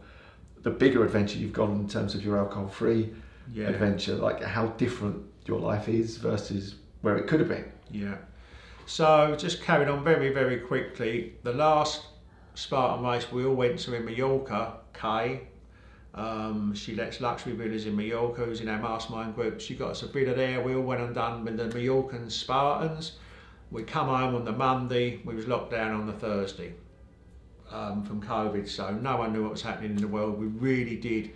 the 0.61 0.69
bigger 0.69 1.05
adventure 1.05 1.37
you've 1.37 1.53
gone 1.53 1.71
in 1.71 1.87
terms 1.87 2.15
of 2.15 2.23
your 2.23 2.37
alcohol 2.37 2.67
free 2.67 3.13
yeah. 3.53 3.67
adventure, 3.67 4.15
like 4.15 4.43
how 4.43 4.67
different 4.67 5.23
your 5.45 5.59
life 5.59 5.87
is 5.87 6.17
versus 6.17 6.75
where 7.01 7.17
it 7.17 7.27
could 7.27 7.39
have 7.39 7.49
been. 7.49 7.71
Yeah. 7.91 8.17
So 8.85 9.35
just 9.37 9.61
carried 9.61 9.87
on 9.87 10.03
very, 10.03 10.33
very 10.33 10.59
quickly. 10.59 11.35
The 11.43 11.53
last 11.53 12.05
Spartan 12.55 13.05
race 13.05 13.31
we 13.31 13.45
all 13.45 13.55
went 13.55 13.79
to 13.79 13.95
in 13.95 14.05
Mallorca, 14.05 14.77
Kay. 14.93 15.47
Um, 16.13 16.73
she 16.73 16.95
lets 16.95 17.21
luxury 17.21 17.53
villas 17.53 17.86
in 17.86 17.95
Mallorca, 17.95 18.43
who's 18.43 18.61
in 18.61 18.67
our 18.67 18.82
mastermind 18.82 19.36
group. 19.36 19.61
She 19.61 19.75
got 19.75 19.91
us 19.91 20.03
a 20.03 20.07
villa 20.07 20.34
there. 20.34 20.59
We 20.61 20.75
all 20.75 20.82
went 20.82 21.01
and 21.01 21.15
done 21.15 21.45
with 21.45 21.57
the 21.57 21.69
Mallorcan 21.69 22.30
Spartans 22.30 23.13
we 23.72 23.84
come 23.84 24.07
home 24.07 24.36
on 24.36 24.45
the 24.45 24.51
Monday, 24.51 25.22
we 25.24 25.36
was 25.36 25.47
locked 25.47 25.72
down 25.72 25.91
on 25.91 26.07
the 26.07 26.13
Thursday 26.13 26.74
um, 27.72 28.03
from 28.03 28.22
COVID, 28.22 28.67
so 28.67 28.91
no 28.91 29.17
one 29.17 29.34
knew 29.34 29.43
what 29.43 29.51
was 29.51 29.61
happening 29.61 29.91
in 29.91 29.97
the 29.97 30.07
world. 30.07 30.39
We 30.39 30.47
really 30.47 30.95
did, 30.95 31.32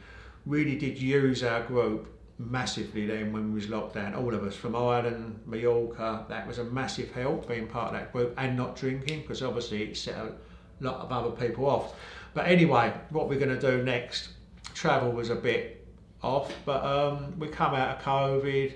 really 0.45 0.75
did 0.75 0.97
use 0.99 1.43
our 1.43 1.61
group 1.63 2.09
massively 2.39 3.05
then 3.05 3.31
when 3.31 3.49
we 3.49 3.55
was 3.55 3.69
locked 3.69 3.93
down. 3.93 4.15
All 4.15 4.33
of 4.33 4.43
us 4.43 4.55
from 4.55 4.75
Ireland, 4.75 5.39
Mallorca, 5.45 6.25
that 6.29 6.47
was 6.47 6.57
a 6.57 6.63
massive 6.63 7.11
help 7.11 7.47
being 7.47 7.67
part 7.67 7.93
of 7.93 7.99
that 7.99 8.11
group 8.11 8.33
and 8.37 8.57
not 8.57 8.75
drinking 8.75 9.21
because 9.21 9.43
obviously 9.43 9.83
it 9.83 9.97
set 9.97 10.17
a, 10.17 10.33
lot 10.79 10.95
of 10.95 11.11
other 11.11 11.29
people 11.29 11.65
off. 11.65 11.95
But 12.33 12.47
anyway, 12.47 12.93
what 13.09 13.29
we're 13.29 13.39
going 13.39 13.57
to 13.57 13.61
do 13.61 13.83
next, 13.83 14.29
travel 14.73 15.11
was 15.11 15.29
a 15.29 15.35
bit 15.35 15.85
off, 16.21 16.51
but 16.65 16.83
um, 16.83 17.39
we 17.39 17.47
come 17.47 17.75
out 17.75 17.97
of 17.97 18.03
COVID, 18.03 18.73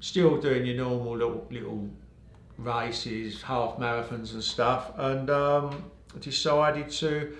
still 0.00 0.40
doing 0.40 0.64
your 0.64 0.76
normal 0.76 1.16
little, 1.16 1.46
little 1.50 1.90
races, 2.58 3.42
half 3.42 3.76
marathons 3.78 4.32
and 4.34 4.42
stuff, 4.42 4.92
and 4.96 5.30
um, 5.30 5.90
decided 6.20 6.90
to. 6.90 7.36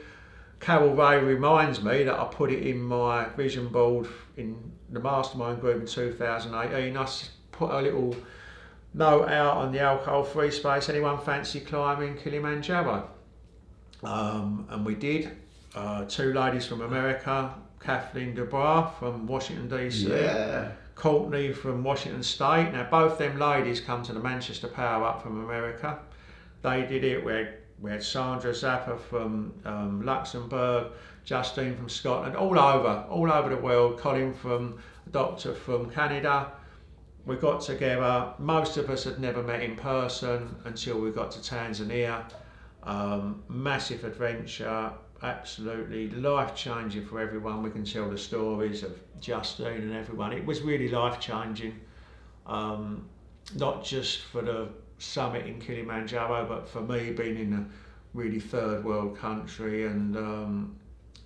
Carol 0.60 0.94
Ray 0.94 1.22
reminds 1.22 1.82
me 1.82 2.04
that 2.04 2.18
I 2.18 2.24
put 2.24 2.50
it 2.50 2.66
in 2.66 2.80
my 2.80 3.26
vision 3.36 3.68
board 3.68 4.08
in 4.36 4.56
the 4.90 5.00
mastermind 5.00 5.60
group 5.60 5.80
in 5.80 5.86
2018. 5.86 6.96
I 6.96 7.08
put 7.52 7.70
a 7.70 7.80
little 7.82 8.16
note 8.94 9.28
out 9.28 9.58
on 9.58 9.72
the 9.72 9.80
alcohol 9.80 10.24
free 10.24 10.50
space. 10.50 10.88
Anyone 10.88 11.18
fancy 11.20 11.60
climbing 11.60 12.16
Kilimanjaro? 12.16 13.10
Um, 14.02 14.66
and 14.70 14.86
we 14.86 14.94
did. 14.94 15.32
Uh, 15.74 16.04
two 16.04 16.32
ladies 16.32 16.66
from 16.66 16.80
America, 16.80 17.52
Kathleen 17.80 18.34
Dubois 18.34 18.90
from 18.98 19.26
Washington 19.26 19.68
DC, 19.68 20.08
Yeah. 20.08 20.70
Courtney 20.94 21.52
from 21.52 21.82
Washington 21.82 22.22
State. 22.22 22.70
Now 22.72 22.88
both 22.90 23.18
them 23.18 23.38
ladies 23.38 23.80
come 23.80 24.02
to 24.04 24.12
the 24.12 24.20
Manchester 24.20 24.68
Power 24.68 25.04
Up 25.04 25.22
from 25.22 25.42
America. 25.44 25.98
They 26.62 26.86
did 26.86 27.04
it. 27.04 27.24
We 27.24 27.90
had, 27.90 28.02
Sandra 28.02 28.52
Zappa 28.52 28.98
from 28.98 29.52
um, 29.64 30.02
Luxembourg, 30.06 30.92
Justine 31.24 31.76
from 31.76 31.88
Scotland, 31.88 32.36
all 32.36 32.58
over, 32.58 33.04
all 33.10 33.30
over 33.30 33.48
the 33.50 33.60
world. 33.60 33.98
Colin 33.98 34.32
from 34.32 34.78
a 35.06 35.10
doctor 35.10 35.54
from 35.54 35.90
Canada. 35.90 36.52
We 37.26 37.36
got 37.36 37.60
together. 37.60 38.32
Most 38.38 38.76
of 38.76 38.88
us 38.88 39.04
had 39.04 39.18
never 39.18 39.42
met 39.42 39.62
in 39.62 39.76
person 39.76 40.54
until 40.64 41.00
we 41.00 41.10
got 41.10 41.30
to 41.32 41.40
Tanzania. 41.40 42.24
Um, 42.82 43.42
massive 43.48 44.04
adventure, 44.04 44.92
absolutely 45.24 46.10
life 46.10 46.54
changing 46.54 47.06
for 47.06 47.20
everyone. 47.20 47.62
We 47.62 47.70
can 47.70 47.84
tell 47.84 48.08
the 48.10 48.18
stories 48.18 48.82
of 48.82 48.92
Justine 49.20 49.66
and 49.82 49.94
everyone. 49.94 50.32
It 50.32 50.44
was 50.44 50.60
really 50.60 50.88
life 50.88 51.18
changing, 51.18 51.80
um, 52.46 53.08
not 53.56 53.84
just 53.84 54.22
for 54.26 54.42
the 54.42 54.68
summit 54.98 55.46
in 55.46 55.58
Kilimanjaro, 55.60 56.46
but 56.46 56.68
for 56.68 56.82
me 56.82 57.12
being 57.12 57.38
in 57.38 57.52
a 57.54 57.66
really 58.12 58.38
third 58.38 58.84
world 58.84 59.16
country 59.16 59.86
and 59.86 60.16
um, 60.16 60.76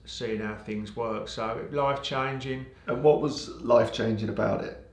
seeing 0.04 0.40
how 0.40 0.54
things 0.54 0.96
work. 0.96 1.28
So 1.28 1.66
life 1.72 2.02
changing. 2.02 2.66
And 2.86 3.02
what 3.02 3.20
was 3.20 3.48
life 3.60 3.92
changing 3.92 4.28
about 4.28 4.64
it? 4.64 4.84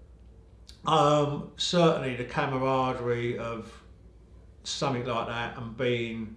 Um, 0.86 1.52
certainly 1.58 2.16
the 2.16 2.26
camaraderie 2.26 3.38
of 3.38 3.72
something 4.64 5.06
like 5.06 5.28
that 5.28 5.58
and 5.58 5.78
being 5.78 6.36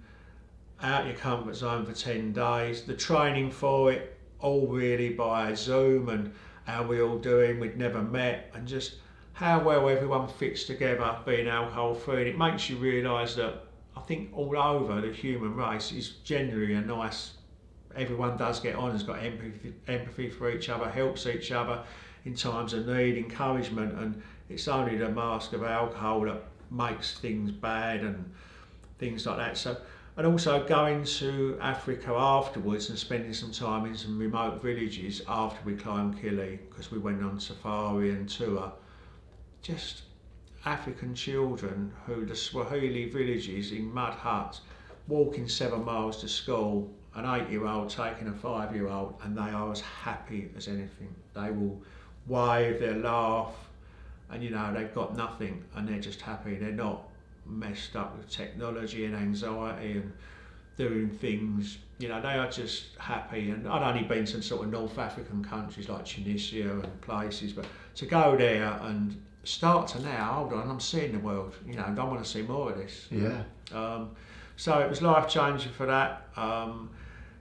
out 0.82 1.06
your 1.06 1.16
comfort 1.16 1.56
zone 1.56 1.84
for 1.84 1.92
10 1.92 2.32
days, 2.32 2.82
the 2.82 2.94
training 2.94 3.50
for 3.50 3.92
it 3.92 4.16
all 4.40 4.66
really 4.66 5.10
by 5.10 5.54
Zoom 5.54 6.08
and 6.08 6.32
how 6.64 6.82
we 6.82 7.00
all 7.00 7.18
doing, 7.18 7.58
we'd 7.58 7.76
never 7.76 8.02
met, 8.02 8.50
and 8.54 8.68
just 8.68 8.96
how 9.32 9.62
well 9.62 9.88
everyone 9.88 10.28
fits 10.28 10.64
together 10.64 11.16
being 11.24 11.48
alcohol 11.48 11.94
free. 11.94 12.18
And 12.18 12.28
it 12.28 12.38
makes 12.38 12.68
you 12.68 12.76
realise 12.76 13.34
that 13.36 13.64
I 13.96 14.00
think 14.00 14.30
all 14.36 14.56
over 14.56 15.00
the 15.00 15.12
human 15.12 15.56
race 15.56 15.92
is 15.92 16.10
generally 16.24 16.74
a 16.74 16.80
nice, 16.80 17.32
everyone 17.96 18.36
does 18.36 18.60
get 18.60 18.76
on, 18.76 18.92
has 18.92 19.02
got 19.02 19.22
empathy, 19.22 19.74
empathy 19.88 20.30
for 20.30 20.50
each 20.50 20.68
other, 20.68 20.88
helps 20.88 21.26
each 21.26 21.50
other 21.50 21.82
in 22.24 22.34
times 22.34 22.72
of 22.74 22.86
need, 22.86 23.16
encouragement, 23.16 23.98
and 23.98 24.22
it's 24.48 24.68
only 24.68 24.96
the 24.96 25.08
mask 25.08 25.52
of 25.52 25.62
alcohol 25.62 26.22
that 26.22 26.42
makes 26.70 27.18
things 27.18 27.50
bad 27.50 28.00
and 28.00 28.30
things 28.98 29.26
like 29.26 29.38
that. 29.38 29.56
So, 29.56 29.76
and 30.18 30.26
also 30.26 30.64
going 30.64 31.04
to 31.04 31.56
Africa 31.60 32.10
afterwards 32.12 32.90
and 32.90 32.98
spending 32.98 33.32
some 33.32 33.52
time 33.52 33.86
in 33.86 33.94
some 33.94 34.18
remote 34.18 34.60
villages 34.60 35.22
after 35.28 35.60
we 35.64 35.76
climbed 35.76 36.20
Kili 36.20 36.58
because 36.68 36.90
we 36.90 36.98
went 36.98 37.22
on 37.22 37.38
safari 37.38 38.10
and 38.10 38.28
tour. 38.28 38.72
Just 39.62 40.02
African 40.64 41.14
children 41.14 41.92
who 42.04 42.26
the 42.26 42.34
Swahili 42.34 43.08
villages 43.08 43.70
in 43.70 43.94
mud 43.94 44.12
huts 44.14 44.62
walking 45.06 45.48
seven 45.48 45.84
miles 45.84 46.20
to 46.22 46.28
school, 46.28 46.92
an 47.14 47.24
eight 47.40 47.48
year 47.48 47.66
old 47.66 47.88
taking 47.88 48.26
a 48.26 48.32
five 48.32 48.74
year 48.74 48.88
old, 48.88 49.14
and 49.22 49.38
they 49.38 49.50
are 49.50 49.70
as 49.70 49.80
happy 49.80 50.50
as 50.56 50.66
anything. 50.66 51.14
They 51.32 51.52
will 51.52 51.80
wave, 52.26 52.80
they 52.80 52.92
laugh, 52.92 53.54
and 54.30 54.42
you 54.42 54.50
know 54.50 54.74
they've 54.74 54.92
got 54.92 55.16
nothing 55.16 55.62
and 55.76 55.86
they're 55.86 56.00
just 56.00 56.20
happy. 56.20 56.56
They're 56.56 56.72
not 56.72 57.07
messed 57.48 57.96
up 57.96 58.16
with 58.16 58.30
technology 58.30 59.04
and 59.04 59.14
anxiety 59.14 59.92
and 59.92 60.12
doing 60.76 61.10
things. 61.10 61.78
You 61.98 62.08
know, 62.08 62.20
they 62.20 62.34
are 62.34 62.48
just 62.50 62.96
happy. 62.98 63.50
And 63.50 63.66
I'd 63.68 63.82
only 63.82 64.06
been 64.06 64.24
to 64.26 64.42
sort 64.42 64.64
of 64.64 64.70
North 64.70 64.98
African 64.98 65.44
countries 65.44 65.88
like 65.88 66.04
Tunisia 66.04 66.70
and 66.70 67.00
places, 67.00 67.52
but 67.52 67.66
to 67.96 68.06
go 68.06 68.36
there 68.36 68.78
and 68.82 69.20
start 69.44 69.88
to 69.88 70.00
now, 70.00 70.32
hold 70.34 70.52
on, 70.52 70.70
I'm 70.70 70.80
seeing 70.80 71.12
the 71.12 71.18
world. 71.18 71.56
You 71.66 71.74
know, 71.74 71.84
I 71.84 72.04
want 72.04 72.22
to 72.22 72.28
see 72.28 72.42
more 72.42 72.70
of 72.70 72.78
this. 72.78 73.08
Yeah. 73.10 73.42
Um, 73.72 74.10
so 74.56 74.78
it 74.80 74.88
was 74.88 75.02
life 75.02 75.28
changing 75.28 75.72
for 75.72 75.86
that. 75.86 76.28
Um, 76.36 76.90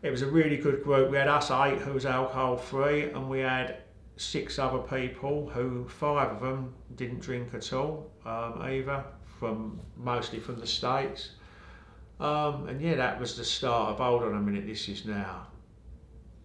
it 0.02 0.12
was 0.12 0.22
a 0.22 0.28
really 0.28 0.58
good 0.58 0.84
group. 0.84 1.10
We 1.10 1.18
had 1.18 1.28
us 1.28 1.52
eight 1.52 1.80
who 1.80 1.94
was 1.94 2.06
alcohol 2.06 2.58
free, 2.58 3.10
and 3.10 3.30
we 3.30 3.40
had 3.40 3.78
six 4.18 4.58
other 4.58 4.80
people 4.80 5.50
who 5.50 5.88
five 5.88 6.32
of 6.32 6.42
them 6.42 6.74
didn't 6.96 7.20
drink 7.20 7.54
at 7.54 7.72
all 7.72 8.10
um, 8.26 8.62
either 8.64 9.04
from 9.40 9.80
mostly 9.96 10.40
from 10.40 10.60
the 10.60 10.68
states 10.68 11.32
um, 12.20 12.68
and 12.68 12.82
yeah 12.82 12.96
that 12.96 13.20
was 13.20 13.38
the 13.38 13.44
start 13.44 13.92
of 13.92 13.98
hold 13.98 14.24
on 14.24 14.34
a 14.36 14.40
minute 14.40 14.66
this 14.66 14.90
is 14.90 15.06
now 15.06 15.48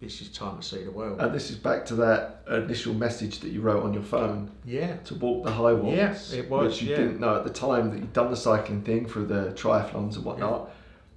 this 0.01 0.21
is 0.21 0.29
time 0.29 0.57
to 0.57 0.63
see 0.63 0.83
the 0.83 0.91
world 0.91 1.19
And 1.21 1.33
this 1.33 1.49
is 1.49 1.55
back 1.55 1.85
to 1.85 1.95
that 1.95 2.43
initial 2.49 2.93
message 2.93 3.39
that 3.39 3.49
you 3.53 3.61
wrote 3.61 3.83
on 3.83 3.93
your 3.93 4.03
phone 4.03 4.51
yeah 4.65 4.97
to 5.05 5.15
walk 5.15 5.45
the 5.45 5.51
high 5.51 5.71
walks. 5.71 6.33
Yeah, 6.33 6.39
it 6.39 6.49
was, 6.49 6.73
Which 6.73 6.81
you 6.81 6.89
yeah. 6.89 6.97
didn't 6.97 7.19
know 7.21 7.37
at 7.37 7.45
the 7.45 7.49
time 7.49 7.89
that 7.91 7.99
you'd 7.99 8.11
done 8.11 8.29
the 8.29 8.35
cycling 8.35 8.81
thing 8.81 9.07
through 9.07 9.27
the 9.27 9.53
triathlons 9.53 10.15
and 10.15 10.25
whatnot. 10.25 10.71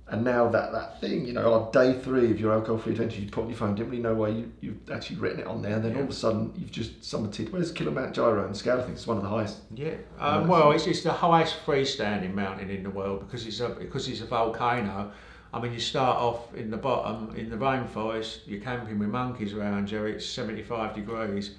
And 0.09 0.23
now 0.23 0.49
that, 0.51 0.71
that 0.71 1.01
thing, 1.01 1.25
you 1.27 1.33
know, 1.33 1.53
on 1.53 1.73
day 1.73 1.93
three 1.99 2.31
of 2.31 2.39
your 2.39 2.53
alcohol 2.53 2.79
free 2.79 2.93
adventure, 2.93 3.21
you 3.21 3.29
put 3.29 3.43
on 3.43 3.49
your 3.49 3.59
phone, 3.59 3.75
didn't 3.75 3.91
really 3.91 4.03
know 4.03 4.15
why 4.15 4.29
you, 4.29 4.53
you've 4.61 4.89
actually 4.89 5.17
written 5.17 5.41
it 5.41 5.47
on 5.49 5.63
there. 5.63 5.75
And 5.75 5.85
then 5.85 5.93
Yeah. 5.93 5.99
all 5.99 6.05
of 6.05 6.11
a 6.11 6.13
sudden, 6.15 6.53
you've 6.57 6.71
just 6.71 7.01
summited, 7.01 7.51
where's 7.51 7.73
Kilimanjaro 7.73 8.47
the 8.47 8.55
scale? 8.55 8.79
I 8.79 8.83
think 8.83 8.93
it's 8.95 9.07
one 9.09 9.17
of 9.17 9.25
the 9.25 9.29
highest. 9.29 9.59
Yeah, 9.75 9.95
um, 10.21 10.47
well, 10.47 10.71
it's, 10.71 10.87
it's 10.87 11.03
the 11.03 11.13
highest 11.13 11.57
freestanding 11.67 12.35
mountain 12.35 12.71
in 12.71 12.85
the 12.85 12.91
world 12.91 13.21
because 13.27 13.45
it's 13.49 13.59
a 13.59 13.71
because 13.71 14.07
it's 14.09 14.21
a 14.21 14.27
volcano. 14.27 15.11
I 15.53 15.61
mean, 15.61 15.73
you 15.73 15.81
start 15.81 16.19
off 16.19 16.55
in 16.55 16.71
the 16.71 16.77
bottom 16.77 17.35
in 17.35 17.51
the 17.51 17.57
rainforest. 17.57 18.41
You're 18.47 18.61
camping 18.61 19.01
with 19.01 19.09
monkeys 19.09 19.55
around 19.55 19.91
you. 19.91 20.05
It's 20.05 20.27
75 20.27 20.95
degrees, 20.95 21.57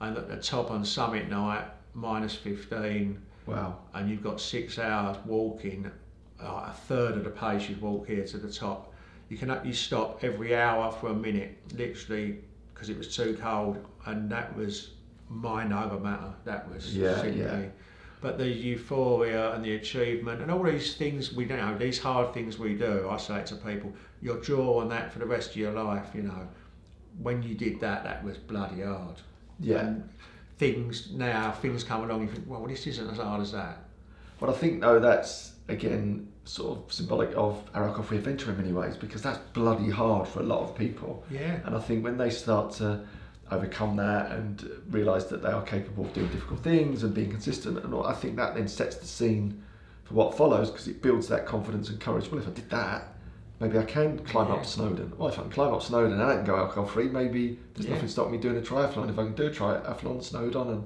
and 0.00 0.16
at 0.16 0.28
the 0.28 0.36
top 0.38 0.72
on 0.72 0.84
summit 0.84 1.28
night 1.28 1.66
minus 1.94 2.34
15, 2.34 3.20
Wow. 3.46 3.76
and 3.94 4.10
you've 4.10 4.22
got 4.24 4.40
six 4.40 4.80
hours 4.80 5.16
walking. 5.26 5.88
Uh, 6.42 6.66
a 6.68 6.72
third 6.86 7.14
of 7.16 7.24
the 7.24 7.30
pace 7.30 7.68
you'd 7.68 7.80
walk 7.80 8.06
here 8.08 8.24
to 8.24 8.36
the 8.38 8.52
top. 8.52 8.92
You 9.28 9.36
can 9.38 9.56
you 9.64 9.72
stop 9.72 10.22
every 10.22 10.54
hour 10.54 10.90
for 10.92 11.08
a 11.08 11.14
minute, 11.14 11.56
literally, 11.76 12.38
because 12.72 12.90
it 12.90 12.98
was 12.98 13.14
too 13.14 13.38
cold, 13.40 13.78
and 14.06 14.30
that 14.30 14.54
was 14.56 14.90
mind 15.28 15.72
over 15.72 15.98
matter. 15.98 16.32
That 16.44 16.70
was 16.72 16.94
Yeah, 16.96 17.20
simply. 17.20 17.40
yeah. 17.42 17.62
But 18.20 18.38
the 18.38 18.48
euphoria 18.48 19.52
and 19.54 19.64
the 19.64 19.74
achievement 19.74 20.40
and 20.40 20.50
all 20.50 20.62
these 20.62 20.96
things 20.96 21.32
we 21.34 21.44
you 21.44 21.56
know, 21.56 21.76
these 21.78 21.98
hard 21.98 22.32
things 22.34 22.58
we 22.58 22.74
do, 22.74 23.06
I 23.10 23.16
say 23.18 23.42
to 23.44 23.54
people, 23.56 23.92
you'll 24.22 24.40
draw 24.40 24.80
on 24.80 24.88
that 24.88 25.12
for 25.12 25.18
the 25.18 25.26
rest 25.26 25.50
of 25.50 25.56
your 25.56 25.72
life, 25.72 26.08
you 26.14 26.22
know. 26.22 26.48
When 27.20 27.42
you 27.42 27.54
did 27.54 27.80
that, 27.80 28.02
that 28.04 28.24
was 28.24 28.38
bloody 28.38 28.82
hard. 28.82 29.16
Yeah. 29.60 29.78
And 29.80 30.08
things 30.58 31.10
now, 31.12 31.52
things 31.52 31.84
come 31.84 32.04
along, 32.04 32.22
you 32.22 32.28
think, 32.28 32.44
well, 32.48 32.64
this 32.66 32.86
isn't 32.86 33.08
as 33.10 33.18
hard 33.18 33.40
as 33.40 33.52
that. 33.52 33.78
But 34.40 34.48
I 34.50 34.52
think 34.52 34.80
though 34.80 34.98
that's 35.00 35.52
again 35.68 36.28
sort 36.44 36.78
of 36.78 36.92
symbolic 36.92 37.30
of 37.36 37.62
our 37.72 37.84
alcohol 37.84 38.04
free 38.04 38.18
adventure 38.18 38.50
in 38.50 38.56
many 38.58 38.72
ways 38.72 38.96
because 38.96 39.22
that's 39.22 39.38
bloody 39.54 39.88
hard 39.90 40.28
for 40.28 40.40
a 40.40 40.42
lot 40.42 40.60
of 40.62 40.76
people. 40.76 41.24
Yeah. 41.30 41.60
And 41.64 41.74
I 41.74 41.80
think 41.80 42.04
when 42.04 42.18
they 42.18 42.30
start 42.30 42.72
to 42.74 43.00
overcome 43.50 43.96
that 43.96 44.30
and 44.32 44.68
realise 44.90 45.24
that 45.24 45.42
they 45.42 45.50
are 45.50 45.62
capable 45.62 46.04
of 46.04 46.12
doing 46.12 46.28
difficult 46.28 46.60
things 46.60 47.02
and 47.02 47.14
being 47.14 47.30
consistent, 47.30 47.78
and 47.82 47.94
all, 47.94 48.06
I 48.06 48.14
think 48.14 48.36
that 48.36 48.54
then 48.54 48.68
sets 48.68 48.96
the 48.96 49.06
scene 49.06 49.62
for 50.04 50.14
what 50.14 50.36
follows 50.36 50.70
because 50.70 50.86
it 50.88 51.00
builds 51.00 51.28
that 51.28 51.46
confidence 51.46 51.88
and 51.88 51.98
courage. 52.00 52.30
Well, 52.30 52.40
if 52.40 52.48
I 52.48 52.50
did 52.52 52.68
that, 52.70 53.08
maybe 53.60 53.78
I 53.78 53.84
can 53.84 54.18
climb 54.18 54.48
Yeah. 54.48 54.54
up 54.56 54.66
Snowdon. 54.66 55.14
Well, 55.16 55.28
if 55.28 55.38
I 55.38 55.42
can 55.42 55.50
climb 55.50 55.72
up 55.72 55.82
Snowdon 55.82 56.12
and 56.12 56.22
I 56.22 56.36
can 56.36 56.44
go 56.44 56.56
alcohol 56.56 56.84
free, 56.86 57.08
maybe 57.08 57.58
there's 57.74 57.86
Yeah. 57.86 57.94
nothing 57.94 58.08
stopping 58.08 58.32
me 58.32 58.38
doing 58.38 58.58
a 58.58 58.60
triathlon. 58.60 59.08
If 59.08 59.18
I 59.18 59.24
can 59.24 59.34
do 59.34 59.46
a 59.46 59.50
triathlon, 59.50 60.22
Snowdon, 60.22 60.68
and 60.68 60.84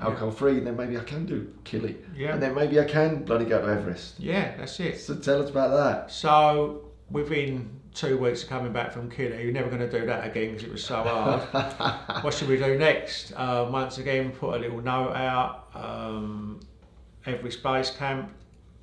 alcohol 0.00 0.30
free, 0.30 0.58
and 0.58 0.66
then 0.66 0.76
maybe 0.76 0.98
I 0.98 1.04
can 1.04 1.26
do 1.26 1.52
Kili. 1.64 1.96
Yeah. 2.16 2.34
And 2.34 2.42
then 2.42 2.54
maybe 2.54 2.80
I 2.80 2.84
can 2.84 3.24
bloody 3.24 3.44
go 3.44 3.60
to 3.60 3.68
Everest. 3.68 4.18
Yeah, 4.18 4.56
that's 4.56 4.78
it. 4.80 5.00
So 5.00 5.16
tell 5.16 5.42
us 5.42 5.50
about 5.50 5.70
that. 5.70 6.10
So 6.10 6.90
within 7.10 7.80
two 7.94 8.18
weeks 8.18 8.42
of 8.42 8.48
coming 8.48 8.72
back 8.72 8.92
from 8.92 9.10
Kili, 9.10 9.42
you're 9.42 9.52
never 9.52 9.68
going 9.68 9.88
to 9.88 9.90
do 9.90 10.04
that 10.06 10.26
again 10.26 10.52
because 10.52 10.64
it 10.64 10.72
was 10.72 10.84
so 10.84 11.02
hard. 11.02 11.42
what 12.24 12.34
should 12.34 12.48
we 12.48 12.56
do 12.56 12.76
next? 12.76 13.32
Uh, 13.36 13.68
once 13.70 13.98
again, 13.98 14.32
put 14.32 14.54
a 14.54 14.58
little 14.58 14.80
note 14.80 15.12
out. 15.12 15.68
Um, 15.74 16.60
Everest 17.26 17.62
Base 17.62 17.90
Camp 17.90 18.30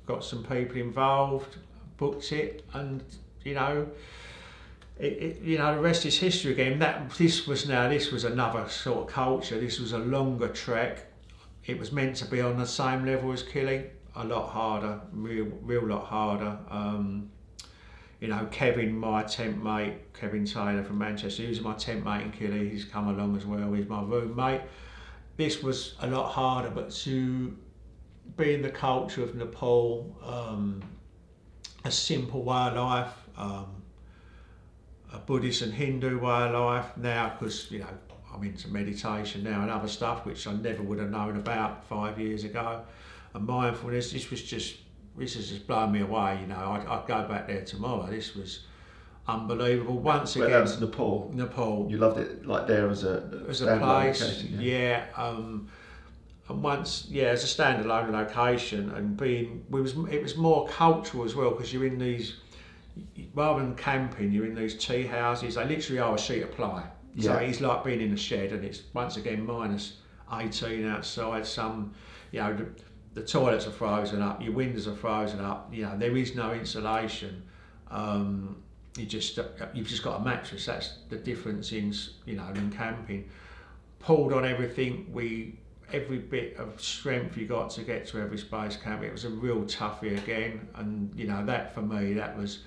got 0.06 0.24
some 0.24 0.42
people 0.42 0.78
involved, 0.78 1.58
booked 1.96 2.32
it, 2.32 2.64
and 2.72 3.02
you 3.44 3.54
know, 3.54 3.86
it, 4.98 5.12
it, 5.12 5.42
you 5.42 5.58
know, 5.58 5.74
the 5.74 5.80
rest 5.80 6.06
is 6.06 6.18
history 6.18 6.52
again. 6.52 6.78
That 6.78 7.10
this 7.12 7.46
was 7.46 7.68
now 7.68 7.88
this 7.88 8.10
was 8.10 8.24
another 8.24 8.68
sort 8.68 9.08
of 9.08 9.14
culture. 9.14 9.58
This 9.58 9.80
was 9.80 9.92
a 9.92 9.98
longer 9.98 10.48
trek. 10.48 11.06
It 11.64 11.78
was 11.78 11.92
meant 11.92 12.16
to 12.16 12.24
be 12.24 12.40
on 12.40 12.58
the 12.58 12.66
same 12.66 13.06
level 13.06 13.32
as 13.32 13.42
Kili, 13.42 13.88
a 14.16 14.24
lot 14.24 14.48
harder, 14.50 15.00
real, 15.12 15.46
real 15.62 15.86
lot 15.86 16.04
harder. 16.06 16.58
Um, 16.68 17.30
you 18.20 18.28
know, 18.28 18.46
Kevin, 18.50 18.96
my 18.96 19.22
tent 19.24 19.62
mate, 19.62 20.12
Kevin 20.12 20.44
Taylor 20.44 20.82
from 20.82 20.98
Manchester, 20.98 21.42
he's 21.42 21.60
my 21.60 21.74
tent 21.74 22.04
mate 22.04 22.22
in 22.22 22.32
Kili. 22.32 22.70
He's 22.70 22.84
come 22.84 23.08
along 23.08 23.36
as 23.36 23.46
well. 23.46 23.72
He's 23.72 23.88
my 23.88 24.02
roommate. 24.02 24.62
This 25.36 25.62
was 25.62 25.94
a 26.00 26.06
lot 26.06 26.30
harder, 26.30 26.70
but 26.70 26.90
to 26.90 27.56
be 28.36 28.54
in 28.54 28.62
the 28.62 28.70
culture 28.70 29.22
of 29.22 29.34
Nepal, 29.34 30.16
um, 30.22 30.82
a 31.84 31.90
simple 31.90 32.42
way 32.44 32.56
of 32.56 32.74
life. 32.74 33.12
Um, 33.36 33.81
Buddhist 35.18 35.62
and 35.62 35.72
Hindu 35.72 36.18
way 36.18 36.48
of 36.48 36.52
life 36.52 36.96
now 36.96 37.36
because 37.38 37.70
you 37.70 37.80
know 37.80 37.88
I'm 38.32 38.42
into 38.44 38.68
meditation 38.68 39.44
now 39.44 39.62
and 39.62 39.70
other 39.70 39.88
stuff 39.88 40.24
which 40.24 40.46
I 40.46 40.52
never 40.54 40.82
would 40.82 40.98
have 40.98 41.10
known 41.10 41.36
about 41.36 41.84
five 41.84 42.18
years 42.18 42.44
ago. 42.44 42.82
And 43.34 43.46
mindfulness, 43.46 44.12
this 44.12 44.30
was 44.30 44.42
just 44.42 44.76
this 45.16 45.34
has 45.34 45.50
just 45.50 45.66
blown 45.66 45.92
me 45.92 46.00
away. 46.00 46.38
You 46.40 46.46
know, 46.46 46.56
I'd, 46.56 46.86
I'd 46.86 47.06
go 47.06 47.28
back 47.28 47.46
there 47.46 47.64
tomorrow. 47.64 48.06
This 48.10 48.34
was 48.34 48.60
unbelievable. 49.28 49.98
Once 49.98 50.36
Where 50.36 50.46
again, 50.46 50.58
that 50.58 50.62
was 50.62 50.80
Nepal. 50.80 51.30
Nepal 51.34 51.86
You 51.90 51.98
loved 51.98 52.18
it 52.18 52.46
like 52.46 52.66
there 52.66 52.88
as 52.88 53.04
a 53.04 53.44
as 53.48 53.60
a 53.60 53.76
place, 53.78 54.20
location, 54.20 54.60
yeah. 54.60 55.04
um, 55.16 55.68
and 56.48 56.62
once, 56.62 57.06
yeah, 57.08 57.26
as 57.26 57.44
a 57.44 57.62
standalone 57.62 58.10
location, 58.10 58.90
and 58.90 59.16
being, 59.16 59.64
we 59.70 59.80
was 59.80 59.92
it 60.10 60.22
was 60.22 60.36
more 60.36 60.66
cultural 60.68 61.24
as 61.24 61.34
well 61.34 61.50
because 61.50 61.72
you're 61.72 61.86
in 61.86 61.98
these, 61.98 62.36
rather 63.34 63.60
than 63.60 63.74
camping, 63.74 64.32
you're 64.32 64.46
in 64.46 64.54
these 64.54 64.74
tea 64.74 65.04
houses. 65.04 65.54
They 65.54 65.64
literally 65.64 66.00
are 66.00 66.14
a 66.14 66.18
sheet 66.18 66.42
of 66.42 66.52
ply. 66.52 66.84
So 67.18 67.34
it's 67.36 67.60
like 67.60 67.84
being 67.84 68.00
in 68.00 68.12
a 68.12 68.16
shed, 68.16 68.52
and 68.52 68.64
it's 68.64 68.82
once 68.94 69.18
again 69.18 69.44
minus 69.44 69.98
18 70.32 70.86
outside. 70.86 71.46
Some, 71.46 71.94
you 72.30 72.40
know, 72.40 72.56
the, 72.56 72.66
the 73.20 73.26
toilets 73.26 73.66
are 73.66 73.70
frozen 73.70 74.22
up, 74.22 74.42
your 74.42 74.52
windows 74.52 74.88
are 74.88 74.94
frozen 74.94 75.40
up. 75.40 75.68
You 75.72 75.82
know, 75.82 75.98
there 75.98 76.16
is 76.16 76.34
no 76.34 76.52
insulation. 76.52 77.42
Um, 77.90 78.62
you 78.96 79.06
just 79.06 79.38
you've 79.74 79.88
just 79.88 80.02
got 80.02 80.20
a 80.20 80.24
mattress. 80.24 80.66
That's 80.66 80.98
the 81.08 81.16
difference 81.16 81.72
in 81.72 81.94
you 82.24 82.36
know 82.36 82.48
in 82.54 82.70
camping. 82.70 83.28
Pulled 83.98 84.32
on 84.32 84.44
everything. 84.44 85.06
We 85.12 85.58
every 85.92 86.18
bit 86.18 86.56
of 86.56 86.80
strength 86.80 87.36
you 87.36 87.46
got 87.46 87.70
to 87.70 87.82
get 87.82 88.06
to 88.08 88.20
Everest 88.20 88.50
Base 88.50 88.76
Camp. 88.76 89.02
It 89.02 89.12
was 89.12 89.24
a 89.24 89.30
real 89.30 89.62
toughie 89.62 90.16
again, 90.16 90.66
and 90.76 91.12
you 91.14 91.26
know 91.26 91.44
that 91.46 91.74
for 91.74 91.82
me 91.82 92.14
that 92.14 92.36
was 92.36 92.60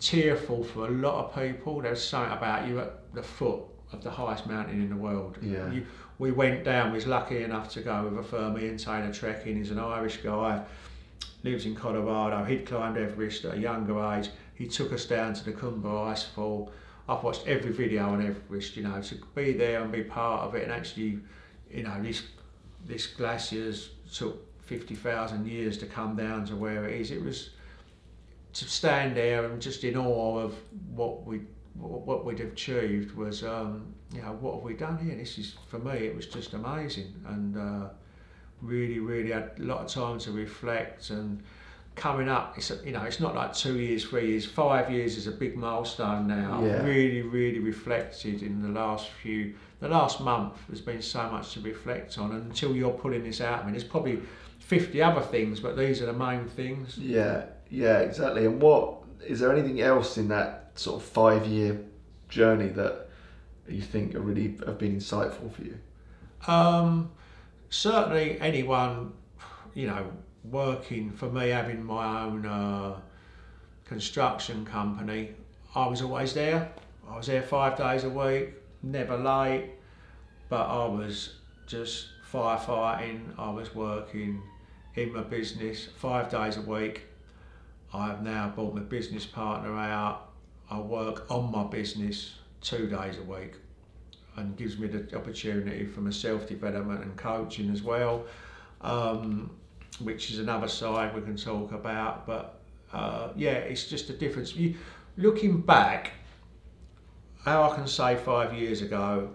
tearful 0.00 0.64
for 0.64 0.86
a 0.86 0.90
lot 0.90 1.24
of 1.24 1.34
people. 1.34 1.80
There's 1.80 2.02
something 2.02 2.36
about 2.36 2.68
you 2.68 2.80
at 2.80 3.14
the 3.14 3.22
foot 3.22 3.60
of 3.92 4.02
the 4.02 4.10
highest 4.10 4.46
mountain 4.46 4.80
in 4.80 4.88
the 4.88 4.96
world. 4.96 5.38
Yeah. 5.40 5.70
You, 5.70 5.86
we 6.18 6.32
went 6.32 6.64
down. 6.64 6.90
We 6.90 6.96
was 6.96 7.06
lucky 7.06 7.42
enough 7.42 7.70
to 7.70 7.80
go 7.80 8.04
with 8.04 8.18
a 8.18 8.22
firm 8.22 8.58
Ian 8.58 8.78
Taylor 8.78 9.12
trekking. 9.12 9.56
He's 9.56 9.70
an 9.70 9.78
Irish 9.78 10.18
guy, 10.18 10.62
lives 11.42 11.66
in 11.66 11.74
Colorado. 11.74 12.44
He'd 12.44 12.66
climbed 12.66 12.96
Everest 12.96 13.44
at 13.44 13.54
a 13.54 13.58
younger 13.58 14.02
age. 14.12 14.30
He 14.54 14.66
took 14.66 14.92
us 14.92 15.04
down 15.04 15.34
to 15.34 15.44
the 15.44 15.52
Khumbu 15.52 15.82
Icefall. 15.84 16.70
I've 17.08 17.22
watched 17.22 17.46
every 17.46 17.72
video 17.72 18.08
on 18.08 18.26
Everest. 18.26 18.76
You 18.76 18.84
know, 18.84 19.00
to 19.00 19.14
be 19.34 19.52
there 19.52 19.82
and 19.82 19.92
be 19.92 20.02
part 20.02 20.42
of 20.42 20.54
it, 20.54 20.64
and 20.64 20.72
actually, 20.72 21.18
you 21.70 21.82
know, 21.82 22.02
this 22.02 22.22
this 22.86 23.06
glacier's 23.06 23.90
took 24.12 24.42
fifty 24.62 24.94
thousand 24.94 25.46
years 25.46 25.78
to 25.78 25.86
come 25.86 26.16
down 26.16 26.46
to 26.46 26.56
where 26.56 26.86
it 26.86 27.00
is. 27.00 27.10
It 27.10 27.22
was 27.22 27.50
to 28.58 28.68
stand 28.68 29.16
there 29.16 29.44
and 29.44 29.60
just 29.60 29.84
in 29.84 29.96
awe 29.96 30.38
of 30.38 30.54
what 30.94 31.26
we 31.26 31.40
what 31.74 32.24
we'd 32.24 32.40
achieved 32.40 33.14
was 33.14 33.44
um, 33.44 33.94
you 34.14 34.22
know 34.22 34.32
what 34.40 34.54
have 34.54 34.62
we 34.62 34.74
done 34.74 34.98
here? 34.98 35.14
This 35.14 35.36
is 35.38 35.56
for 35.68 35.78
me 35.78 35.92
it 35.92 36.16
was 36.16 36.26
just 36.26 36.54
amazing. 36.54 37.14
And 37.26 37.56
uh, 37.56 37.88
really 38.62 38.98
really 38.98 39.32
had 39.32 39.52
a 39.58 39.62
lot 39.62 39.80
of 39.80 39.88
time 39.88 40.18
to 40.18 40.32
reflect 40.32 41.10
and 41.10 41.42
coming 41.94 42.28
up 42.28 42.54
it's 42.56 42.70
you 42.84 42.92
know 42.92 43.02
it's 43.02 43.20
not 43.20 43.34
like 43.34 43.54
two 43.54 43.78
years 43.78 44.04
three 44.04 44.28
years 44.28 44.44
five 44.44 44.90
years 44.90 45.16
is 45.16 45.26
a 45.26 45.32
big 45.32 45.56
milestone 45.56 46.26
now. 46.26 46.62
Yeah. 46.64 46.76
I've 46.76 46.84
really 46.84 47.22
really 47.22 47.58
reflected 47.58 48.42
in 48.42 48.62
the 48.62 48.68
last 48.68 49.10
few 49.22 49.54
the 49.80 49.88
last 49.88 50.20
month 50.20 50.54
there's 50.68 50.80
been 50.80 51.02
so 51.02 51.28
much 51.30 51.52
to 51.52 51.60
reflect 51.60 52.16
on. 52.16 52.32
And 52.32 52.46
until 52.46 52.74
you're 52.74 52.90
pulling 52.92 53.24
this 53.24 53.42
out 53.42 53.60
I 53.60 53.62
mean 53.64 53.72
there's 53.72 53.84
probably 53.84 54.20
50 54.60 55.02
other 55.02 55.20
things 55.20 55.60
but 55.60 55.76
these 55.76 56.00
are 56.00 56.06
the 56.06 56.14
main 56.14 56.46
things. 56.46 56.96
Yeah, 56.96 57.44
yeah, 57.70 57.98
exactly. 57.98 58.46
And 58.46 58.60
what 58.60 59.02
is 59.26 59.40
there 59.40 59.52
anything 59.52 59.80
else 59.80 60.18
in 60.18 60.28
that 60.28 60.70
sort 60.74 61.02
of 61.02 61.08
five 61.08 61.46
year 61.46 61.80
journey 62.28 62.68
that 62.68 63.08
you 63.68 63.82
think 63.82 64.14
are 64.14 64.20
really 64.20 64.56
have 64.66 64.78
been 64.78 64.96
insightful 64.96 65.52
for 65.52 65.62
you? 65.62 65.78
Um, 66.46 67.10
certainly, 67.70 68.40
anyone, 68.40 69.12
you 69.74 69.86
know, 69.86 70.12
working 70.44 71.10
for 71.12 71.30
me, 71.30 71.48
having 71.48 71.84
my 71.84 72.22
own 72.22 72.46
uh, 72.46 73.00
construction 73.84 74.64
company, 74.64 75.30
I 75.74 75.86
was 75.86 76.02
always 76.02 76.32
there. 76.34 76.70
I 77.08 77.16
was 77.16 77.26
there 77.26 77.42
five 77.42 77.76
days 77.76 78.04
a 78.04 78.10
week, 78.10 78.54
never 78.82 79.16
late, 79.16 79.70
but 80.48 80.66
I 80.66 80.86
was 80.86 81.36
just 81.66 82.08
firefighting. 82.32 83.38
I 83.38 83.50
was 83.50 83.74
working 83.74 84.42
in 84.94 85.12
my 85.12 85.22
business 85.22 85.88
five 85.96 86.30
days 86.30 86.56
a 86.56 86.62
week. 86.62 87.02
I 87.92 88.08
have 88.08 88.22
now 88.22 88.52
brought 88.54 88.74
my 88.74 88.82
business 88.82 89.26
partner 89.26 89.76
out. 89.76 90.30
I 90.70 90.78
work 90.80 91.30
on 91.30 91.50
my 91.50 91.64
business 91.64 92.34
two 92.60 92.88
days 92.88 93.18
a 93.18 93.22
week 93.22 93.54
and 94.36 94.56
gives 94.56 94.78
me 94.78 94.88
the 94.88 95.16
opportunity 95.16 95.86
for 95.86 96.00
my 96.00 96.10
self 96.10 96.46
development 96.46 97.02
and 97.02 97.16
coaching 97.16 97.70
as 97.70 97.82
well, 97.82 98.24
um, 98.80 99.50
which 100.00 100.30
is 100.30 100.38
another 100.38 100.68
side 100.68 101.14
we 101.14 101.22
can 101.22 101.36
talk 101.36 101.72
about. 101.72 102.26
But 102.26 102.60
uh, 102.92 103.28
yeah, 103.36 103.52
it's 103.52 103.88
just 103.88 104.10
a 104.10 104.12
difference. 104.12 104.54
You, 104.54 104.74
looking 105.16 105.60
back, 105.60 106.12
how 107.44 107.70
I 107.70 107.74
can 107.74 107.86
say 107.86 108.16
five 108.16 108.52
years 108.52 108.82
ago, 108.82 109.30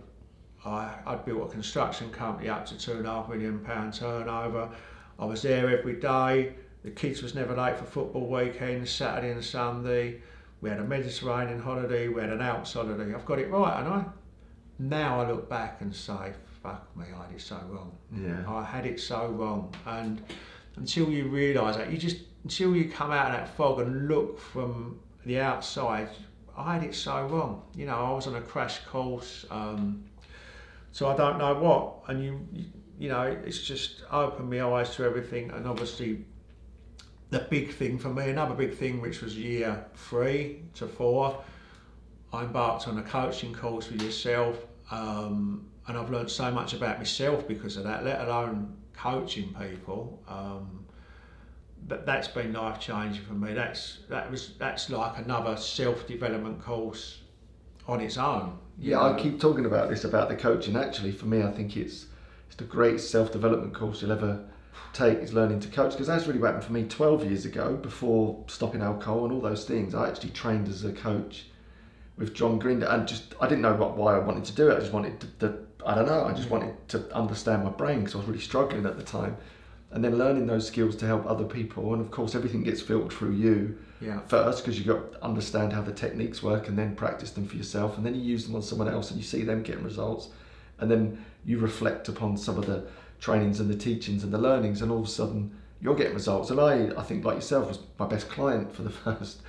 I, 0.65 0.93
I'd 1.05 1.25
built 1.25 1.49
a 1.49 1.51
construction 1.51 2.11
company 2.11 2.49
up 2.49 2.65
to 2.67 2.77
two 2.77 2.93
and 2.93 3.07
a 3.07 3.09
half 3.09 3.29
million 3.29 3.59
pound 3.59 3.93
turnover. 3.93 4.69
I 5.17 5.25
was 5.25 5.41
there 5.41 5.77
every 5.77 5.95
day. 5.99 6.53
The 6.83 6.91
kids 6.91 7.21
was 7.21 7.35
never 7.35 7.55
late 7.55 7.77
for 7.77 7.85
football 7.85 8.27
weekends, 8.27 8.89
Saturday 8.91 9.31
and 9.31 9.43
Sunday. 9.43 10.21
We 10.61 10.69
had 10.69 10.79
a 10.79 10.83
Mediterranean 10.83 11.59
holiday, 11.59 12.07
we 12.07 12.21
had 12.21 12.31
an 12.31 12.41
Alps 12.41 12.73
holiday. 12.73 13.13
I've 13.13 13.25
got 13.25 13.39
it 13.39 13.49
right, 13.49 13.79
and 13.79 13.87
I 13.87 14.05
now 14.79 15.21
I 15.21 15.27
look 15.27 15.49
back 15.49 15.81
and 15.81 15.95
say, 15.95 16.33
fuck 16.61 16.95
me, 16.95 17.05
I 17.15 17.25
had 17.25 17.35
it 17.35 17.41
so 17.41 17.59
wrong. 17.69 17.91
Yeah. 18.15 18.43
I 18.47 18.63
had 18.63 18.85
it 18.85 18.99
so 18.99 19.27
wrong. 19.27 19.73
And 19.85 20.21
until 20.75 21.09
you 21.09 21.27
realise 21.27 21.75
that, 21.77 21.91
you 21.91 21.97
just, 21.97 22.17
until 22.43 22.75
you 22.75 22.89
come 22.89 23.11
out 23.11 23.27
of 23.27 23.33
that 23.33 23.55
fog 23.55 23.79
and 23.79 24.07
look 24.07 24.39
from 24.39 24.99
the 25.25 25.39
outside, 25.39 26.09
I 26.57 26.75
had 26.75 26.83
it 26.83 26.95
so 26.95 27.25
wrong. 27.27 27.63
You 27.75 27.85
know, 27.85 27.95
I 27.95 28.11
was 28.11 28.27
on 28.27 28.35
a 28.35 28.41
crash 28.41 28.79
course, 28.85 29.45
um, 29.51 30.03
so 30.91 31.07
I 31.07 31.15
don't 31.15 31.37
know 31.37 31.53
what. 31.55 31.95
And 32.07 32.23
you, 32.23 32.47
you, 32.51 32.65
you 32.99 33.09
know, 33.09 33.21
it's 33.21 33.61
just 33.61 34.03
opened 34.11 34.49
my 34.49 34.61
eyes 34.63 34.95
to 34.95 35.03
everything. 35.03 35.51
And 35.51 35.67
obviously, 35.67 36.25
the 37.31 37.39
big 37.39 37.73
thing 37.73 37.97
for 37.97 38.09
me, 38.09 38.29
another 38.29 38.53
big 38.53 38.75
thing, 38.75 39.01
which 39.01 39.21
was 39.21 39.37
year 39.37 39.85
three 39.95 40.61
to 40.75 40.85
four, 40.85 41.41
I 42.31 42.43
embarked 42.43 42.87
on 42.87 42.97
a 42.99 43.01
coaching 43.01 43.53
course 43.53 43.89
with 43.89 44.01
yourself, 44.01 44.57
um, 44.91 45.65
and 45.87 45.97
I've 45.97 46.11
learned 46.11 46.29
so 46.29 46.51
much 46.51 46.73
about 46.73 46.99
myself 46.99 47.47
because 47.47 47.77
of 47.77 47.85
that. 47.85 48.03
Let 48.03 48.21
alone 48.21 48.77
coaching 48.93 49.55
people. 49.59 50.21
Um, 50.27 50.85
that 51.87 52.05
that's 52.05 52.27
been 52.27 52.53
life 52.53 52.79
changing 52.79 53.23
for 53.23 53.33
me. 53.33 53.53
That's 53.53 53.99
that 54.09 54.29
was 54.29 54.53
that's 54.59 54.89
like 54.89 55.17
another 55.17 55.57
self 55.57 56.05
development 56.07 56.61
course 56.61 57.21
on 57.87 58.01
its 58.01 58.17
own. 58.17 58.57
Yeah, 58.77 59.01
I 59.01 59.19
keep 59.19 59.39
talking 59.39 59.65
about 59.65 59.89
this 59.89 60.03
about 60.03 60.29
the 60.29 60.35
coaching. 60.35 60.75
Actually, 60.75 61.11
for 61.11 61.25
me, 61.25 61.41
I 61.41 61.51
think 61.51 61.77
it's 61.77 62.07
it's 62.47 62.57
the 62.57 62.65
greatest 62.65 63.09
self 63.09 63.31
development 63.31 63.73
course 63.73 64.01
you'll 64.01 64.11
ever 64.11 64.45
take 64.93 65.19
is 65.19 65.33
learning 65.33 65.59
to 65.61 65.67
coach 65.69 65.91
because 65.91 66.07
that's 66.07 66.27
really 66.27 66.39
what 66.39 66.47
happened 66.47 66.65
for 66.65 66.73
me 66.73 66.83
12 66.83 67.25
years 67.25 67.45
ago 67.45 67.75
before 67.75 68.43
stopping 68.47 68.81
alcohol 68.81 69.25
and 69.25 69.33
all 69.33 69.41
those 69.41 69.65
things. 69.65 69.95
I 69.95 70.07
actually 70.09 70.31
trained 70.31 70.67
as 70.67 70.83
a 70.83 70.91
coach 70.91 71.45
with 72.17 72.33
john 72.33 72.59
grinder 72.59 72.85
and 72.87 73.07
just 73.07 73.33
i 73.39 73.47
didn't 73.47 73.61
know 73.61 73.73
what, 73.73 73.95
why 73.97 74.15
i 74.15 74.19
wanted 74.19 74.43
to 74.45 74.51
do 74.53 74.69
it. 74.69 74.75
I 74.75 74.79
just 74.79 74.91
wanted 74.93 75.19
to, 75.21 75.27
to 75.39 75.57
i 75.85 75.95
don't 75.95 76.05
know 76.05 76.25
i 76.25 76.33
just 76.33 76.49
wanted 76.49 76.75
to 76.89 77.11
understand 77.15 77.63
my 77.63 77.69
brain 77.71 77.99
because 77.99 78.13
i 78.15 78.17
was 78.19 78.27
really 78.27 78.41
struggling 78.41 78.85
at 78.85 78.97
the 78.97 79.03
time. 79.03 79.37
And 79.93 80.01
then 80.03 80.17
learning 80.17 80.45
those 80.47 80.65
skills 80.67 80.95
to 80.97 81.05
help 81.05 81.25
other 81.25 81.43
people. 81.43 81.93
And 81.93 82.01
of 82.01 82.11
course 82.11 82.33
everything 82.33 82.63
gets 82.63 82.81
filtered 82.81 83.11
through 83.11 83.33
you 83.33 83.77
Yeah. 83.99 84.19
first 84.27 84.63
because 84.63 84.77
you've 84.77 84.87
got 84.87 85.13
to 85.13 85.23
understand 85.25 85.73
how 85.73 85.81
the 85.81 85.91
techniques 85.91 86.41
work 86.41 86.69
and 86.69 86.77
then 86.77 86.95
practice 86.95 87.31
them 87.31 87.45
for 87.45 87.57
yourself. 87.57 87.97
And 87.97 88.05
then 88.05 88.15
you 88.15 88.21
use 88.21 88.45
them 88.45 88.55
on 88.55 88.61
someone 88.61 88.87
else 88.87 89.11
and 89.11 89.17
you 89.19 89.25
see 89.25 89.43
them 89.43 89.63
getting 89.63 89.83
results. 89.83 90.29
And 90.79 90.89
then 90.89 91.23
you 91.43 91.59
reflect 91.59 92.07
upon 92.07 92.37
some 92.37 92.57
of 92.57 92.67
the 92.67 92.85
trainings 93.21 93.59
and 93.61 93.69
the 93.69 93.75
teachings 93.75 94.23
and 94.25 94.33
the 94.33 94.37
learnings 94.37 94.81
and 94.81 94.91
all 94.91 94.99
of 94.99 95.05
a 95.05 95.09
sudden 95.09 95.55
you're 95.79 95.95
getting 95.95 96.13
results 96.13 96.49
and 96.51 96.59
I 96.59 96.89
I 96.99 97.03
think 97.03 97.23
like 97.23 97.35
yourself 97.35 97.69
was 97.69 97.79
my 97.97 98.07
best 98.07 98.27
client 98.29 98.75
for 98.75 98.81
the 98.81 98.89
first 99.05 99.41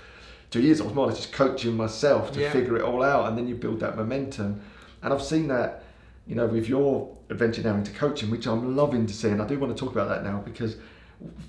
two 0.50 0.60
years, 0.60 0.82
I 0.82 0.84
was 0.84 0.92
more 0.94 1.06
or 1.06 1.08
less 1.08 1.16
just 1.16 1.32
coaching 1.32 1.74
myself 1.76 2.30
to 2.32 2.40
Yeah. 2.40 2.52
figure 2.52 2.76
it 2.76 2.82
all 2.82 3.02
out, 3.02 3.26
and 3.26 3.38
then 3.38 3.48
you 3.48 3.54
build 3.54 3.80
that 3.80 3.96
momentum. 3.96 4.60
And 5.02 5.10
I've 5.10 5.22
seen 5.22 5.48
that, 5.48 5.82
you 6.26 6.34
know, 6.34 6.46
with 6.46 6.68
your 6.68 7.08
adventure 7.30 7.62
now 7.62 7.74
into 7.74 7.90
coaching, 7.92 8.30
which 8.30 8.46
I'm 8.46 8.76
loving 8.76 9.06
to 9.06 9.14
see, 9.14 9.30
and 9.30 9.40
I 9.40 9.46
do 9.46 9.58
want 9.58 9.74
to 9.74 9.80
talk 9.82 9.92
about 9.94 10.10
that 10.10 10.22
now 10.24 10.42
because, 10.44 10.76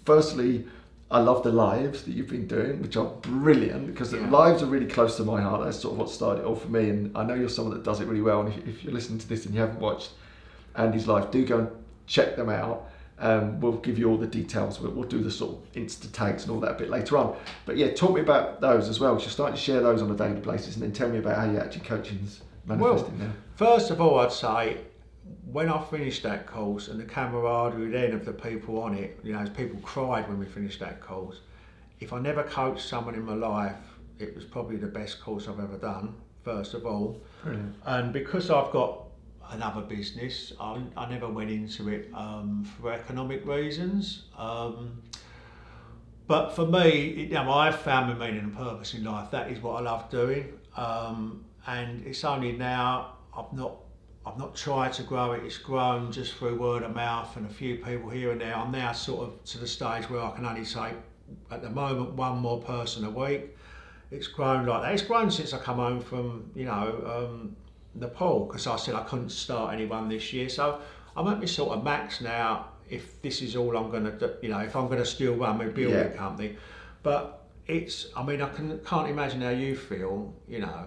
firstly, 0.06 0.66
I 1.12 1.20
love 1.20 1.44
the 1.44 1.52
lives 1.52 2.04
that 2.04 2.12
you've 2.16 2.30
been 2.30 2.48
doing, 2.48 2.82
which 2.82 2.96
are 2.96 3.06
brilliant 3.06 3.88
because 3.88 4.12
the 4.12 4.22
lives 4.22 4.64
are 4.64 4.68
really 4.68 4.88
close 4.88 5.18
to 5.18 5.24
my 5.24 5.42
heart. 5.42 5.66
That's 5.66 5.80
sort 5.80 5.94
of 5.96 6.00
what 6.00 6.10
started 6.10 6.42
it 6.42 6.46
all 6.46 6.56
for 6.56 6.70
me, 6.70 6.90
and 6.90 7.16
I 7.18 7.24
know 7.26 7.34
you're 7.36 7.50
someone 7.50 7.74
that 7.76 7.84
does 7.84 8.00
it 8.00 8.08
really 8.08 8.22
well. 8.22 8.40
And 8.42 8.54
if, 8.54 8.66
if 8.68 8.84
you're 8.86 8.94
listening 8.94 9.20
to 9.20 9.28
this 9.28 9.46
and 9.46 9.54
you 9.54 9.60
haven't 9.60 9.80
watched 9.82 10.12
Andy's 10.76 11.08
life, 11.08 11.30
do 11.30 11.46
go 11.46 11.60
and 11.60 11.68
check 12.08 12.36
them 12.36 12.50
out. 12.50 12.90
Um, 13.20 13.60
we'll 13.62 13.78
give 13.78 13.98
you 13.98 14.10
all 14.10 14.18
the 14.18 14.28
details. 14.28 14.80
We'll, 14.80 14.92
we'll 14.92 15.08
do 15.08 15.22
the 15.22 15.32
sort 15.32 15.56
of 15.56 15.72
Insta 15.74 16.12
tags 16.12 16.44
and 16.44 16.52
all 16.52 16.60
that 16.62 16.72
a 16.72 16.74
bit 16.74 16.90
later 16.90 17.18
on. 17.18 17.38
But 17.66 17.78
yeah, 17.78 17.94
talk 17.94 18.14
me 18.14 18.22
about 18.22 18.60
those 18.60 18.90
as 18.90 19.00
well. 19.00 19.14
You're 19.20 19.30
starting 19.30 19.56
to 19.56 19.62
share 19.62 19.82
those 19.82 20.02
on 20.02 20.12
a 20.12 20.16
daily 20.16 20.42
basis, 20.42 20.76
and 20.76 20.84
then 20.84 20.92
tell 20.92 21.10
me 21.10 21.20
about 21.20 21.38
how 21.38 21.50
you 21.50 21.60
actually 21.60 21.86
coaching's 21.86 22.42
manifesting 22.66 23.20
now. 23.20 23.32
First 23.56 23.92
of 23.92 24.02
all, 24.02 24.20
I'd 24.20 24.32
say 24.32 24.78
when 25.46 25.70
I 25.70 25.82
finished 25.86 26.24
that 26.24 26.48
course 26.48 26.88
and 26.88 27.00
the 27.00 27.06
camaraderie 27.06 27.92
then 27.92 28.14
of 28.14 28.26
the 28.26 28.34
people 28.34 28.82
on 28.82 28.96
it, 28.96 29.20
you 29.24 29.34
know, 29.34 29.46
people 29.56 29.80
cried 29.82 30.28
when 30.28 30.40
we 30.40 30.46
finished 30.46 30.80
that 30.80 31.00
course. 31.00 31.42
If 32.00 32.12
I 32.12 32.20
never 32.20 32.44
coached 32.44 32.88
someone 32.88 33.16
in 33.16 33.24
my 33.24 33.36
life, 33.36 33.76
it 34.20 34.36
was 34.36 34.44
probably 34.44 34.78
the 34.78 34.88
best 34.88 35.22
course 35.22 35.48
I've 35.48 35.60
ever 35.60 35.78
done. 35.78 36.16
First 36.44 36.74
of 36.74 36.86
all, 36.86 37.22
Brilliant. 37.44 37.76
and 37.86 38.12
because 38.12 38.50
I've 38.50 38.72
got 38.72 39.04
another 39.50 39.82
business, 39.82 40.54
I, 40.60 40.82
I 40.98 41.10
never 41.10 41.28
went 41.30 41.50
into 41.52 41.90
it 41.90 42.10
um, 42.14 42.66
for 42.80 42.92
economic 42.92 43.46
reasons. 43.46 44.24
Um, 44.38 45.02
but 46.28 46.52
for 46.56 46.66
me, 46.66 46.90
it- 46.90 47.28
you 47.30 47.34
know, 47.36 47.52
I've 47.52 47.80
found 47.80 48.18
my 48.18 48.26
meaning 48.28 48.44
and 48.46 48.56
purpose 48.56 48.94
in 48.94 49.04
life. 49.04 49.32
That 49.32 49.52
is 49.52 49.62
what 49.62 49.74
I 49.78 49.82
love 49.82 50.10
doing, 50.10 50.54
um, 50.78 51.44
and 51.68 52.06
it's 52.06 52.24
only 52.24 52.54
now 52.54 53.14
I've 53.36 53.52
not. 53.54 53.76
I've 54.26 54.38
not 54.38 54.56
tried 54.56 54.94
to 54.94 55.04
grow 55.04 55.34
it. 55.34 55.44
It's 55.44 55.58
grown 55.58 56.10
just 56.10 56.36
through 56.36 56.58
word 56.58 56.84
of 56.84 56.96
mouth 56.96 57.36
and 57.36 57.46
a 57.46 57.50
few 57.54 57.76
people 57.76 58.10
here 58.10 58.32
and 58.32 58.40
there. 58.40 58.56
I'm 58.56 58.72
now 58.72 58.94
sort 58.94 59.28
of 59.28 59.44
to 59.44 59.58
the 59.58 59.68
stage 59.68 60.10
where 60.10 60.22
I 60.22 60.32
can 60.32 60.46
only 60.46 60.64
say, 60.64 60.94
at 61.52 61.62
the 61.62 61.70
moment, 61.70 62.14
one 62.14 62.38
more 62.40 62.62
person 62.62 63.04
a 63.04 63.10
week. 63.10 63.54
It's 64.12 64.28
grown 64.28 64.66
like 64.66 64.82
that. 64.84 64.94
It's 64.94 65.02
grown 65.04 65.30
since 65.30 65.54
I 65.54 65.58
come 65.60 65.76
home 65.76 66.00
from, 66.00 66.50
you 66.56 66.64
know, 66.64 67.04
um, 67.06 67.58
Nepal 67.96 68.46
because 68.46 68.68
I 68.68 68.76
said 68.78 68.96
I 68.96 69.04
couldn't 69.04 69.30
start 69.32 69.74
anyone 69.74 70.10
this 70.10 70.34
year. 70.34 70.50
So 70.50 70.80
I'm 71.16 71.28
at 71.28 71.40
my 71.40 71.46
sort 71.46 71.78
of 71.78 71.84
max 71.84 72.22
now. 72.22 72.70
If 72.90 73.22
this 73.22 73.42
is 73.42 73.56
all 73.56 73.76
I'm 73.78 73.90
going 73.92 74.04
to 74.04 74.12
do, 74.12 74.34
you 74.42 74.50
know, 74.50 74.60
if 74.60 74.76
I'm 74.76 74.88
going 74.88 75.00
to 75.00 75.06
still 75.06 75.36
run 75.36 75.58
my 75.58 75.66
building 75.66 75.98
Yeah. 76.12 76.18
company, 76.18 76.58
but 77.02 77.46
it's. 77.66 78.08
I 78.16 78.24
mean, 78.24 78.42
I 78.42 78.50
can 78.50 78.80
can't 78.86 79.10
imagine 79.10 79.42
how 79.42 79.50
you 79.50 79.76
feel. 79.76 80.34
You 80.48 80.60
know, 80.60 80.86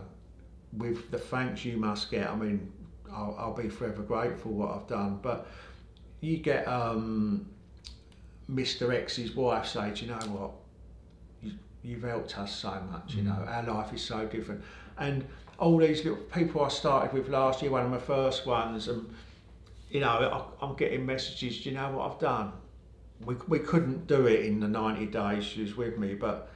with 0.77 1.11
the 1.11 1.19
thanks 1.19 1.65
you 1.65 1.79
must 1.79 2.11
get. 2.11 2.29
I 2.29 2.37
mean, 2.37 2.71
I'll, 3.11 3.35
I'll 3.39 3.55
be 3.55 3.69
forever 3.69 4.03
grateful 4.03 4.53
what 4.53 4.71
I've 4.77 4.87
done. 4.87 5.19
But 5.23 5.49
you 6.21 6.37
get 6.37 6.69
um, 6.69 7.49
Mr. 8.51 8.93
X's 8.95 9.35
wife 9.35 9.67
say, 9.67 9.91
"Do 9.95 10.05
you 10.05 10.11
know 10.11 10.27
what? 10.29 10.51
You, 11.43 11.53
you've 11.83 12.03
helped 12.05 12.39
us 12.39 12.55
so 12.55 12.71
much. 12.93 13.15
You 13.15 13.23
know, 13.23 13.43
our 13.49 13.63
life 13.65 13.93
is 13.95 14.03
so 14.03 14.27
different." 14.27 14.63
And 14.99 15.25
all 15.59 15.79
these 15.79 16.05
little 16.05 16.23
people 16.25 16.63
I 16.63 16.69
started 16.69 17.13
with 17.13 17.29
last 17.29 17.63
year, 17.63 17.71
one 17.71 17.85
of 17.85 17.91
my 17.91 17.99
first 17.99 18.47
ones, 18.47 18.89
and 18.89 19.09
you 19.91 20.01
know, 20.01 20.09
I, 20.61 20.65
I'm 20.65 20.75
getting 20.75 21.07
messages. 21.07 21.63
Do 21.63 21.71
you 21.71 21.77
know 21.77 21.91
what 21.93 22.11
I've 22.11 22.19
done? 22.19 22.53
We, 23.25 23.35
we 23.49 23.59
couldn't 23.61 24.07
do 24.07 24.27
it 24.27 24.45
in 24.45 24.61
the 24.61 24.69
90 24.69 25.07
days 25.07 25.45
she 25.45 25.63
was 25.63 25.77
with 25.77 25.97
me, 25.97 26.15
but 26.15 26.51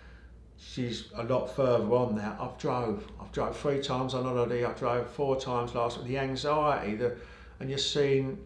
she's 0.59 1.11
a 1.15 1.23
lot 1.23 1.47
further 1.57 1.85
on 1.87 2.17
now. 2.17 2.37
I've 2.39 2.59
drove. 2.59 3.07
I've 3.21 3.33
drove 3.33 3.57
three 3.57 3.81
times 3.81 4.15
on 4.15 4.25
holiday. 4.25 4.65
I 4.65 4.73
drove 4.73 5.09
four 5.11 5.41
times 5.41 5.75
last 5.75 5.99
week. 5.99 6.09
The 6.09 6.19
anxiety, 6.19 6.97
the, 6.97 7.17
and 7.61 7.71
you're 7.71 7.79
seeing, 7.79 8.39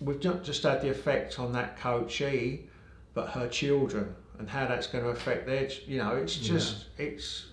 we've 0.00 0.22
not 0.22 0.44
just 0.44 0.62
had 0.64 0.82
the 0.82 0.90
effect 0.90 1.38
on 1.38 1.52
that 1.52 1.78
coachee, 1.78 2.68
but 3.14 3.30
her 3.30 3.48
children 3.48 4.14
and 4.38 4.48
how 4.48 4.66
that's 4.66 4.86
going 4.86 5.04
to 5.04 5.10
affect 5.10 5.46
their, 5.46 5.68
you 5.86 5.98
know, 5.98 6.16
it's 6.16 6.36
just, 6.36 6.86
it's, 6.98 7.46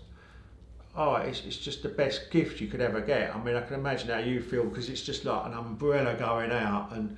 oh, 1.00 1.16
it's, 1.16 1.46
it's 1.46 1.56
just 1.56 1.82
the 1.82 1.90
best 1.90 2.30
gift 2.30 2.60
you 2.60 2.68
could 2.68 2.82
ever 2.82 3.00
get. 3.00 3.34
I 3.34 3.42
mean, 3.42 3.56
I 3.56 3.62
can 3.62 3.76
imagine 3.76 4.10
how 4.10 4.20
you 4.20 4.42
feel 4.42 4.66
because 4.66 4.90
it's 4.90 5.02
just 5.02 5.24
like 5.24 5.46
an 5.46 5.54
umbrella 5.54 6.14
going 6.16 6.52
out 6.52 6.92
and 6.92 7.16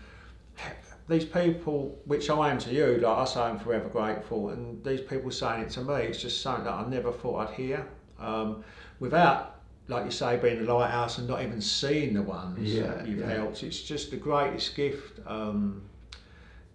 these 1.09 1.25
people, 1.25 1.99
which 2.05 2.29
I 2.29 2.51
am 2.51 2.59
to 2.59 2.71
you, 2.71 2.97
like 2.97 3.17
I 3.17 3.25
say 3.25 3.41
I'm 3.41 3.59
forever 3.59 3.89
grateful, 3.89 4.49
and 4.49 4.83
these 4.83 5.01
people 5.01 5.31
saying 5.31 5.63
it 5.63 5.69
to 5.71 5.81
me, 5.81 5.95
it's 5.95 6.21
just 6.21 6.41
something 6.41 6.65
that 6.65 6.73
I 6.73 6.87
never 6.87 7.11
thought 7.11 7.49
I'd 7.49 7.55
hear. 7.55 7.87
Um, 8.19 8.63
without, 8.99 9.61
like 9.87 10.05
you 10.05 10.11
say, 10.11 10.37
being 10.37 10.59
a 10.59 10.73
lighthouse 10.73 11.17
and 11.17 11.27
not 11.27 11.41
even 11.41 11.59
seeing 11.59 12.13
the 12.13 12.21
ones 12.21 12.59
Yeah, 12.59 13.03
you've 13.03 13.19
yeah. 13.19 13.33
helped, 13.33 13.63
it's 13.63 13.81
just 13.81 14.11
the 14.11 14.17
greatest 14.17 14.75
gift. 14.75 15.19
Um, 15.25 15.81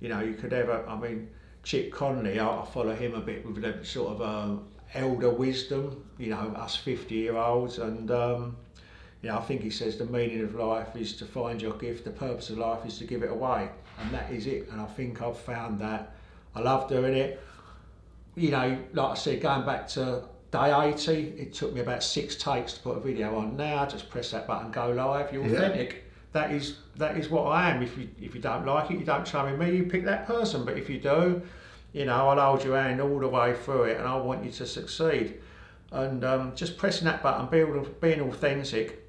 you 0.00 0.08
know, 0.08 0.20
you 0.20 0.34
could 0.34 0.52
ever. 0.52 0.84
I 0.88 0.96
mean, 0.98 1.30
Chip 1.62 1.92
Conley, 1.92 2.40
I, 2.40 2.62
I 2.62 2.66
follow 2.66 2.94
him 2.94 3.14
a 3.14 3.20
bit 3.20 3.46
with 3.46 3.62
the 3.62 3.84
sort 3.84 4.16
of 4.16 4.22
um, 4.22 4.66
elder 4.96 5.30
wisdom. 5.30 6.02
You 6.18 6.30
know, 6.30 6.52
us 6.56 6.76
fifty-year-olds, 6.76 7.78
and 7.78 8.10
um, 8.10 8.56
you 9.22 9.28
know, 9.30 9.38
I 9.38 9.42
think 9.42 9.62
he 9.62 9.70
says 9.70 9.96
the 9.96 10.06
meaning 10.06 10.42
of 10.42 10.54
life 10.54 10.94
is 10.96 11.14
to 11.16 11.24
find 11.26 11.60
your 11.60 11.74
gift. 11.74 12.04
The 12.04 12.10
purpose 12.10 12.50
of 12.50 12.58
life 12.58 12.84
is 12.86 12.98
to 12.98 13.04
give 13.04 13.22
it 13.22 13.30
away, 13.30 13.68
and 14.00 14.12
that 14.14 14.30
is 14.30 14.46
it. 14.46 14.68
And 14.70 14.80
I 14.80 14.86
think 14.86 15.22
I've 15.22 15.38
found 15.38 15.80
that. 15.80 16.14
I 16.54 16.60
love 16.60 16.88
doing 16.88 17.14
it. 17.14 17.40
You 18.34 18.50
know, 18.50 18.78
like 18.92 19.10
I 19.12 19.14
said, 19.14 19.40
going 19.40 19.64
back 19.66 19.88
to 19.88 20.22
day 20.50 20.72
80, 20.90 21.12
it 21.38 21.52
took 21.54 21.72
me 21.74 21.80
about 21.80 22.02
six 22.02 22.36
takes 22.36 22.74
to 22.74 22.80
put 22.80 22.96
a 22.96 23.00
video 23.00 23.36
on. 23.36 23.56
Now, 23.56 23.82
I 23.82 23.86
just 23.86 24.08
press 24.10 24.30
that 24.30 24.46
button, 24.46 24.70
go 24.70 24.90
live. 24.90 25.32
You're 25.32 25.46
Yeah. 25.46 25.56
authentic. 25.56 26.04
That 26.32 26.50
is 26.52 26.76
that 26.96 27.16
is 27.16 27.30
what 27.30 27.44
I 27.44 27.70
am. 27.70 27.82
If 27.82 27.96
you 27.96 28.08
if 28.20 28.34
you 28.34 28.40
don't 28.40 28.66
like 28.66 28.90
it, 28.90 28.98
you 28.98 29.04
don't 29.06 29.26
show 29.26 29.48
me 29.48 29.56
me. 29.56 29.76
You 29.76 29.84
pick 29.84 30.04
that 30.04 30.26
person. 30.26 30.64
But 30.64 30.76
if 30.76 30.88
you 30.90 30.98
do, 30.98 31.40
you 31.96 32.04
know, 32.04 32.28
I'll 32.28 32.50
hold 32.50 32.62
your 32.62 32.76
hand 32.76 33.00
all 33.00 33.18
the 33.18 33.26
way 33.26 33.54
through 33.54 33.84
it, 33.84 33.96
and 33.96 34.06
I 34.06 34.18
want 34.18 34.44
you 34.44 34.50
to 34.50 34.66
succeed. 34.66 35.40
And 35.92 36.24
um, 36.24 36.54
just 36.54 36.76
pressing 36.76 37.06
that 37.06 37.22
button, 37.22 37.46
being, 37.46 37.86
being 38.02 38.20
authentic, 38.20 39.02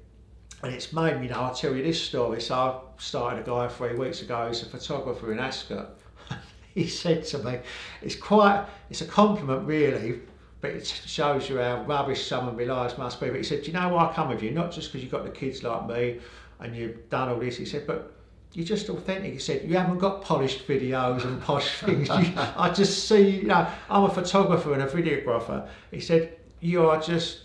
and 0.62 0.72
it's 0.74 0.90
made 0.90 1.20
me, 1.20 1.28
know, 1.28 1.34
I'll 1.34 1.54
tell 1.54 1.76
you 1.76 1.82
this 1.82 2.00
story. 2.02 2.40
So 2.40 2.54
I 2.54 2.80
started 2.96 3.42
a 3.42 3.46
guy 3.46 3.68
three 3.68 3.94
weeks 3.94 4.22
ago, 4.22 4.48
he's 4.48 4.62
a 4.62 4.66
photographer 4.66 5.30
in 5.30 5.38
Ascot. 5.38 5.98
he 6.74 6.88
said 6.88 7.24
to 7.24 7.38
me, 7.40 7.58
it's 8.00 8.16
quite, 8.16 8.64
it's 8.88 9.02
a 9.02 9.06
compliment 9.06 9.66
really, 9.66 10.20
but 10.62 10.70
it 10.70 10.86
shows 10.86 11.50
you 11.50 11.58
how 11.58 11.82
rubbish 11.82 12.26
some 12.26 12.48
of 12.48 12.56
my 12.56 12.64
lives 12.64 12.96
must 12.96 13.20
be. 13.20 13.26
But 13.26 13.36
he 13.36 13.42
said, 13.42 13.64
do 13.64 13.66
you 13.66 13.74
know 13.74 13.90
why 13.90 14.06
I 14.06 14.14
come 14.14 14.30
with 14.30 14.42
you? 14.42 14.50
Not 14.50 14.72
just 14.72 14.88
because 14.88 15.02
you've 15.02 15.12
got 15.12 15.24
the 15.24 15.30
kids 15.30 15.62
like 15.62 15.86
me 15.86 16.20
and 16.60 16.74
you've 16.74 17.10
done 17.10 17.28
all 17.28 17.38
this. 17.38 17.58
He 17.58 17.66
said, 17.66 17.86
but 17.86 18.17
you're 18.52 18.66
just 18.66 18.88
authentic. 18.88 19.32
He 19.32 19.38
said, 19.38 19.68
you 19.68 19.76
haven't 19.76 19.98
got 19.98 20.22
polished 20.22 20.66
videos 20.66 21.24
and 21.24 21.40
posh 21.40 21.78
things. 21.80 22.08
You, 22.08 22.32
I 22.56 22.70
just 22.70 23.08
see, 23.08 23.40
you 23.40 23.44
know, 23.44 23.66
I'm 23.90 24.04
a 24.04 24.10
photographer 24.10 24.72
and 24.72 24.82
a 24.82 24.86
videographer. 24.86 25.68
He 25.90 26.00
said, 26.00 26.36
you 26.60 26.88
are 26.88 27.00
just 27.00 27.42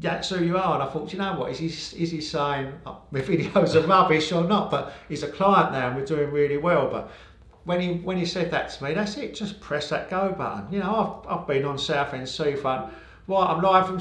that's 0.00 0.30
who 0.30 0.42
you 0.42 0.56
are. 0.56 0.74
And 0.74 0.82
I 0.82 0.86
thought, 0.86 1.12
you 1.12 1.18
know 1.18 1.34
what, 1.34 1.50
is 1.50 1.58
he, 1.58 1.66
is 1.66 2.10
he 2.10 2.20
saying 2.20 2.72
oh, 2.86 3.02
my 3.10 3.20
videos 3.20 3.74
are 3.74 3.86
rubbish 3.86 4.32
or 4.32 4.44
not? 4.44 4.70
But 4.70 4.94
he's 5.08 5.22
a 5.22 5.28
client 5.28 5.72
now 5.72 5.88
and 5.88 5.96
we're 5.96 6.06
doing 6.06 6.30
really 6.30 6.56
well. 6.56 6.88
But 6.90 7.10
when 7.64 7.80
he 7.80 7.94
when 7.94 8.16
he 8.16 8.24
said 8.24 8.50
that 8.50 8.70
to 8.70 8.84
me, 8.84 8.94
that's 8.94 9.16
it, 9.16 9.34
just 9.34 9.60
press 9.60 9.90
that 9.90 10.08
go 10.08 10.32
button. 10.32 10.72
You 10.72 10.80
know, 10.80 11.22
I've, 11.28 11.40
I've 11.40 11.46
been 11.46 11.64
on 11.64 11.78
South 11.78 12.08
Southend 12.08 12.28
Seafront, 12.28 12.92
right, 13.26 13.46
I'm 13.46 13.60
live 13.60 13.86
from, 13.86 14.00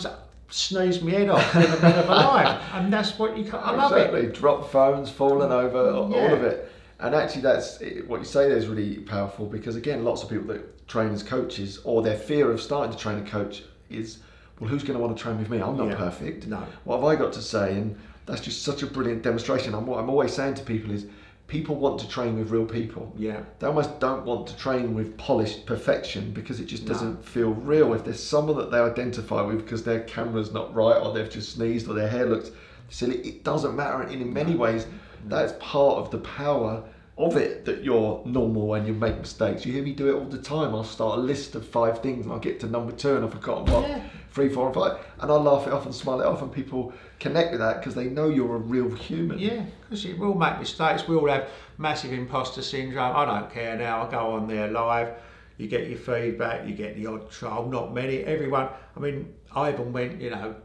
sneeze 0.50 1.02
my 1.02 1.12
head 1.12 1.30
off 1.30 1.56
in 1.56 1.62
the 1.62 1.68
middle 1.78 2.00
of 2.00 2.10
a 2.10 2.14
live. 2.14 2.62
And 2.74 2.92
that's 2.92 3.18
what 3.18 3.38
you 3.38 3.44
can, 3.46 3.60
I 3.62 3.72
love 3.72 3.92
exactly. 3.92 4.22
it. 4.22 4.34
Drop 4.34 4.70
phones, 4.72 5.10
falling 5.10 5.52
over, 5.52 5.92
all 5.92 6.34
of 6.34 6.44
it. 6.44 6.72
And 7.00 7.16
actually, 7.16 7.42
that's 7.42 7.80
what 8.08 8.20
you 8.20 8.26
say 8.26 8.50
there 8.50 8.58
is 8.58 8.68
really 8.68 8.98
powerful 8.98 9.46
because 9.46 9.76
again, 9.76 10.04
lots 10.04 10.22
of 10.24 10.30
people 10.30 10.48
that 10.48 10.88
train 10.88 11.12
as 11.14 11.24
coaches 11.24 11.80
or 11.86 12.02
their 12.02 12.18
fear 12.18 12.52
of 12.52 12.62
starting 12.62 12.92
to 12.92 12.98
train 12.98 13.20
a 13.20 13.30
coach 13.30 13.64
is, 13.90 14.20
well, 14.60 14.70
who's 14.70 14.84
going 14.84 15.00
to 15.00 15.04
want 15.04 15.16
to 15.16 15.24
train 15.24 15.38
with 15.38 15.50
me? 15.50 15.62
I'm 15.62 15.78
not 15.78 15.90
Yeah. 15.90 15.96
perfect. 15.96 16.48
No. 16.48 16.66
What 16.84 16.98
have 16.98 17.06
I 17.06 17.16
got 17.16 17.32
to 17.34 17.42
say? 17.42 17.74
And 17.74 17.98
that's 18.26 18.42
just 18.42 18.64
such 18.64 18.84
a 18.84 18.86
brilliant 18.88 19.22
demonstration. 19.22 19.74
And 19.74 19.88
what 19.88 20.00
I'm 20.00 20.10
always 20.10 20.34
saying 20.34 20.56
to 20.56 20.64
people 20.64 20.92
is, 20.92 21.06
people 21.50 21.76
want 21.76 22.00
to 22.00 22.08
train 22.08 22.38
with 22.38 22.52
real 22.52 22.66
people. 22.66 23.12
Yeah. 23.18 23.42
They 23.58 23.68
almost 23.68 24.00
don't 24.00 24.24
want 24.24 24.48
to 24.48 24.56
train 24.58 24.94
with 24.94 25.18
polished 25.18 25.66
perfection 25.66 26.32
because 26.32 26.60
it 26.60 26.66
just 26.66 26.86
doesn't 26.86 27.26
feel 27.26 27.50
real. 27.50 27.94
If 27.94 28.06
there's 28.06 28.24
someone 28.24 28.56
that 28.58 28.72
they 28.72 28.78
identify 28.78 29.42
with 29.42 29.58
because 29.58 29.84
their 29.84 30.02
camera's 30.02 30.54
not 30.54 30.74
right 30.74 30.98
or 30.98 31.12
they've 31.12 31.30
just 31.30 31.54
sneezed 31.54 31.90
or 31.90 31.96
their 31.96 32.08
hair 32.08 32.28
looks 32.28 32.52
silly, 32.90 33.18
it 33.18 33.44
doesn't 33.44 33.76
matter. 33.76 34.02
And 34.02 34.22
in 34.22 34.32
many 34.32 34.56
ways, 34.56 34.86
that's 35.26 35.54
part 35.60 35.98
of 35.98 36.12
the 36.12 36.20
power 36.20 36.84
of 37.18 37.36
it 37.36 37.66
that 37.66 37.84
you're 37.84 38.22
normal 38.26 38.76
and 38.76 38.88
you 38.88 38.94
make 38.94 39.18
mistakes. 39.18 39.66
You 39.66 39.74
hear 39.74 39.84
me 39.84 39.92
do 39.92 40.08
it 40.08 40.20
all 40.20 40.26
the 40.30 40.38
time. 40.38 40.74
I'll 40.74 40.84
start 40.86 41.18
a 41.18 41.22
list 41.22 41.56
of 41.56 41.68
five 41.68 42.02
things 42.02 42.26
and 42.26 42.32
I'll 42.32 42.40
get 42.40 42.60
to 42.62 42.68
number 42.68 42.94
two 42.94 43.16
and 43.16 43.26
I've 43.26 43.32
forgotten 43.34 43.74
what 43.74 43.90
Yeah. 43.90 44.04
Three, 44.32 44.50
four, 44.50 44.68
and 44.68 44.76
five. 44.76 45.00
And 45.20 45.32
I'll 45.32 45.42
laugh 45.42 45.68
it 45.68 45.74
off 45.74 45.86
and 45.86 45.94
smile 45.94 46.22
it 46.22 46.26
off, 46.26 46.42
and 46.42 46.52
people 46.52 46.94
connect 47.20 47.52
with 47.52 47.60
that 47.60 47.80
because 47.80 47.96
they 47.96 48.06
know 48.06 48.30
you're 48.30 48.56
a 48.56 48.60
real 48.60 48.90
human. 48.94 49.40
Yeah, 49.40 49.66
because 49.82 50.06
we 50.06 50.14
all 50.20 50.34
make 50.34 50.60
mistakes. 50.60 51.08
We 51.08 51.16
all 51.16 51.28
have 51.28 51.50
massive 51.78 52.14
imposter 52.14 52.62
syndrome. 52.62 53.16
I 53.16 53.26
don't 53.26 53.52
care 53.52 53.78
now. 53.78 54.08
I 54.08 54.12
go 54.12 54.32
on 54.32 54.48
there 54.48 54.70
live. 54.70 55.14
you 55.58 55.68
get 55.68 55.90
your 55.90 56.00
feedback, 56.00 56.68
you 56.68 56.74
get 56.74 56.96
the 56.96 57.06
odd 57.06 57.30
troll, 57.30 57.68
not 57.68 57.94
many. 57.94 58.20
Everyone, 58.24 58.70
I 58.96 59.00
mean, 59.00 59.34
I 59.54 59.72
even 59.72 59.92
went, 59.92 60.22
you 60.22 60.30
know, 60.30 60.56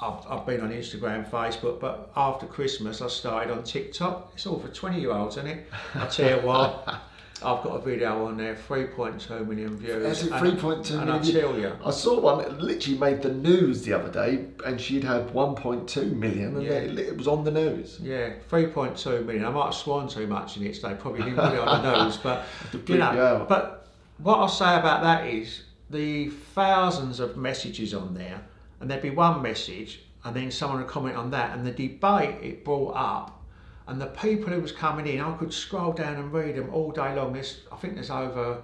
I've, 0.00 0.26
I've 0.28 0.46
been 0.46 0.60
on 0.60 0.70
Instagram, 0.70 1.28
Facebook, 1.30 1.80
but 1.80 2.10
after 2.16 2.46
Christmas 2.46 3.00
I 3.00 3.08
started 3.08 3.52
on 3.52 3.62
TikTok. 3.62 4.32
It's 4.34 4.46
all 4.46 4.58
for 4.58 4.68
20 4.68 5.00
year 5.00 5.12
olds, 5.12 5.36
isn't 5.36 5.48
it? 5.48 5.66
I 5.94 6.06
tell 6.06 6.40
you 6.40 6.46
what, 6.46 6.88
I've 7.42 7.62
got 7.62 7.76
a 7.76 7.80
video 7.80 8.24
on 8.26 8.38
there, 8.38 8.54
3.2 8.54 9.46
million 9.46 9.76
views. 9.76 10.02
That's 10.02 10.22
it, 10.22 10.32
and- 10.32 10.58
3.2 10.58 10.98
And 11.02 11.10
I 11.10 11.18
tell 11.20 11.58
you, 11.58 11.72
I 11.84 11.90
saw 11.90 12.18
one 12.18 12.38
that 12.38 12.60
literally 12.60 12.98
made 12.98 13.20
the 13.22 13.32
news 13.32 13.82
the 13.82 13.92
other 13.92 14.10
day, 14.10 14.46
and 14.64 14.80
she'd 14.80 15.04
had 15.04 15.28
1.2 15.34 16.12
million, 16.16 16.56
and 16.56 16.62
Yeah. 16.64 16.72
it, 16.72 16.98
it 16.98 17.16
was 17.16 17.28
on 17.28 17.44
the 17.44 17.50
news. 17.50 17.98
Yeah, 18.02 18.30
3.2 18.50 19.24
million. 19.26 19.44
I 19.44 19.50
might 19.50 19.66
have 19.66 19.74
sworn 19.74 20.08
too 20.08 20.26
much 20.26 20.56
in 20.56 20.64
it, 20.66 20.76
so 20.76 20.88
they 20.88 20.94
probably 20.94 21.22
didn't 21.24 21.36
put 21.38 21.52
it 21.52 21.60
on 21.60 21.82
the 21.82 22.04
news. 22.04 22.16
But, 22.16 22.44
you 22.72 22.82
you 22.86 22.98
know, 22.98 23.04
out. 23.42 23.48
but 23.48 23.86
what 24.18 24.38
I'll 24.38 24.48
say 24.48 24.74
about 24.78 25.02
that 25.02 25.26
is 25.26 25.62
the 25.90 26.30
thousands 26.30 27.20
of 27.20 27.36
messages 27.36 27.92
on 27.92 28.14
there, 28.14 28.40
and 28.80 28.90
there'd 28.90 29.02
be 29.02 29.10
one 29.10 29.42
message, 29.42 30.00
and 30.24 30.34
then 30.34 30.50
someone 30.50 30.78
would 30.78 30.88
comment 30.88 31.16
on 31.16 31.30
that, 31.32 31.56
and 31.56 31.66
the 31.66 31.70
debate 31.70 32.36
it 32.42 32.64
brought 32.64 32.94
up, 32.96 33.35
and 33.88 34.00
the 34.00 34.06
people 34.06 34.52
who 34.52 34.60
was 34.60 34.72
coming 34.72 35.06
in, 35.06 35.20
I 35.20 35.36
could 35.36 35.52
scroll 35.52 35.92
down 35.92 36.16
and 36.16 36.32
read 36.32 36.56
them 36.56 36.70
all 36.72 36.90
day 36.90 37.14
long. 37.14 37.32
There's, 37.32 37.60
I 37.70 37.76
think 37.76 37.94
there's 37.94 38.10
over 38.10 38.62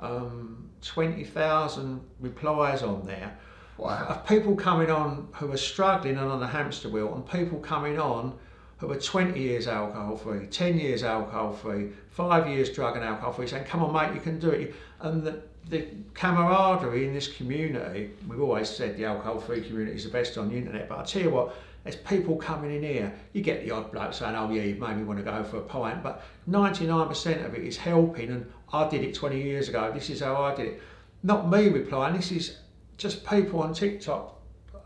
um, 0.00 0.68
20,000 0.82 2.00
replies 2.20 2.82
on 2.82 3.06
there 3.06 3.36
Wow. 3.78 4.06
of 4.08 4.26
people 4.26 4.54
coming 4.54 4.90
on 4.90 5.28
who 5.32 5.50
are 5.50 5.56
struggling 5.56 6.16
and 6.16 6.30
on 6.30 6.40
the 6.40 6.46
hamster 6.46 6.88
wheel, 6.88 7.14
and 7.14 7.28
people 7.28 7.58
coming 7.58 7.98
on 7.98 8.38
who 8.78 8.90
are 8.90 8.98
20 8.98 9.38
years 9.38 9.66
alcohol 9.66 10.16
free, 10.16 10.46
10 10.46 10.78
years 10.78 11.02
alcohol 11.02 11.52
free, 11.52 11.90
five 12.10 12.48
years 12.48 12.70
drug 12.70 12.96
and 12.96 13.04
alcohol 13.04 13.32
free, 13.32 13.46
saying, 13.46 13.64
Come 13.64 13.82
on, 13.82 13.92
mate, 13.92 14.14
you 14.14 14.20
can 14.20 14.38
do 14.38 14.50
it. 14.50 14.74
And 15.00 15.22
the, 15.22 15.42
the 15.68 15.86
camaraderie 16.14 17.06
in 17.06 17.14
this 17.14 17.28
community, 17.28 18.10
we've 18.28 18.40
always 18.40 18.68
said 18.68 18.96
the 18.96 19.04
alcohol 19.04 19.40
free 19.40 19.62
community 19.62 19.96
is 19.96 20.04
the 20.04 20.10
best 20.10 20.36
on 20.36 20.48
the 20.48 20.56
internet, 20.56 20.88
but 20.88 20.98
I 20.98 21.04
tell 21.04 21.22
you 21.22 21.30
what, 21.30 21.54
there's 21.84 21.96
people 21.96 22.36
coming 22.36 22.74
in 22.74 22.82
here. 22.82 23.12
You 23.32 23.42
get 23.42 23.64
the 23.64 23.72
odd 23.72 23.90
bloke 23.90 24.12
saying, 24.12 24.36
Oh, 24.36 24.50
yeah, 24.50 24.62
you 24.62 24.76
made 24.76 24.96
me 24.96 25.04
want 25.04 25.18
to 25.18 25.24
go 25.24 25.42
for 25.42 25.58
a 25.58 25.62
pint, 25.62 26.02
but 26.02 26.22
99% 26.48 27.44
of 27.44 27.54
it 27.54 27.62
is 27.62 27.76
helping, 27.76 28.30
and 28.30 28.52
I 28.72 28.88
did 28.88 29.02
it 29.02 29.14
20 29.14 29.42
years 29.42 29.68
ago, 29.68 29.90
this 29.92 30.08
is 30.10 30.20
how 30.20 30.42
I 30.42 30.54
did 30.54 30.66
it. 30.66 30.82
Not 31.22 31.50
me 31.50 31.68
replying, 31.68 32.14
this 32.16 32.30
is 32.30 32.58
just 32.96 33.26
people 33.26 33.62
on 33.62 33.74
TikTok, 33.74 34.40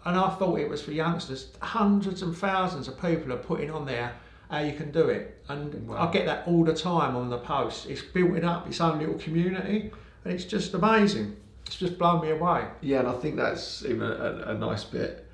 and 0.04 0.16
I 0.16 0.30
thought 0.30 0.58
it 0.58 0.68
was 0.68 0.82
for 0.82 0.92
youngsters. 0.92 1.52
Hundreds 1.60 2.22
and 2.22 2.36
thousands 2.36 2.88
of 2.88 3.00
people 3.00 3.32
are 3.32 3.38
putting 3.38 3.70
on 3.70 3.84
there 3.84 4.14
how 4.50 4.60
you 4.60 4.72
can 4.72 4.92
do 4.92 5.08
it, 5.08 5.42
and 5.48 5.90
I 5.92 6.10
get 6.10 6.24
that 6.26 6.46
all 6.46 6.64
the 6.64 6.74
time 6.74 7.16
on 7.16 7.28
the 7.28 7.38
posts. 7.38 7.86
It's 7.86 8.02
built 8.02 8.36
it 8.36 8.44
up 8.44 8.66
its 8.66 8.80
own 8.80 9.00
little 9.00 9.18
community, 9.18 9.90
and 10.24 10.32
it's 10.32 10.44
just 10.44 10.72
amazing. 10.72 11.36
It's 11.66 11.76
just 11.76 11.98
blown 11.98 12.22
me 12.22 12.30
away. 12.30 12.68
Yeah, 12.80 13.00
and 13.00 13.08
I 13.08 13.14
think 13.14 13.36
that's 13.36 13.84
even 13.84 14.02
a, 14.02 14.44
a 14.46 14.54
nice 14.54 14.84
bit 14.84 15.25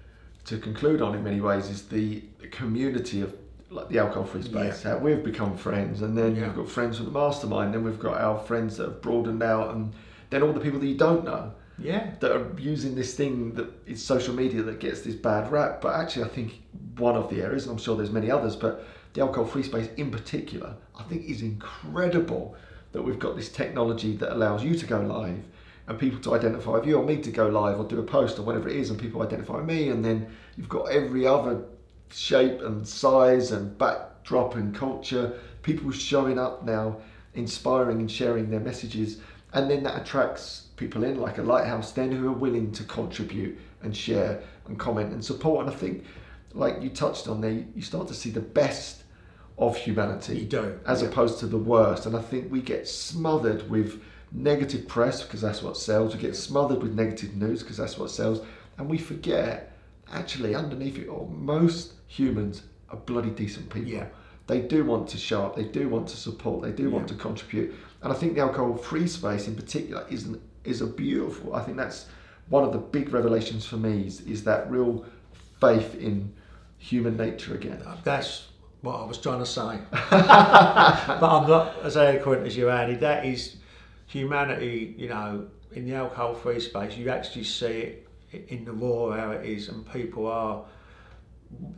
to 0.44 0.58
conclude 0.58 1.00
on 1.02 1.14
in 1.14 1.22
many 1.22 1.40
ways 1.40 1.68
is 1.68 1.88
the 1.88 2.22
community 2.50 3.20
of 3.20 3.34
like 3.70 3.88
the 3.88 3.98
alcohol 3.98 4.24
free 4.24 4.42
space. 4.42 4.82
How 4.82 4.98
we've 4.98 5.24
become 5.24 5.56
friends, 5.56 6.02
and 6.02 6.16
then 6.16 6.36
Yeah. 6.36 6.46
you've 6.46 6.56
got 6.56 6.68
friends 6.68 6.98
from 6.98 7.06
the 7.06 7.12
mastermind. 7.12 7.72
Then 7.72 7.84
we've 7.84 7.98
got 7.98 8.20
our 8.20 8.38
friends 8.38 8.76
that 8.76 8.84
have 8.84 9.00
broadened 9.00 9.42
out, 9.42 9.74
and 9.74 9.92
then 10.30 10.42
all 10.42 10.52
the 10.52 10.60
people 10.60 10.78
that 10.80 10.86
you 10.86 10.96
don't 10.96 11.24
know 11.24 11.52
Yeah, 11.78 12.10
that 12.20 12.30
are 12.30 12.46
using 12.58 12.94
this 12.94 13.14
thing 13.14 13.54
that 13.54 13.66
is 13.86 14.02
social 14.02 14.34
media 14.34 14.62
that 14.62 14.78
gets 14.78 15.00
this 15.00 15.14
bad 15.14 15.50
rap. 15.50 15.80
But 15.80 15.94
actually, 15.94 16.24
I 16.24 16.28
think 16.28 16.60
one 16.98 17.16
of 17.16 17.30
the 17.30 17.40
areas, 17.42 17.64
and 17.64 17.72
I'm 17.72 17.78
sure 17.78 17.96
there's 17.96 18.12
many 18.12 18.30
others, 18.30 18.56
but 18.56 18.84
the 19.14 19.22
alcohol 19.22 19.46
free 19.46 19.62
space 19.62 19.88
in 19.96 20.10
particular, 20.10 20.74
I 20.98 21.02
think 21.04 21.24
is 21.24 21.40
incredible 21.42 22.54
that 22.92 23.02
we've 23.02 23.18
got 23.18 23.36
this 23.36 23.48
technology 23.48 24.16
that 24.16 24.32
allows 24.34 24.62
you 24.62 24.74
to 24.74 24.86
go 24.86 25.00
live 25.00 25.42
and 25.92 26.00
people 26.00 26.18
to 26.20 26.34
identify 26.34 26.72
with 26.72 26.86
you 26.86 26.96
or 26.96 27.04
me 27.04 27.18
to 27.18 27.30
go 27.30 27.48
live 27.48 27.78
or 27.78 27.84
do 27.84 28.00
a 28.00 28.02
post 28.02 28.38
or 28.38 28.42
whatever 28.42 28.68
it 28.68 28.76
is 28.76 28.90
and 28.90 28.98
people 28.98 29.22
identify 29.22 29.62
me 29.62 29.90
and 29.90 30.04
then 30.04 30.26
you've 30.56 30.68
got 30.68 30.84
every 30.90 31.26
other 31.26 31.62
shape 32.10 32.60
and 32.62 32.86
size 32.86 33.52
and 33.52 33.76
backdrop 33.78 34.54
and 34.54 34.74
culture 34.74 35.38
people 35.62 35.90
showing 35.90 36.38
up 36.38 36.64
now 36.64 36.96
inspiring 37.34 38.00
and 38.00 38.10
sharing 38.10 38.50
their 38.50 38.60
messages 38.60 39.20
and 39.52 39.70
then 39.70 39.82
that 39.82 40.00
attracts 40.00 40.68
people 40.76 41.04
in 41.04 41.20
like 41.20 41.38
a 41.38 41.42
lighthouse 41.42 41.92
then 41.92 42.10
who 42.10 42.26
are 42.26 42.32
willing 42.32 42.72
to 42.72 42.84
contribute 42.84 43.58
and 43.82 43.94
share 43.94 44.42
and 44.66 44.78
comment 44.78 45.12
and 45.12 45.24
support 45.24 45.66
and 45.66 45.74
i 45.74 45.78
think 45.78 46.04
like 46.54 46.80
you 46.82 46.88
touched 46.88 47.28
on 47.28 47.40
there 47.40 47.64
you 47.74 47.82
start 47.82 48.08
to 48.08 48.14
see 48.14 48.30
the 48.30 48.40
best 48.40 49.02
of 49.58 49.76
humanity 49.76 50.38
You 50.40 50.46
do, 50.46 50.80
as 50.86 51.02
yeah. 51.02 51.08
opposed 51.08 51.38
to 51.40 51.46
the 51.46 51.58
worst 51.58 52.06
and 52.06 52.16
i 52.16 52.22
think 52.22 52.50
we 52.50 52.62
get 52.62 52.88
smothered 52.88 53.68
with 53.68 54.02
negative 54.32 54.88
press 54.88 55.22
because 55.22 55.40
that's 55.40 55.62
what 55.62 55.76
sells. 55.76 56.14
We 56.14 56.20
get 56.20 56.36
smothered 56.36 56.82
with 56.82 56.94
negative 56.94 57.34
news 57.34 57.62
because 57.62 57.76
that's 57.76 57.98
what 57.98 58.10
sells. 58.10 58.44
And 58.78 58.88
we 58.88 58.98
forget 58.98 59.76
actually 60.12 60.54
underneath 60.54 60.98
it 60.98 61.08
all 61.08 61.26
most 61.34 61.94
humans 62.06 62.62
are 62.90 62.96
bloody 62.96 63.30
decent 63.30 63.70
people. 63.70 63.90
Yeah. 63.90 64.06
they 64.46 64.60
do 64.60 64.84
want 64.84 65.08
to 65.08 65.18
show 65.18 65.44
up. 65.46 65.56
They 65.56 65.64
do 65.64 65.88
want 65.88 66.08
to 66.08 66.16
support. 66.16 66.62
They 66.62 66.72
do 66.72 66.90
want 66.90 67.08
to 67.08 67.14
contribute. 67.14 67.74
And 68.02 68.12
i 68.12 68.16
think 68.16 68.34
the 68.34 68.40
alcohol 68.40 68.76
free 68.76 69.06
space 69.06 69.46
in 69.46 69.54
particular 69.54 70.04
is 70.10 70.26
an, 70.26 70.40
is 70.64 70.80
a 70.80 70.86
beautiful 70.86 71.54
i 71.54 71.62
think 71.62 71.76
that's 71.76 72.06
one 72.48 72.64
of 72.64 72.72
the 72.72 72.78
big 72.78 73.12
revelations 73.12 73.64
for 73.64 73.76
me 73.76 74.06
is, 74.06 74.20
is 74.22 74.44
that 74.44 74.70
real 74.70 75.04
faith 75.60 75.94
in 75.94 76.32
human 76.78 77.16
nature 77.16 77.54
again. 77.54 77.80
Uh, 77.86 77.96
that's 78.02 78.48
what 78.80 78.96
I 78.96 79.04
was 79.04 79.18
trying 79.18 79.38
to 79.38 79.46
say. 79.46 79.78
but 80.10 81.22
I'm 81.22 81.48
not 81.48 81.76
as 81.82 81.96
eloquent 81.96 82.46
as 82.46 82.56
you, 82.56 82.68
Andy. 82.68 82.96
That 82.96 83.24
is 83.24 83.56
humanity, 84.12 84.94
you 84.98 85.08
know, 85.08 85.46
in 85.72 85.86
the 85.86 85.94
alcohol 85.94 86.34
free 86.34 86.60
space, 86.60 86.96
you 86.96 87.08
actually 87.08 87.44
see 87.44 87.96
it 88.30 88.48
in 88.48 88.64
the 88.64 88.72
raw 88.72 89.16
how 89.16 89.30
it 89.32 89.46
is, 89.46 89.68
and 89.68 89.90
people 89.90 90.26
are, 90.26 90.64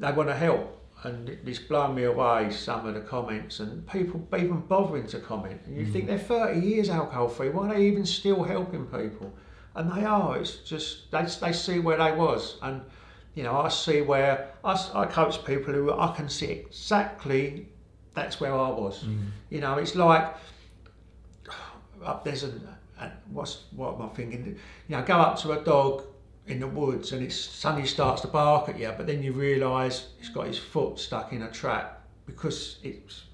they 0.01 0.13
want 0.13 0.29
to 0.29 0.35
help. 0.35 0.81
And 1.05 1.29
it's 1.29 1.59
blown 1.59 1.95
me 1.95 2.05
away 2.05 2.51
some 2.51 2.87
of 2.87 2.95
the 2.95 3.01
comments, 3.01 3.61
and 3.61 3.87
people 3.87 4.27
even 4.37 4.61
bothering 4.61 5.07
to 5.09 5.21
comment. 5.21 5.61
And 5.67 5.77
you 5.77 5.85
think 5.85 6.05
mm. 6.05 6.09
they're 6.09 6.19
30 6.19 6.61
years 6.67 6.89
alcohol 6.89 7.29
free, 7.29 7.51
why 7.51 7.69
are 7.69 7.75
they 7.75 7.87
even 7.87 8.07
still 8.07 8.43
helping 8.43 8.87
people? 8.87 9.33
And 9.75 9.93
they 9.93 10.05
are, 10.05 10.39
it's 10.39 10.57
just, 10.57 11.11
they, 11.11 11.27
they 11.41 11.53
see 11.53 11.79
where 11.79 11.99
they 11.99 12.13
was. 12.13 12.57
And, 12.63 12.83
you 13.35 13.43
know, 13.43 13.57
I 13.59 13.69
see 13.69 14.01
where, 14.01 14.49
I, 14.65 14.73
I, 14.95 15.07
coach 15.07 15.45
people 15.45 15.75
who 15.75 15.93
I 15.93 16.15
can 16.17 16.29
see 16.29 16.47
exactly 16.47 17.69
that's 18.15 18.41
where 18.41 18.55
I 18.55 18.71
was. 18.71 19.05
Mm. 19.05 19.27
You 19.51 19.61
know, 19.61 19.77
it's 19.77 19.95
like, 19.95 20.35
up 22.05 22.25
there's 22.25 22.45
a, 22.45 22.53
a 23.01 23.11
what's 23.33 23.65
what 23.75 23.95
am 23.95 24.03
I 24.03 24.09
thinking? 24.09 24.59
You 24.89 24.97
know, 24.97 25.03
go 25.03 25.19
up 25.19 25.39
to 25.41 25.53
a 25.53 25.63
dog 25.63 26.05
in 26.47 26.61
the 26.61 26.69
woods 26.69 27.13
and 27.13 27.23
it 27.23 27.33
suddenly 27.33 27.87
starts 27.87 28.21
to 28.23 28.29
bark 28.29 28.69
at 28.69 28.79
you, 28.79 28.93
but 28.97 29.07
then 29.07 29.23
you 29.23 29.33
realise 29.33 30.09
it's 30.21 30.29
got 30.29 30.47
his 30.47 30.59
foot 30.59 30.99
stuck 30.99 31.33
in 31.33 31.43
a 31.43 31.51
trap 31.51 32.03
because 32.27 32.79
it's 32.83 33.25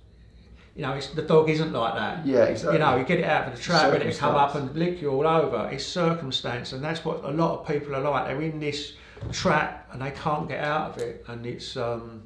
you 0.76 0.82
know 0.82 0.92
it's, 0.92 1.08
the 1.08 1.22
dog 1.22 1.50
isn't 1.50 1.72
like 1.72 1.94
that. 1.94 2.24
yeah 2.24 2.44
exactly 2.44 2.78
You 2.78 2.84
know, 2.84 2.96
you 2.96 3.04
get 3.04 3.18
it 3.18 3.24
out 3.24 3.48
of 3.48 3.56
the 3.56 3.62
trap 3.62 3.92
and 3.92 4.02
it 4.02 4.16
come 4.16 4.36
up 4.36 4.54
and 4.54 4.74
lick 4.76 5.02
you 5.02 5.10
all 5.10 5.26
over. 5.26 5.68
It's 5.72 5.84
circumstance, 5.84 6.72
and 6.72 6.82
that's 6.82 7.04
what 7.04 7.24
a 7.24 7.30
lot 7.30 7.60
of 7.60 7.66
people 7.66 7.94
are 7.96 8.00
like. 8.00 8.26
They're 8.26 8.42
in 8.42 8.60
this 8.60 8.94
trap 9.32 9.88
and 9.92 10.00
they 10.00 10.12
can't 10.12 10.48
get 10.48 10.62
out 10.62 10.90
of 10.90 11.02
it, 11.02 11.24
and 11.28 11.44
it's 11.44 11.76
um, 11.76 12.22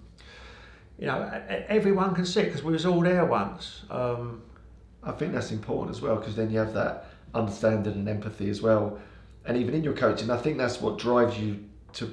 you 0.98 1.06
know 1.06 1.42
everyone 1.68 2.14
can 2.14 2.26
see 2.26 2.40
it 2.40 2.46
because 2.46 2.62
we 2.62 2.72
was 2.72 2.84
all 2.84 3.00
there 3.00 3.24
once. 3.24 3.82
Um, 3.90 4.42
I 5.06 5.12
think 5.12 5.32
that's 5.32 5.50
important 5.50 5.94
as 5.96 6.02
well 6.02 6.16
because 6.16 6.34
then 6.36 6.50
you 6.50 6.58
have 6.58 6.74
that 6.74 7.06
understanding 7.34 7.92
and 7.94 8.08
empathy 8.08 8.48
as 8.50 8.62
well. 8.62 8.98
And 9.44 9.56
even 9.56 9.74
in 9.74 9.84
your 9.84 9.92
coaching, 9.94 10.30
I 10.30 10.36
think 10.38 10.56
that's 10.58 10.80
what 10.80 10.98
drives 10.98 11.38
you 11.38 11.64
to 11.94 12.12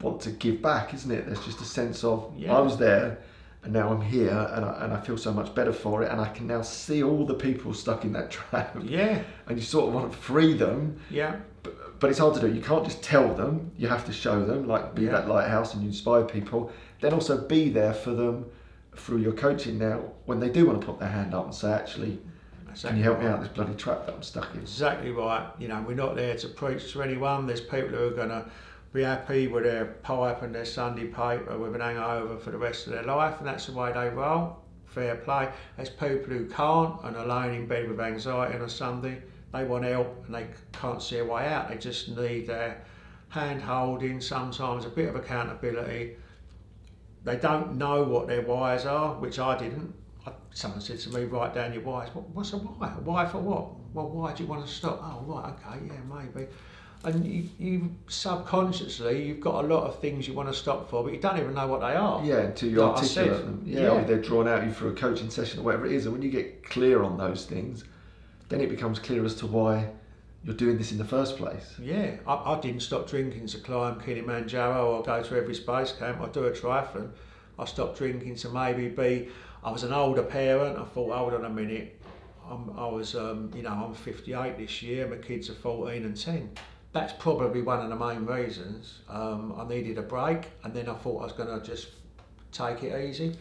want 0.00 0.20
to 0.22 0.30
give 0.30 0.62
back, 0.62 0.94
isn't 0.94 1.10
it? 1.10 1.26
There's 1.26 1.44
just 1.44 1.60
a 1.60 1.64
sense 1.64 2.04
of 2.04 2.32
Yeah. 2.36 2.56
I 2.56 2.60
was 2.60 2.78
there 2.78 3.18
and 3.62 3.72
now 3.74 3.90
I'm 3.92 4.00
here 4.00 4.30
and 4.30 4.64
I, 4.64 4.84
and 4.84 4.94
I 4.94 5.00
feel 5.00 5.18
so 5.18 5.32
much 5.32 5.54
better 5.54 5.72
for 5.74 6.02
it 6.02 6.10
and 6.10 6.18
I 6.18 6.28
can 6.28 6.46
now 6.46 6.62
see 6.62 7.02
all 7.02 7.26
the 7.26 7.34
people 7.34 7.74
stuck 7.74 8.04
in 8.04 8.12
that 8.14 8.30
trap 8.36 8.74
yeah, 8.82 9.22
and 9.46 9.58
you 9.58 9.62
sort 9.64 9.88
of 9.88 9.94
want 9.94 10.10
to 10.10 10.16
free 10.16 10.54
them 10.54 10.98
yeah, 11.10 11.36
but, 11.62 12.00
but 12.00 12.08
it's 12.08 12.18
hard 12.18 12.34
to 12.36 12.40
do. 12.40 12.50
You 12.50 12.62
can't 12.62 12.84
just 12.84 13.02
tell 13.02 13.34
them. 13.34 13.70
You 13.76 13.88
have 13.88 14.06
to 14.06 14.12
show 14.12 14.42
them, 14.42 14.66
like 14.66 14.94
be 14.94 15.02
Yeah. 15.02 15.12
that 15.12 15.28
lighthouse 15.28 15.74
and 15.74 15.82
you 15.82 15.88
inspire 15.88 16.24
people. 16.24 16.72
Then 17.02 17.12
also 17.12 17.36
be 17.46 17.68
there 17.68 17.92
for 17.92 18.12
them 18.12 18.46
through 18.96 19.18
your 19.18 19.32
coaching 19.32 19.78
now 19.78 20.00
when 20.24 20.40
they 20.40 20.48
do 20.48 20.66
want 20.66 20.80
to 20.80 20.86
put 20.86 20.98
their 20.98 21.08
hand 21.10 21.34
up 21.34 21.44
and 21.44 21.54
say, 21.54 21.70
actually, 21.72 22.18
can 22.76 22.96
you 22.96 23.02
help 23.02 23.20
me 23.20 23.26
out 23.26 23.40
this 23.40 23.48
bloody 23.48 23.74
trap 23.74 24.06
that 24.06 24.14
I'm 24.14 24.22
stuck 24.22 24.54
in? 24.54 24.60
Exactly 24.60 25.10
right. 25.10 25.48
You 25.58 25.68
know, 25.68 25.84
we're 25.86 25.94
not 25.94 26.16
there 26.16 26.36
to 26.36 26.48
preach 26.48 26.92
to 26.92 27.02
anyone. 27.02 27.46
There's 27.46 27.60
people 27.60 27.90
who 27.90 28.08
are 28.08 28.10
going 28.10 28.28
to 28.28 28.46
be 28.92 29.02
happy 29.02 29.46
with 29.46 29.64
their 29.64 29.84
pipe 30.02 30.42
and 30.42 30.54
their 30.54 30.64
Sunday 30.64 31.06
paper 31.06 31.56
with 31.58 31.74
an 31.74 31.80
hangover 31.80 32.38
for 32.38 32.50
the 32.50 32.58
rest 32.58 32.86
of 32.86 32.92
their 32.92 33.04
life, 33.04 33.38
and 33.38 33.46
that's 33.46 33.66
the 33.66 33.72
way 33.72 33.92
they 33.92 34.08
roll. 34.08 34.58
Fair 34.86 35.16
play. 35.16 35.48
There's 35.76 35.90
people 35.90 36.34
who 36.34 36.46
can't 36.46 37.02
and 37.04 37.16
are 37.16 37.26
lying 37.26 37.54
in 37.54 37.66
bed 37.66 37.88
with 37.88 38.00
anxiety 38.00 38.56
on 38.56 38.62
a 38.62 38.68
Sunday. 38.68 39.22
They 39.52 39.64
want 39.64 39.84
help 39.84 40.24
and 40.26 40.34
they 40.34 40.46
can't 40.72 41.00
see 41.00 41.18
a 41.18 41.24
way 41.24 41.46
out. 41.46 41.68
They 41.68 41.76
just 41.76 42.08
need 42.08 42.48
their 42.48 42.82
hand 43.28 43.62
holding, 43.62 44.20
sometimes 44.20 44.84
a 44.84 44.88
bit 44.88 45.08
of 45.08 45.14
accountability. 45.14 46.16
They 47.22 47.36
don't 47.36 47.76
know 47.76 48.02
what 48.02 48.26
their 48.26 48.42
whys 48.42 48.84
are, 48.86 49.14
which 49.14 49.38
I 49.38 49.56
didn't. 49.56 49.94
Someone 50.52 50.80
said 50.80 50.98
to 51.00 51.10
me, 51.10 51.24
write 51.24 51.54
down 51.54 51.72
your 51.72 51.82
why. 51.82 52.06
What, 52.12 52.28
what's 52.30 52.52
a 52.52 52.56
why? 52.58 52.88
A 52.88 53.00
why 53.00 53.26
for 53.26 53.38
what? 53.38 53.68
Well, 53.94 54.08
why 54.08 54.34
do 54.34 54.42
you 54.42 54.48
want 54.48 54.66
to 54.66 54.72
stop? 54.72 55.00
Oh, 55.02 55.22
right, 55.26 55.52
okay, 55.52 55.86
yeah, 55.86 56.00
maybe. 56.12 56.48
And 57.02 57.24
you, 57.26 57.48
you 57.58 57.96
subconsciously, 58.08 59.26
you've 59.26 59.40
got 59.40 59.64
a 59.64 59.66
lot 59.66 59.84
of 59.84 60.00
things 60.00 60.28
you 60.28 60.34
want 60.34 60.48
to 60.48 60.54
stop 60.54 60.90
for, 60.90 61.02
but 61.02 61.12
you 61.14 61.20
don't 61.20 61.38
even 61.38 61.54
know 61.54 61.66
what 61.66 61.80
they 61.80 61.94
are. 61.94 62.22
Yeah, 62.24 62.40
until 62.40 62.68
you 62.68 62.80
Like 62.82 62.96
articulate 62.98 63.36
said, 63.36 63.46
them. 63.46 63.62
Yeah, 63.64 63.80
yeah. 63.80 64.04
they're 64.04 64.20
drawn 64.20 64.46
out 64.46 64.64
you 64.64 64.72
through 64.72 64.90
a 64.90 64.94
coaching 64.94 65.30
session 65.30 65.60
or 65.60 65.62
whatever 65.62 65.86
it 65.86 65.92
is. 65.92 66.04
And 66.04 66.12
when 66.12 66.22
you 66.22 66.30
get 66.30 66.68
clear 66.68 67.02
on 67.02 67.16
those 67.16 67.46
things, 67.46 67.84
then 68.50 68.60
it 68.60 68.68
becomes 68.68 68.98
clear 68.98 69.24
as 69.24 69.34
to 69.36 69.46
why 69.46 69.88
you're 70.44 70.54
doing 70.54 70.76
this 70.76 70.92
in 70.92 70.98
the 70.98 71.04
first 71.04 71.36
place. 71.36 71.74
Yeah, 71.80 72.16
I, 72.26 72.54
I 72.54 72.60
didn't 72.60 72.80
stop 72.80 73.08
drinking 73.08 73.46
to 73.48 73.58
climb 73.58 74.00
Kilimanjaro 74.00 74.96
or 74.98 75.02
go 75.02 75.22
to 75.22 75.36
Everest 75.36 75.64
Base 75.64 75.92
Camp 75.92 76.20
or 76.20 76.28
do 76.28 76.44
a 76.44 76.50
triathlon. 76.50 77.10
I 77.58 77.64
stopped 77.64 77.98
drinking 77.98 78.36
to 78.36 78.48
maybe 78.50 78.88
be. 78.88 79.28
I 79.62 79.70
was 79.70 79.82
an 79.82 79.92
older 79.92 80.22
parent. 80.22 80.78
I 80.78 80.84
thought, 80.84 81.12
hold 81.16 81.34
on 81.34 81.44
a 81.44 81.50
minute. 81.50 82.00
I'm, 82.50 82.76
I 82.76 82.86
was, 82.86 83.14
um, 83.14 83.50
you 83.54 83.62
know, 83.62 83.70
I'm 83.70 83.94
58 83.94 84.58
this 84.58 84.82
year. 84.82 85.06
My 85.06 85.16
kids 85.16 85.50
are 85.50 85.54
14 85.54 86.04
and 86.04 86.16
10. 86.16 86.50
That's 86.92 87.12
probably 87.18 87.62
one 87.62 87.80
of 87.80 87.88
the 87.88 87.96
main 87.96 88.26
reasons. 88.26 89.00
Um, 89.08 89.54
I 89.56 89.68
needed 89.68 89.98
a 89.98 90.02
break, 90.02 90.46
and 90.64 90.74
then 90.74 90.88
I 90.88 90.94
thought 90.94 91.20
I 91.20 91.24
was 91.24 91.32
going 91.32 91.48
to 91.60 91.64
just 91.64 91.88
take 92.50 92.82
it 92.82 93.08
easy. 93.08 93.36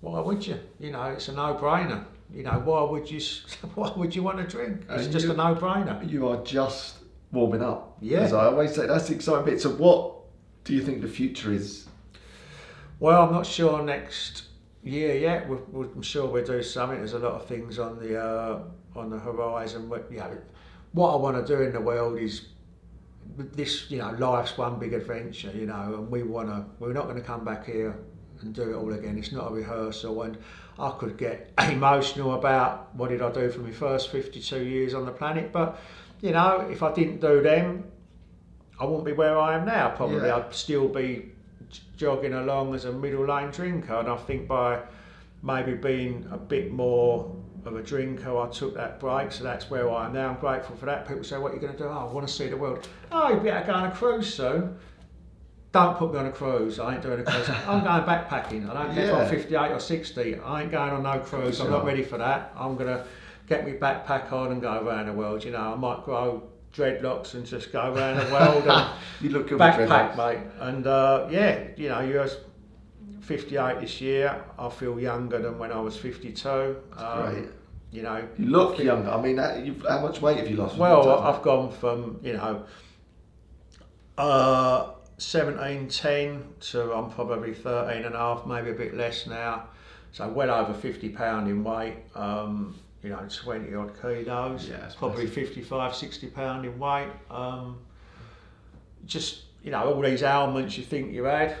Why 0.00 0.20
would 0.20 0.46
you? 0.46 0.60
You 0.78 0.92
know, 0.92 1.02
it's 1.04 1.26
a 1.28 1.32
no-brainer. 1.32 2.04
You 2.32 2.44
know, 2.44 2.60
why 2.64 2.82
would 2.82 3.10
you? 3.10 3.20
Why 3.74 3.90
would 3.96 4.14
you 4.14 4.22
want 4.22 4.36
to 4.36 4.44
drink? 4.44 4.82
It's 4.90 5.04
And 5.04 5.12
just 5.12 5.24
you- 5.26 5.32
a 5.32 5.36
no-brainer. 5.36 6.08
You 6.08 6.28
are 6.28 6.44
just 6.44 6.98
warming 7.32 7.62
up. 7.62 7.96
Yeah. 8.02 8.20
As 8.20 8.34
I 8.34 8.44
always 8.44 8.74
say, 8.74 8.86
that's 8.86 9.08
the 9.08 9.14
exciting 9.14 9.46
bit. 9.46 9.60
So, 9.62 9.70
what 9.70 10.14
do 10.64 10.74
you 10.74 10.82
think 10.82 11.00
the 11.00 11.08
future 11.08 11.50
is? 11.52 11.88
Well, 13.00 13.22
I'm 13.24 13.32
not 13.32 13.46
sure 13.46 13.82
next 13.82 14.42
year 14.82 15.14
yeah, 15.16 15.46
We're, 15.46 15.56
we're, 15.70 15.86
I'm 15.86 16.02
sure 16.02 16.26
we'll 16.26 16.44
do 16.44 16.62
something. 16.62 16.98
There's 16.98 17.12
a 17.12 17.18
lot 17.18 17.32
of 17.32 17.46
things 17.46 17.78
on 17.78 17.98
the 17.98 18.20
uh, 18.22 18.60
on 18.96 19.10
the 19.10 19.18
horizon. 19.18 19.88
But, 19.88 20.10
you 20.10 20.18
know, 20.18 20.38
what 20.92 21.12
I 21.12 21.16
want 21.16 21.46
to 21.46 21.56
do 21.56 21.62
in 21.62 21.72
the 21.72 21.80
world 21.80 22.18
is 22.18 22.48
this. 23.36 23.90
You 23.90 23.98
know, 23.98 24.10
life's 24.18 24.56
one 24.56 24.78
big 24.78 24.92
adventure. 24.92 25.52
You 25.54 25.66
know, 25.66 25.94
and 25.94 26.10
we 26.10 26.22
want 26.22 26.48
to. 26.48 26.64
We're 26.78 26.92
not 26.92 27.04
going 27.04 27.16
to 27.16 27.22
come 27.22 27.44
back 27.44 27.66
here 27.66 27.98
and 28.40 28.54
do 28.54 28.70
it 28.70 28.74
all 28.74 28.92
again. 28.92 29.18
It's 29.18 29.32
not 29.32 29.50
a 29.50 29.54
rehearsal, 29.54 30.22
and 30.22 30.38
I 30.78 30.90
could 30.98 31.16
get 31.16 31.52
emotional 31.58 32.34
about 32.34 32.94
what 32.94 33.10
did 33.10 33.22
I 33.22 33.32
do 33.32 33.50
for 33.50 33.60
my 33.60 33.72
first 33.72 34.10
52 34.10 34.64
years 34.64 34.94
on 34.94 35.06
the 35.06 35.12
planet. 35.12 35.52
But 35.52 35.80
you 36.20 36.32
know, 36.32 36.68
if 36.70 36.82
I 36.82 36.92
didn't 36.92 37.20
do 37.20 37.42
them, 37.42 37.84
I 38.80 38.84
wouldn't 38.84 39.04
be 39.04 39.12
where 39.12 39.38
I 39.38 39.56
am 39.56 39.66
now. 39.66 39.90
Probably, 39.90 40.26
Yeah. 40.26 40.36
I'd 40.36 40.54
still 40.54 40.88
be 40.88 41.32
jogging 41.96 42.34
along 42.34 42.74
as 42.74 42.84
a 42.84 42.92
middle 42.92 43.26
lane 43.26 43.50
drinker. 43.50 43.94
And 43.94 44.08
I 44.08 44.16
think 44.16 44.48
by 44.48 44.80
maybe 45.42 45.74
being 45.74 46.26
a 46.30 46.36
bit 46.36 46.72
more 46.72 47.34
of 47.64 47.76
a 47.76 47.82
drinker, 47.82 48.38
I 48.38 48.48
took 48.48 48.74
that 48.74 49.00
break. 49.00 49.32
So 49.32 49.44
that's 49.44 49.70
where 49.70 49.90
I 49.90 50.06
am 50.06 50.12
now. 50.12 50.30
I'm 50.30 50.40
grateful 50.40 50.76
for 50.76 50.86
that. 50.86 51.06
People 51.06 51.24
say, 51.24 51.38
"What 51.38 51.52
are 51.52 51.54
you 51.54 51.60
going 51.60 51.72
to 51.72 51.78
do?" 51.78 51.84
Oh, 51.84 52.08
I 52.08 52.12
want 52.12 52.26
to 52.26 52.32
see 52.32 52.48
the 52.48 52.56
world. 52.56 52.88
Oh, 53.12 53.30
you 53.30 53.40
better 53.40 53.66
go 53.66 53.74
on 53.74 53.86
a 53.86 53.90
cruise 53.90 54.32
soon. 54.32 54.78
Don't 55.70 55.98
put 55.98 56.12
me 56.12 56.18
on 56.18 56.26
a 56.26 56.32
cruise. 56.32 56.78
I 56.78 56.94
ain't 56.94 57.02
doing 57.02 57.20
a 57.20 57.24
cruise. 57.24 57.48
I'm 57.66 57.84
going 57.84 58.02
backpacking. 58.02 58.70
I 58.70 58.84
don't 58.84 58.94
care 58.94 59.10
if 59.10 59.14
I'm 59.14 59.28
58 59.28 59.72
or 59.72 59.80
60. 59.80 60.38
I 60.40 60.62
ain't 60.62 60.72
going 60.72 60.90
on 60.92 61.02
no 61.02 61.18
cruise. 61.18 61.60
I'm 61.60 61.70
not 61.70 61.84
ready 61.84 62.02
for 62.02 62.16
that. 62.16 62.52
I'm 62.56 62.74
going 62.76 62.86
to 62.86 63.04
get 63.48 63.66
my 63.66 63.72
backpack 63.72 64.32
on 64.32 64.52
and 64.52 64.62
go 64.62 64.82
around 64.82 65.06
the 65.06 65.12
world. 65.12 65.44
You 65.44 65.50
know, 65.50 65.74
I 65.74 65.76
might 65.76 66.04
grow 66.04 66.42
dreadlocks 66.74 67.34
and 67.34 67.44
just 67.46 67.72
go 67.72 67.92
around 67.92 68.18
the 68.24 68.32
world 68.32 68.64
and 68.66 68.90
You 69.20 69.30
look 69.30 69.48
good 69.48 69.58
backpack, 69.58 70.16
mate. 70.16 70.40
And 70.60 70.86
uh, 70.86 71.26
yeah, 71.30 71.68
you 71.76 71.88
know, 71.88 72.00
you're 72.00 72.28
58 73.20 73.80
this 73.80 74.00
year. 74.00 74.44
I 74.58 74.68
feel 74.68 74.98
younger 75.00 75.38
than 75.40 75.58
when 75.58 75.72
I 75.72 75.80
was 75.80 75.96
52. 75.96 76.48
Um, 76.96 77.32
great. 77.32 77.48
You 77.90 78.02
know, 78.02 78.22
You 78.38 78.46
look 78.46 78.74
I 78.74 78.76
think- 78.76 78.86
younger. 78.86 79.10
I 79.10 79.20
mean, 79.20 79.38
how, 79.38 79.54
you've, 79.54 79.84
how 79.88 80.00
much 80.02 80.20
weight 80.20 80.36
have 80.38 80.48
you 80.50 80.56
lost? 80.56 80.76
Well, 80.76 81.08
I've 81.20 81.42
gone 81.42 81.72
from 81.72 82.20
you 82.22 82.34
know 82.34 82.64
uh, 84.16 84.90
17, 85.18 85.88
10 85.88 86.44
to 86.60 86.92
I'm 86.92 87.10
probably 87.10 87.54
13 87.54 88.04
and 88.04 88.14
a 88.14 88.18
half, 88.18 88.46
maybe 88.46 88.70
a 88.70 88.74
bit 88.74 88.94
less 88.94 89.26
now. 89.26 89.68
So 90.12 90.28
well 90.28 90.50
over 90.50 90.74
50 90.74 91.10
pound 91.10 91.48
in 91.48 91.62
weight. 91.64 91.96
Um, 92.14 92.74
you 93.08 93.14
know, 93.14 93.26
20 93.26 93.74
odd 93.74 94.00
kilos. 94.00 94.68
Yeah, 94.68 94.90
probably 94.96 95.24
massive. 95.24 95.48
55, 95.48 95.94
60 95.94 96.26
pound 96.28 96.66
in 96.66 96.78
weight. 96.78 97.08
Um, 97.30 97.78
just 99.06 99.44
you 99.62 99.70
know, 99.70 99.94
all 99.94 100.02
these 100.02 100.22
ailments 100.22 100.76
you 100.76 100.84
think 100.84 101.12
you 101.12 101.24
had 101.24 101.56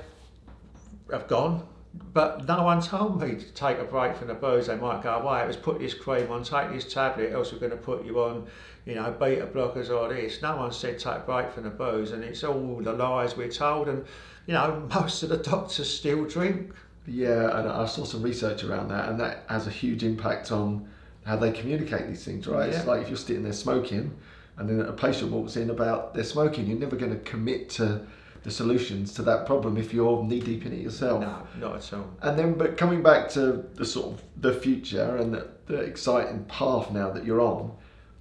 have 1.10 1.26
gone. 1.26 1.66
But 2.12 2.46
no 2.46 2.62
one 2.62 2.82
told 2.82 3.20
me 3.20 3.36
to 3.36 3.52
take 3.54 3.78
a 3.78 3.84
break 3.84 4.14
from 4.14 4.28
the 4.28 4.34
booze. 4.34 4.66
They 4.66 4.76
might 4.76 5.02
go 5.02 5.14
away. 5.14 5.42
It 5.42 5.46
was 5.46 5.56
put 5.56 5.78
this 5.78 5.94
cream 5.94 6.30
on, 6.30 6.44
take 6.44 6.70
this 6.70 6.92
tablet, 6.92 7.32
else 7.32 7.50
we're 7.50 7.58
going 7.58 7.72
to 7.72 7.78
put 7.78 8.04
you 8.04 8.20
on, 8.20 8.46
you 8.84 8.94
know, 8.94 9.10
beta 9.10 9.46
blockers 9.46 9.88
or 9.88 10.12
this. 10.12 10.42
No 10.42 10.56
one 10.56 10.70
said 10.70 10.98
take 10.98 11.16
a 11.16 11.20
break 11.20 11.50
from 11.50 11.64
the 11.64 11.70
booze, 11.70 12.12
and 12.12 12.22
it's 12.22 12.44
all 12.44 12.76
the 12.82 12.92
lies 12.92 13.36
we're 13.36 13.48
told. 13.48 13.88
And 13.88 14.04
you 14.46 14.52
know, 14.52 14.86
most 14.94 15.22
of 15.22 15.30
the 15.30 15.38
doctors 15.38 15.92
still 15.92 16.26
drink. 16.26 16.72
Yeah, 17.06 17.58
and 17.58 17.70
I 17.70 17.86
saw 17.86 18.04
some 18.04 18.22
research 18.22 18.64
around 18.64 18.88
that, 18.88 19.08
and 19.08 19.18
that 19.18 19.44
has 19.48 19.66
a 19.66 19.70
huge 19.70 20.04
impact 20.04 20.52
on 20.52 20.86
how 21.28 21.36
they 21.36 21.52
communicate 21.52 22.08
these 22.08 22.24
things, 22.24 22.46
right? 22.46 22.70
It's 22.70 22.86
like 22.86 23.02
if 23.02 23.08
you're 23.08 23.18
sitting 23.18 23.42
there 23.42 23.52
smoking, 23.52 24.16
and 24.56 24.66
then 24.68 24.80
a 24.80 24.92
patient 24.92 25.30
walks 25.30 25.56
in 25.56 25.68
about 25.68 26.14
their 26.14 26.24
smoking, 26.24 26.66
you're 26.66 26.78
never 26.78 26.96
going 26.96 27.12
to 27.12 27.18
commit 27.18 27.68
to 27.70 28.06
the 28.44 28.50
solutions 28.50 29.12
to 29.14 29.22
that 29.22 29.44
problem 29.44 29.76
if 29.76 29.92
you're 29.92 30.24
knee 30.24 30.40
deep 30.40 30.64
in 30.64 30.72
it 30.72 30.80
yourself. 30.80 31.20
No, 31.20 31.46
not 31.60 31.76
at 31.76 31.92
all. 31.92 32.08
And 32.22 32.38
then, 32.38 32.54
but 32.54 32.78
coming 32.78 33.02
back 33.02 33.28
to 33.30 33.66
the 33.74 33.84
sort 33.84 34.14
of 34.14 34.22
the 34.40 34.54
future 34.54 35.16
and 35.18 35.34
the, 35.34 35.48
the 35.66 35.80
exciting 35.80 36.44
path 36.44 36.90
now 36.92 37.10
that 37.10 37.26
you're 37.26 37.42
on, 37.42 37.72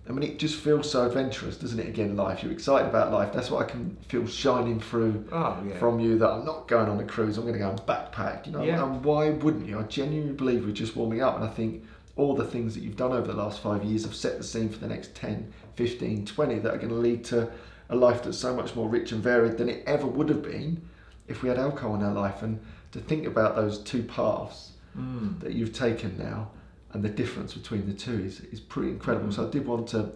I 0.10 0.12
mean, 0.12 0.30
it 0.30 0.38
just 0.38 0.56
feels 0.60 0.92
so 0.92 1.06
adventurous, 1.06 1.58
doesn't 1.58 1.80
it? 1.80 1.88
Again, 1.88 2.18
life. 2.18 2.44
You're 2.44 2.52
excited 2.52 2.90
about 2.90 3.12
life. 3.14 3.32
That's 3.34 3.50
what 3.50 3.66
I 3.66 3.70
can 3.70 3.96
feel 4.10 4.28
shining 4.28 4.80
through 4.82 5.26
Oh 5.32 5.58
yeah. 5.68 5.78
from 5.80 6.00
you. 6.02 6.18
That 6.18 6.30
I'm 6.30 6.46
not 6.46 6.68
going 6.68 6.90
on 6.90 7.00
a 7.00 7.04
cruise. 7.06 7.38
I'm 7.38 7.44
going 7.44 7.54
to 7.54 7.60
go 7.60 7.70
and 7.70 7.80
backpack. 7.82 8.46
You 8.48 8.52
know, 8.52 8.64
Yeah. 8.64 8.84
and 8.84 9.04
why 9.04 9.30
wouldn't 9.32 9.66
you? 9.68 9.80
I 9.80 9.84
genuinely 9.84 10.34
believe 10.34 10.66
we're 10.66 10.72
just 10.72 10.96
warming 10.96 11.22
up, 11.22 11.36
and 11.36 11.44
I 11.44 11.50
think 11.50 11.84
all 12.18 12.36
the 12.36 12.44
things 12.46 12.74
that 12.74 12.82
you've 12.84 12.98
done 12.98 13.14
over 13.14 13.28
the 13.28 13.38
last 13.38 13.62
five 13.62 13.84
years 13.84 14.04
have 14.04 14.16
set 14.16 14.38
the 14.38 14.44
scene 14.44 14.70
for 14.70 14.80
the 14.80 14.88
next 14.88 15.16
10, 15.16 15.54
15, 15.76 16.26
20 16.26 16.60
that 16.60 16.74
are 16.74 16.78
going 16.78 16.90
to 16.90 16.96
lead 16.96 17.24
to 17.26 17.50
a 17.90 17.96
life 17.96 18.24
that's 18.24 18.38
so 18.38 18.56
much 18.56 18.76
more 18.76 18.90
rich 18.90 19.12
and 19.12 19.24
varied 19.24 19.58
than 19.58 19.70
it 19.70 19.84
ever 19.86 20.06
would 20.06 20.28
have 20.30 20.42
been 20.44 20.82
if 21.28 21.42
we 21.44 21.50
had 21.50 21.58
alcohol 21.58 21.96
in 21.96 22.04
our 22.04 22.14
life. 22.14 22.42
And 22.42 22.60
to 22.92 23.00
think 23.00 23.26
about 23.26 23.56
those 23.56 23.80
two 23.80 24.04
paths 24.04 24.72
Mm. 24.98 25.40
that 25.42 25.54
you've 25.54 25.74
taken 25.74 26.18
now 26.18 26.50
and 26.92 27.04
the 27.04 27.10
difference 27.10 27.54
between 27.54 27.86
the 27.86 27.94
two 27.94 28.20
is, 28.26 28.40
is 28.52 28.60
pretty 28.60 28.90
incredible. 28.90 29.32
So 29.32 29.46
I 29.46 29.50
did 29.52 29.68
want 29.68 29.88
to 29.90 30.10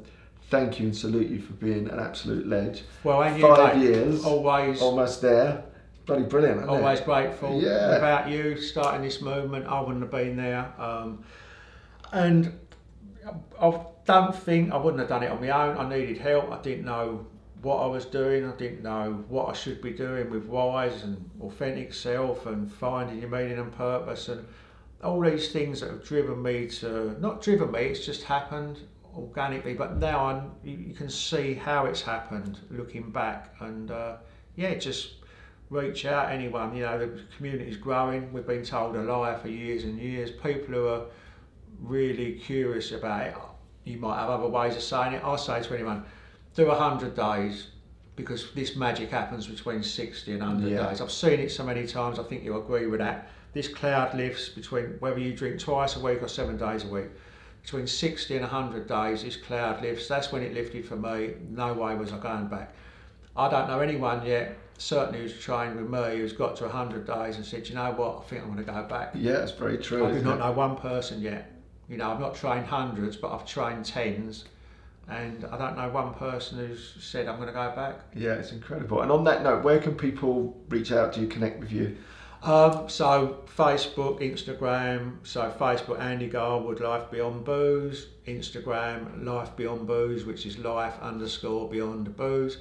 thank 0.50 0.80
you 0.80 0.88
and 0.88 0.98
salute 0.98 1.30
you 1.30 1.40
for 1.40 1.54
being 1.54 1.88
an 1.88 2.00
absolute 2.00 2.48
ledge. 2.48 2.82
Well, 3.04 3.22
and 3.22 3.38
you, 3.40 3.44
Five 3.48 3.78
mate, 3.78 3.84
years, 3.84 4.26
always, 4.26 4.82
almost 4.82 5.22
there. 5.22 5.64
Bloody 6.08 6.24
brilliant. 6.24 6.62
isn't 6.62 6.70
it? 6.70 6.74
always 6.74 7.00
grateful. 7.02 7.62
Yeah. 7.62 7.90
Without 7.94 8.30
you 8.32 8.58
starting 8.58 9.04
this 9.04 9.22
movement, 9.22 9.68
I 9.68 9.80
wouldn't 9.82 10.02
have 10.02 10.10
been 10.10 10.36
there. 10.36 10.74
Um, 10.80 11.24
and 12.12 12.60
I 13.60 13.80
don't 14.06 14.36
think 14.36 14.72
I 14.72 14.78
wouldn't 14.78 15.00
have 15.00 15.10
done 15.10 15.24
it 15.24 15.32
on 15.32 15.42
my 15.42 15.50
own. 15.50 15.78
I 15.78 15.88
needed 15.88 16.18
help. 16.18 16.52
I 16.52 16.62
didn't 16.62 16.86
know 16.86 17.26
what 17.62 17.78
I 17.78 17.86
was 17.86 18.06
doing. 18.06 18.46
I 18.46 18.56
didn't 18.56 18.84
know 18.84 19.24
what 19.28 19.50
I 19.50 19.54
should 19.54 19.82
be 19.82 19.92
doing 19.92 20.30
with 20.30 20.46
wise 20.46 21.04
and 21.04 21.30
authentic 21.42 21.94
self 21.94 22.46
and 22.46 22.72
finding 22.72 23.20
your 23.20 23.30
meaning 23.30 23.60
and 23.60 23.72
purpose 23.72 24.30
and 24.30 24.46
all 25.04 25.22
these 25.22 25.52
things 25.52 25.82
that 25.82 25.90
have 25.90 26.04
driven 26.04 26.42
me 26.42 26.68
to 26.68 27.16
not 27.20 27.42
driven 27.42 27.72
me. 27.72 27.82
It's 27.82 28.06
just 28.06 28.24
happened 28.24 28.80
organically. 29.16 29.74
But 29.74 29.98
now 29.98 30.26
I'm, 30.26 30.52
you, 30.64 30.94
can 30.94 31.10
see 31.10 31.54
how 31.54 31.86
it's 31.86 32.02
happened 32.02 32.60
looking 32.70 33.12
back. 33.12 33.56
And 33.60 33.92
uh, 33.92 34.18
yeah, 34.56 34.76
just 34.76 35.16
reach 35.70 36.06
out 36.06 36.32
anyone. 36.32 36.76
You 36.76 36.84
know, 36.84 37.00
the 37.00 37.22
community's 37.38 37.78
growing. 37.78 38.32
We've 38.34 38.46
been 38.46 38.64
told 38.64 38.96
a 38.96 39.02
lie 39.02 39.38
for 39.38 39.48
years 39.48 39.84
and 39.84 40.00
years. 40.00 40.32
People 40.32 40.74
who 40.74 40.88
are 40.88 41.06
really 41.82 42.34
curious 42.34 42.92
about 42.92 43.28
it. 43.28 43.36
You 43.84 43.98
might 43.98 44.20
have 44.20 44.30
other 44.30 44.48
ways 44.48 44.76
of 44.76 44.82
saying 44.82 45.14
it. 45.14 45.24
I 45.24 45.36
say 45.36 45.62
to 45.62 45.74
anyone, 45.74 46.04
do 46.56 46.68
100 46.68 47.16
days 47.16 47.68
because 48.16 48.52
this 48.54 48.76
magic 48.76 49.10
happens 49.10 49.48
between 49.48 49.82
60 49.82 50.32
and 50.34 50.42
100 50.42 50.70
Yeah. 50.70 50.90
days. 50.90 51.02
I've 51.02 51.12
seen 51.12 51.40
it 51.40 51.52
so 51.52 51.64
many 51.64 51.88
times, 51.88 52.20
I 52.20 52.24
think 52.24 52.44
you'll 52.44 52.62
agree 52.62 52.86
with 52.86 53.00
that. 53.00 53.30
This 53.54 53.68
cloud 53.68 54.14
lifts 54.16 54.50
between 54.50 54.98
whether 55.00 55.20
you 55.20 55.34
drink 55.34 55.60
twice 55.60 55.96
a 55.96 56.00
week 56.00 56.22
or 56.22 56.28
seven 56.28 56.58
days 56.58 56.84
a 56.84 56.88
week. 56.88 57.08
Between 57.64 57.88
60 57.88 58.36
and 58.36 58.44
100 58.44 58.88
days, 58.88 59.24
this 59.24 59.36
cloud 59.36 59.82
lifts. 59.82 60.08
That's 60.08 60.32
when 60.32 60.42
it 60.44 60.54
lifted 60.54 60.86
for 60.86 60.96
me. 60.96 61.34
No 61.50 61.74
way 61.74 61.96
was 61.96 62.12
I 62.12 62.18
going 62.18 62.48
back. 62.48 62.74
I 63.36 63.50
don't 63.50 63.68
know 63.68 63.80
anyone 63.80 64.26
yet, 64.26 64.58
certainly 64.78 65.22
who's 65.22 65.40
trained 65.40 65.76
with 65.78 65.90
me, 65.90 66.18
who's 66.18 66.34
got 66.34 66.56
to 66.58 66.64
100 66.66 67.06
days 67.08 67.38
and 67.38 67.46
said, 67.46 67.68
you 67.70 67.76
know 67.76 67.92
what, 67.92 68.20
I 68.20 68.30
think 68.30 68.42
I'm 68.44 68.52
going 68.54 68.66
to 68.66 68.72
go 68.72 68.84
back. 68.84 69.12
Yeah, 69.16 69.44
it's 69.44 69.52
very 69.52 69.78
true. 69.78 70.06
I 70.06 70.12
do 70.12 70.22
not 70.22 70.36
it? 70.36 70.40
know 70.40 70.52
one 70.52 70.76
person 70.76 71.22
yet. 71.22 71.50
You 71.92 71.98
know, 71.98 72.10
I've 72.10 72.22
not 72.22 72.36
trained 72.36 72.66
hundreds, 72.66 73.18
but 73.18 73.34
I've 73.34 73.46
trained 73.46 73.84
tens, 73.84 74.46
and 75.10 75.44
I 75.52 75.58
don't 75.58 75.76
know 75.76 75.90
one 75.90 76.14
person 76.14 76.58
who's 76.58 76.96
said 77.02 77.28
I'm 77.28 77.36
going 77.36 77.48
to 77.50 77.54
go 77.54 77.70
back. 77.76 77.96
Yeah, 78.16 78.36
it's 78.36 78.54
incredible. 78.54 79.02
And 79.02 79.12
on 79.12 79.26
that 79.26 79.44
note, 79.44 79.64
where 79.66 79.78
can 79.80 79.96
people 79.96 80.58
reach 80.70 80.94
out 80.94 81.12
to 81.14 81.20
you, 81.20 81.28
connect 81.28 81.60
with 81.60 81.72
you? 81.72 81.98
Um, 82.44 82.88
so 82.88 83.44
Facebook, 83.58 84.22
Instagram. 84.22 85.18
So 85.24 85.54
Facebook, 85.60 86.00
Andy 86.00 86.28
Garwood, 86.28 86.80
Life 86.80 87.12
Beyond 87.12 87.44
Booze. 87.44 88.08
Instagram, 88.26 89.26
Life 89.26 89.56
Beyond 89.58 89.86
Booze, 89.86 90.24
which 90.26 90.46
is 90.46 90.58
life 90.60 90.94
underscore 91.02 91.70
beyond 91.70 92.16
booze. 92.16 92.60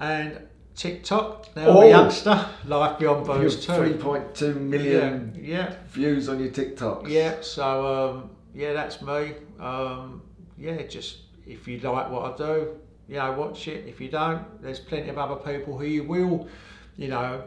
And 0.00 0.40
TikTok, 0.74 1.54
now 1.56 1.68
Oh. 1.68 1.80
a 1.82 1.88
youngster, 1.88 2.46
Life 2.66 2.98
Beyond 2.98 3.26
Booze 3.26 3.64
too. 3.64 3.72
3.2 3.72 4.54
million 4.60 5.32
Yeah, 5.40 5.68
yeah, 5.70 5.74
views 5.88 6.28
on 6.28 6.40
your 6.40 6.50
TikToks. 6.50 7.08
yeah. 7.08 7.36
So 7.42 7.86
um, 8.16 8.30
yeah, 8.56 8.72
that's 8.72 9.02
me. 9.02 9.34
Um, 9.60 10.22
yeah, 10.56 10.80
just 10.82 11.18
if 11.46 11.68
you 11.68 11.78
like 11.80 12.10
what 12.10 12.32
I 12.32 12.36
do, 12.36 12.74
you 13.06 13.16
know, 13.16 13.32
watch 13.32 13.68
it. 13.68 13.86
If 13.86 14.00
you 14.00 14.08
don't, 14.08 14.62
there's 14.62 14.80
plenty 14.80 15.10
of 15.10 15.18
other 15.18 15.36
people 15.36 15.76
who 15.76 15.84
you 15.84 16.04
will, 16.04 16.48
you 16.96 17.08
know, 17.08 17.42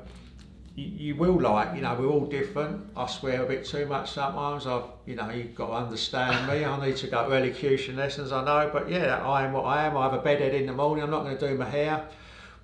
you, 0.75 0.85
you 0.85 1.15
will 1.15 1.41
like. 1.41 1.75
You 1.75 1.81
know, 1.81 1.95
we're 1.99 2.07
all 2.07 2.27
different. 2.27 2.91
I 2.95 3.07
swear 3.07 3.43
a 3.43 3.47
bit 3.47 3.65
too 3.65 3.87
much 3.87 4.11
sometimes. 4.11 4.67
I've, 4.67 4.83
you 5.07 5.15
know, 5.15 5.31
you've 5.31 5.55
got 5.55 5.67
to 5.67 5.73
understand 5.73 6.47
me. 6.47 6.63
I 6.63 6.85
need 6.85 6.97
to 6.97 7.07
go 7.07 7.27
to 7.27 7.35
elocution 7.35 7.95
lessons. 7.95 8.31
I 8.31 8.45
know, 8.45 8.69
but 8.71 8.87
yeah, 8.87 9.25
I 9.25 9.45
am 9.45 9.53
what 9.53 9.65
I 9.65 9.87
am. 9.87 9.97
I 9.97 10.03
have 10.03 10.13
a 10.13 10.21
bedhead 10.21 10.53
in 10.53 10.67
the 10.67 10.73
morning. 10.73 11.03
I'm 11.03 11.09
not 11.09 11.23
going 11.23 11.35
to 11.35 11.49
do 11.49 11.57
my 11.57 11.67
hair. 11.67 12.07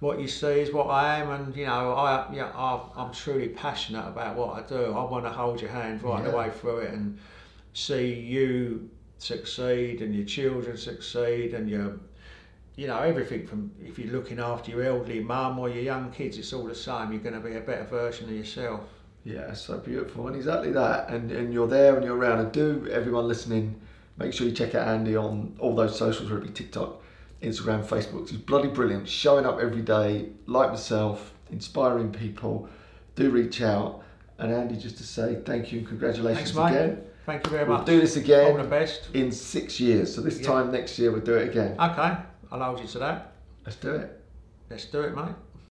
What 0.02 0.20
you 0.20 0.28
see 0.28 0.60
is 0.60 0.72
what 0.72 0.88
I 0.88 1.20
am, 1.20 1.32
and 1.32 1.56
you 1.56 1.66
know, 1.66 1.94
I, 1.94 2.32
yeah, 2.32 2.52
I'm 2.54 3.12
truly 3.12 3.48
passionate 3.48 4.08
about 4.08 4.36
what 4.36 4.64
I 4.64 4.68
do. 4.68 4.94
I 4.94 5.04
want 5.10 5.26
to 5.26 5.32
hold 5.32 5.62
your 5.62 5.72
hand 5.72 6.04
right 6.04 6.24
the 6.24 6.30
way 6.30 6.52
through 6.52 6.80
it 6.80 6.94
and 6.94 7.18
see 7.76 8.14
you 8.14 8.90
succeed 9.18 10.02
and 10.02 10.16
your 10.16 10.26
children 10.26 10.78
succeed 10.78 11.54
and 11.54 11.70
your 11.70 12.00
you 12.76 12.88
know 12.88 13.00
everything 13.00 13.46
from 13.46 13.70
if 13.84 14.00
you're 14.00 14.12
looking 14.14 14.40
after 14.40 14.72
your 14.72 14.84
elderly 14.84 15.20
mum 15.20 15.60
or 15.60 15.70
your 15.70 15.84
young 15.84 16.10
kids 16.12 16.38
it's 16.38 16.54
all 16.54 16.66
the 16.66 16.74
same 16.76 17.12
you're 17.12 17.22
going 17.22 17.34
to 17.34 17.40
be 17.42 17.56
a 17.56 17.60
better 17.62 17.84
version 17.86 18.30
of 18.30 18.36
yourself 18.36 18.82
Yeah, 19.26 19.54
so 19.54 19.78
beautiful, 19.80 20.28
and 20.28 20.36
exactly 20.36 20.72
that. 20.74 21.10
And 21.10 21.32
and 21.32 21.52
you're 21.54 21.68
there 21.68 21.96
and 21.96 22.06
you're 22.06 22.16
around. 22.16 22.40
And 22.44 22.52
do 22.52 22.88
everyone 22.92 23.28
listening, 23.28 23.66
make 24.18 24.32
sure 24.34 24.46
you 24.48 24.54
check 24.54 24.76
out 24.76 24.88
Andy 24.88 25.16
on 25.18 25.56
all 25.60 25.76
those 25.76 25.98
socials, 25.98 26.30
whether 26.30 26.44
it 26.44 26.48
be 26.48 26.54
TikTok, 26.54 27.02
Instagram, 27.42 27.82
Facebook. 27.84 28.30
He's 28.30 28.38
bloody 28.52 28.70
brilliant, 28.70 29.10
showing 29.10 29.46
up 29.50 29.58
every 29.60 29.82
day, 29.82 30.30
like 30.46 30.70
myself, 30.70 31.34
inspiring 31.52 32.12
people. 32.12 32.70
Do 33.16 33.32
reach 33.32 33.62
out. 33.62 34.04
And 34.38 34.54
Andy, 34.54 34.78
just 34.78 34.98
to 34.98 35.04
say 35.04 35.28
thank 35.44 35.72
you 35.72 35.80
and 35.80 35.88
congratulations 35.88 36.52
Thanks, 36.52 36.72
mate. 36.72 36.78
again. 36.78 37.04
Thank 37.26 37.46
you 37.46 37.52
very 37.52 37.68
We'll 37.68 37.78
much 37.80 37.86
do 37.88 38.00
this 38.00 38.16
all 38.18 38.24
the 38.24 38.34
again 38.34 38.70
best 38.70 39.10
in 39.14 39.32
six 39.32 39.80
years. 39.80 40.14
So 40.14 40.22
this 40.22 40.40
Yeah. 40.40 40.48
time 40.48 40.72
next 40.72 40.98
year 41.00 41.12
we'll 41.12 41.22
do 41.22 41.36
it 41.36 41.50
again. 41.50 41.72
okay 41.80 42.18
i'll 42.52 42.62
hold 42.64 42.80
you 42.80 42.88
to 42.88 43.00
that 43.00 43.32
Let's 43.66 43.78
do 43.78 43.94
it. 43.96 44.22
let's 44.70 44.86
do 44.86 45.02
it 45.02 45.16
mate 45.16 45.36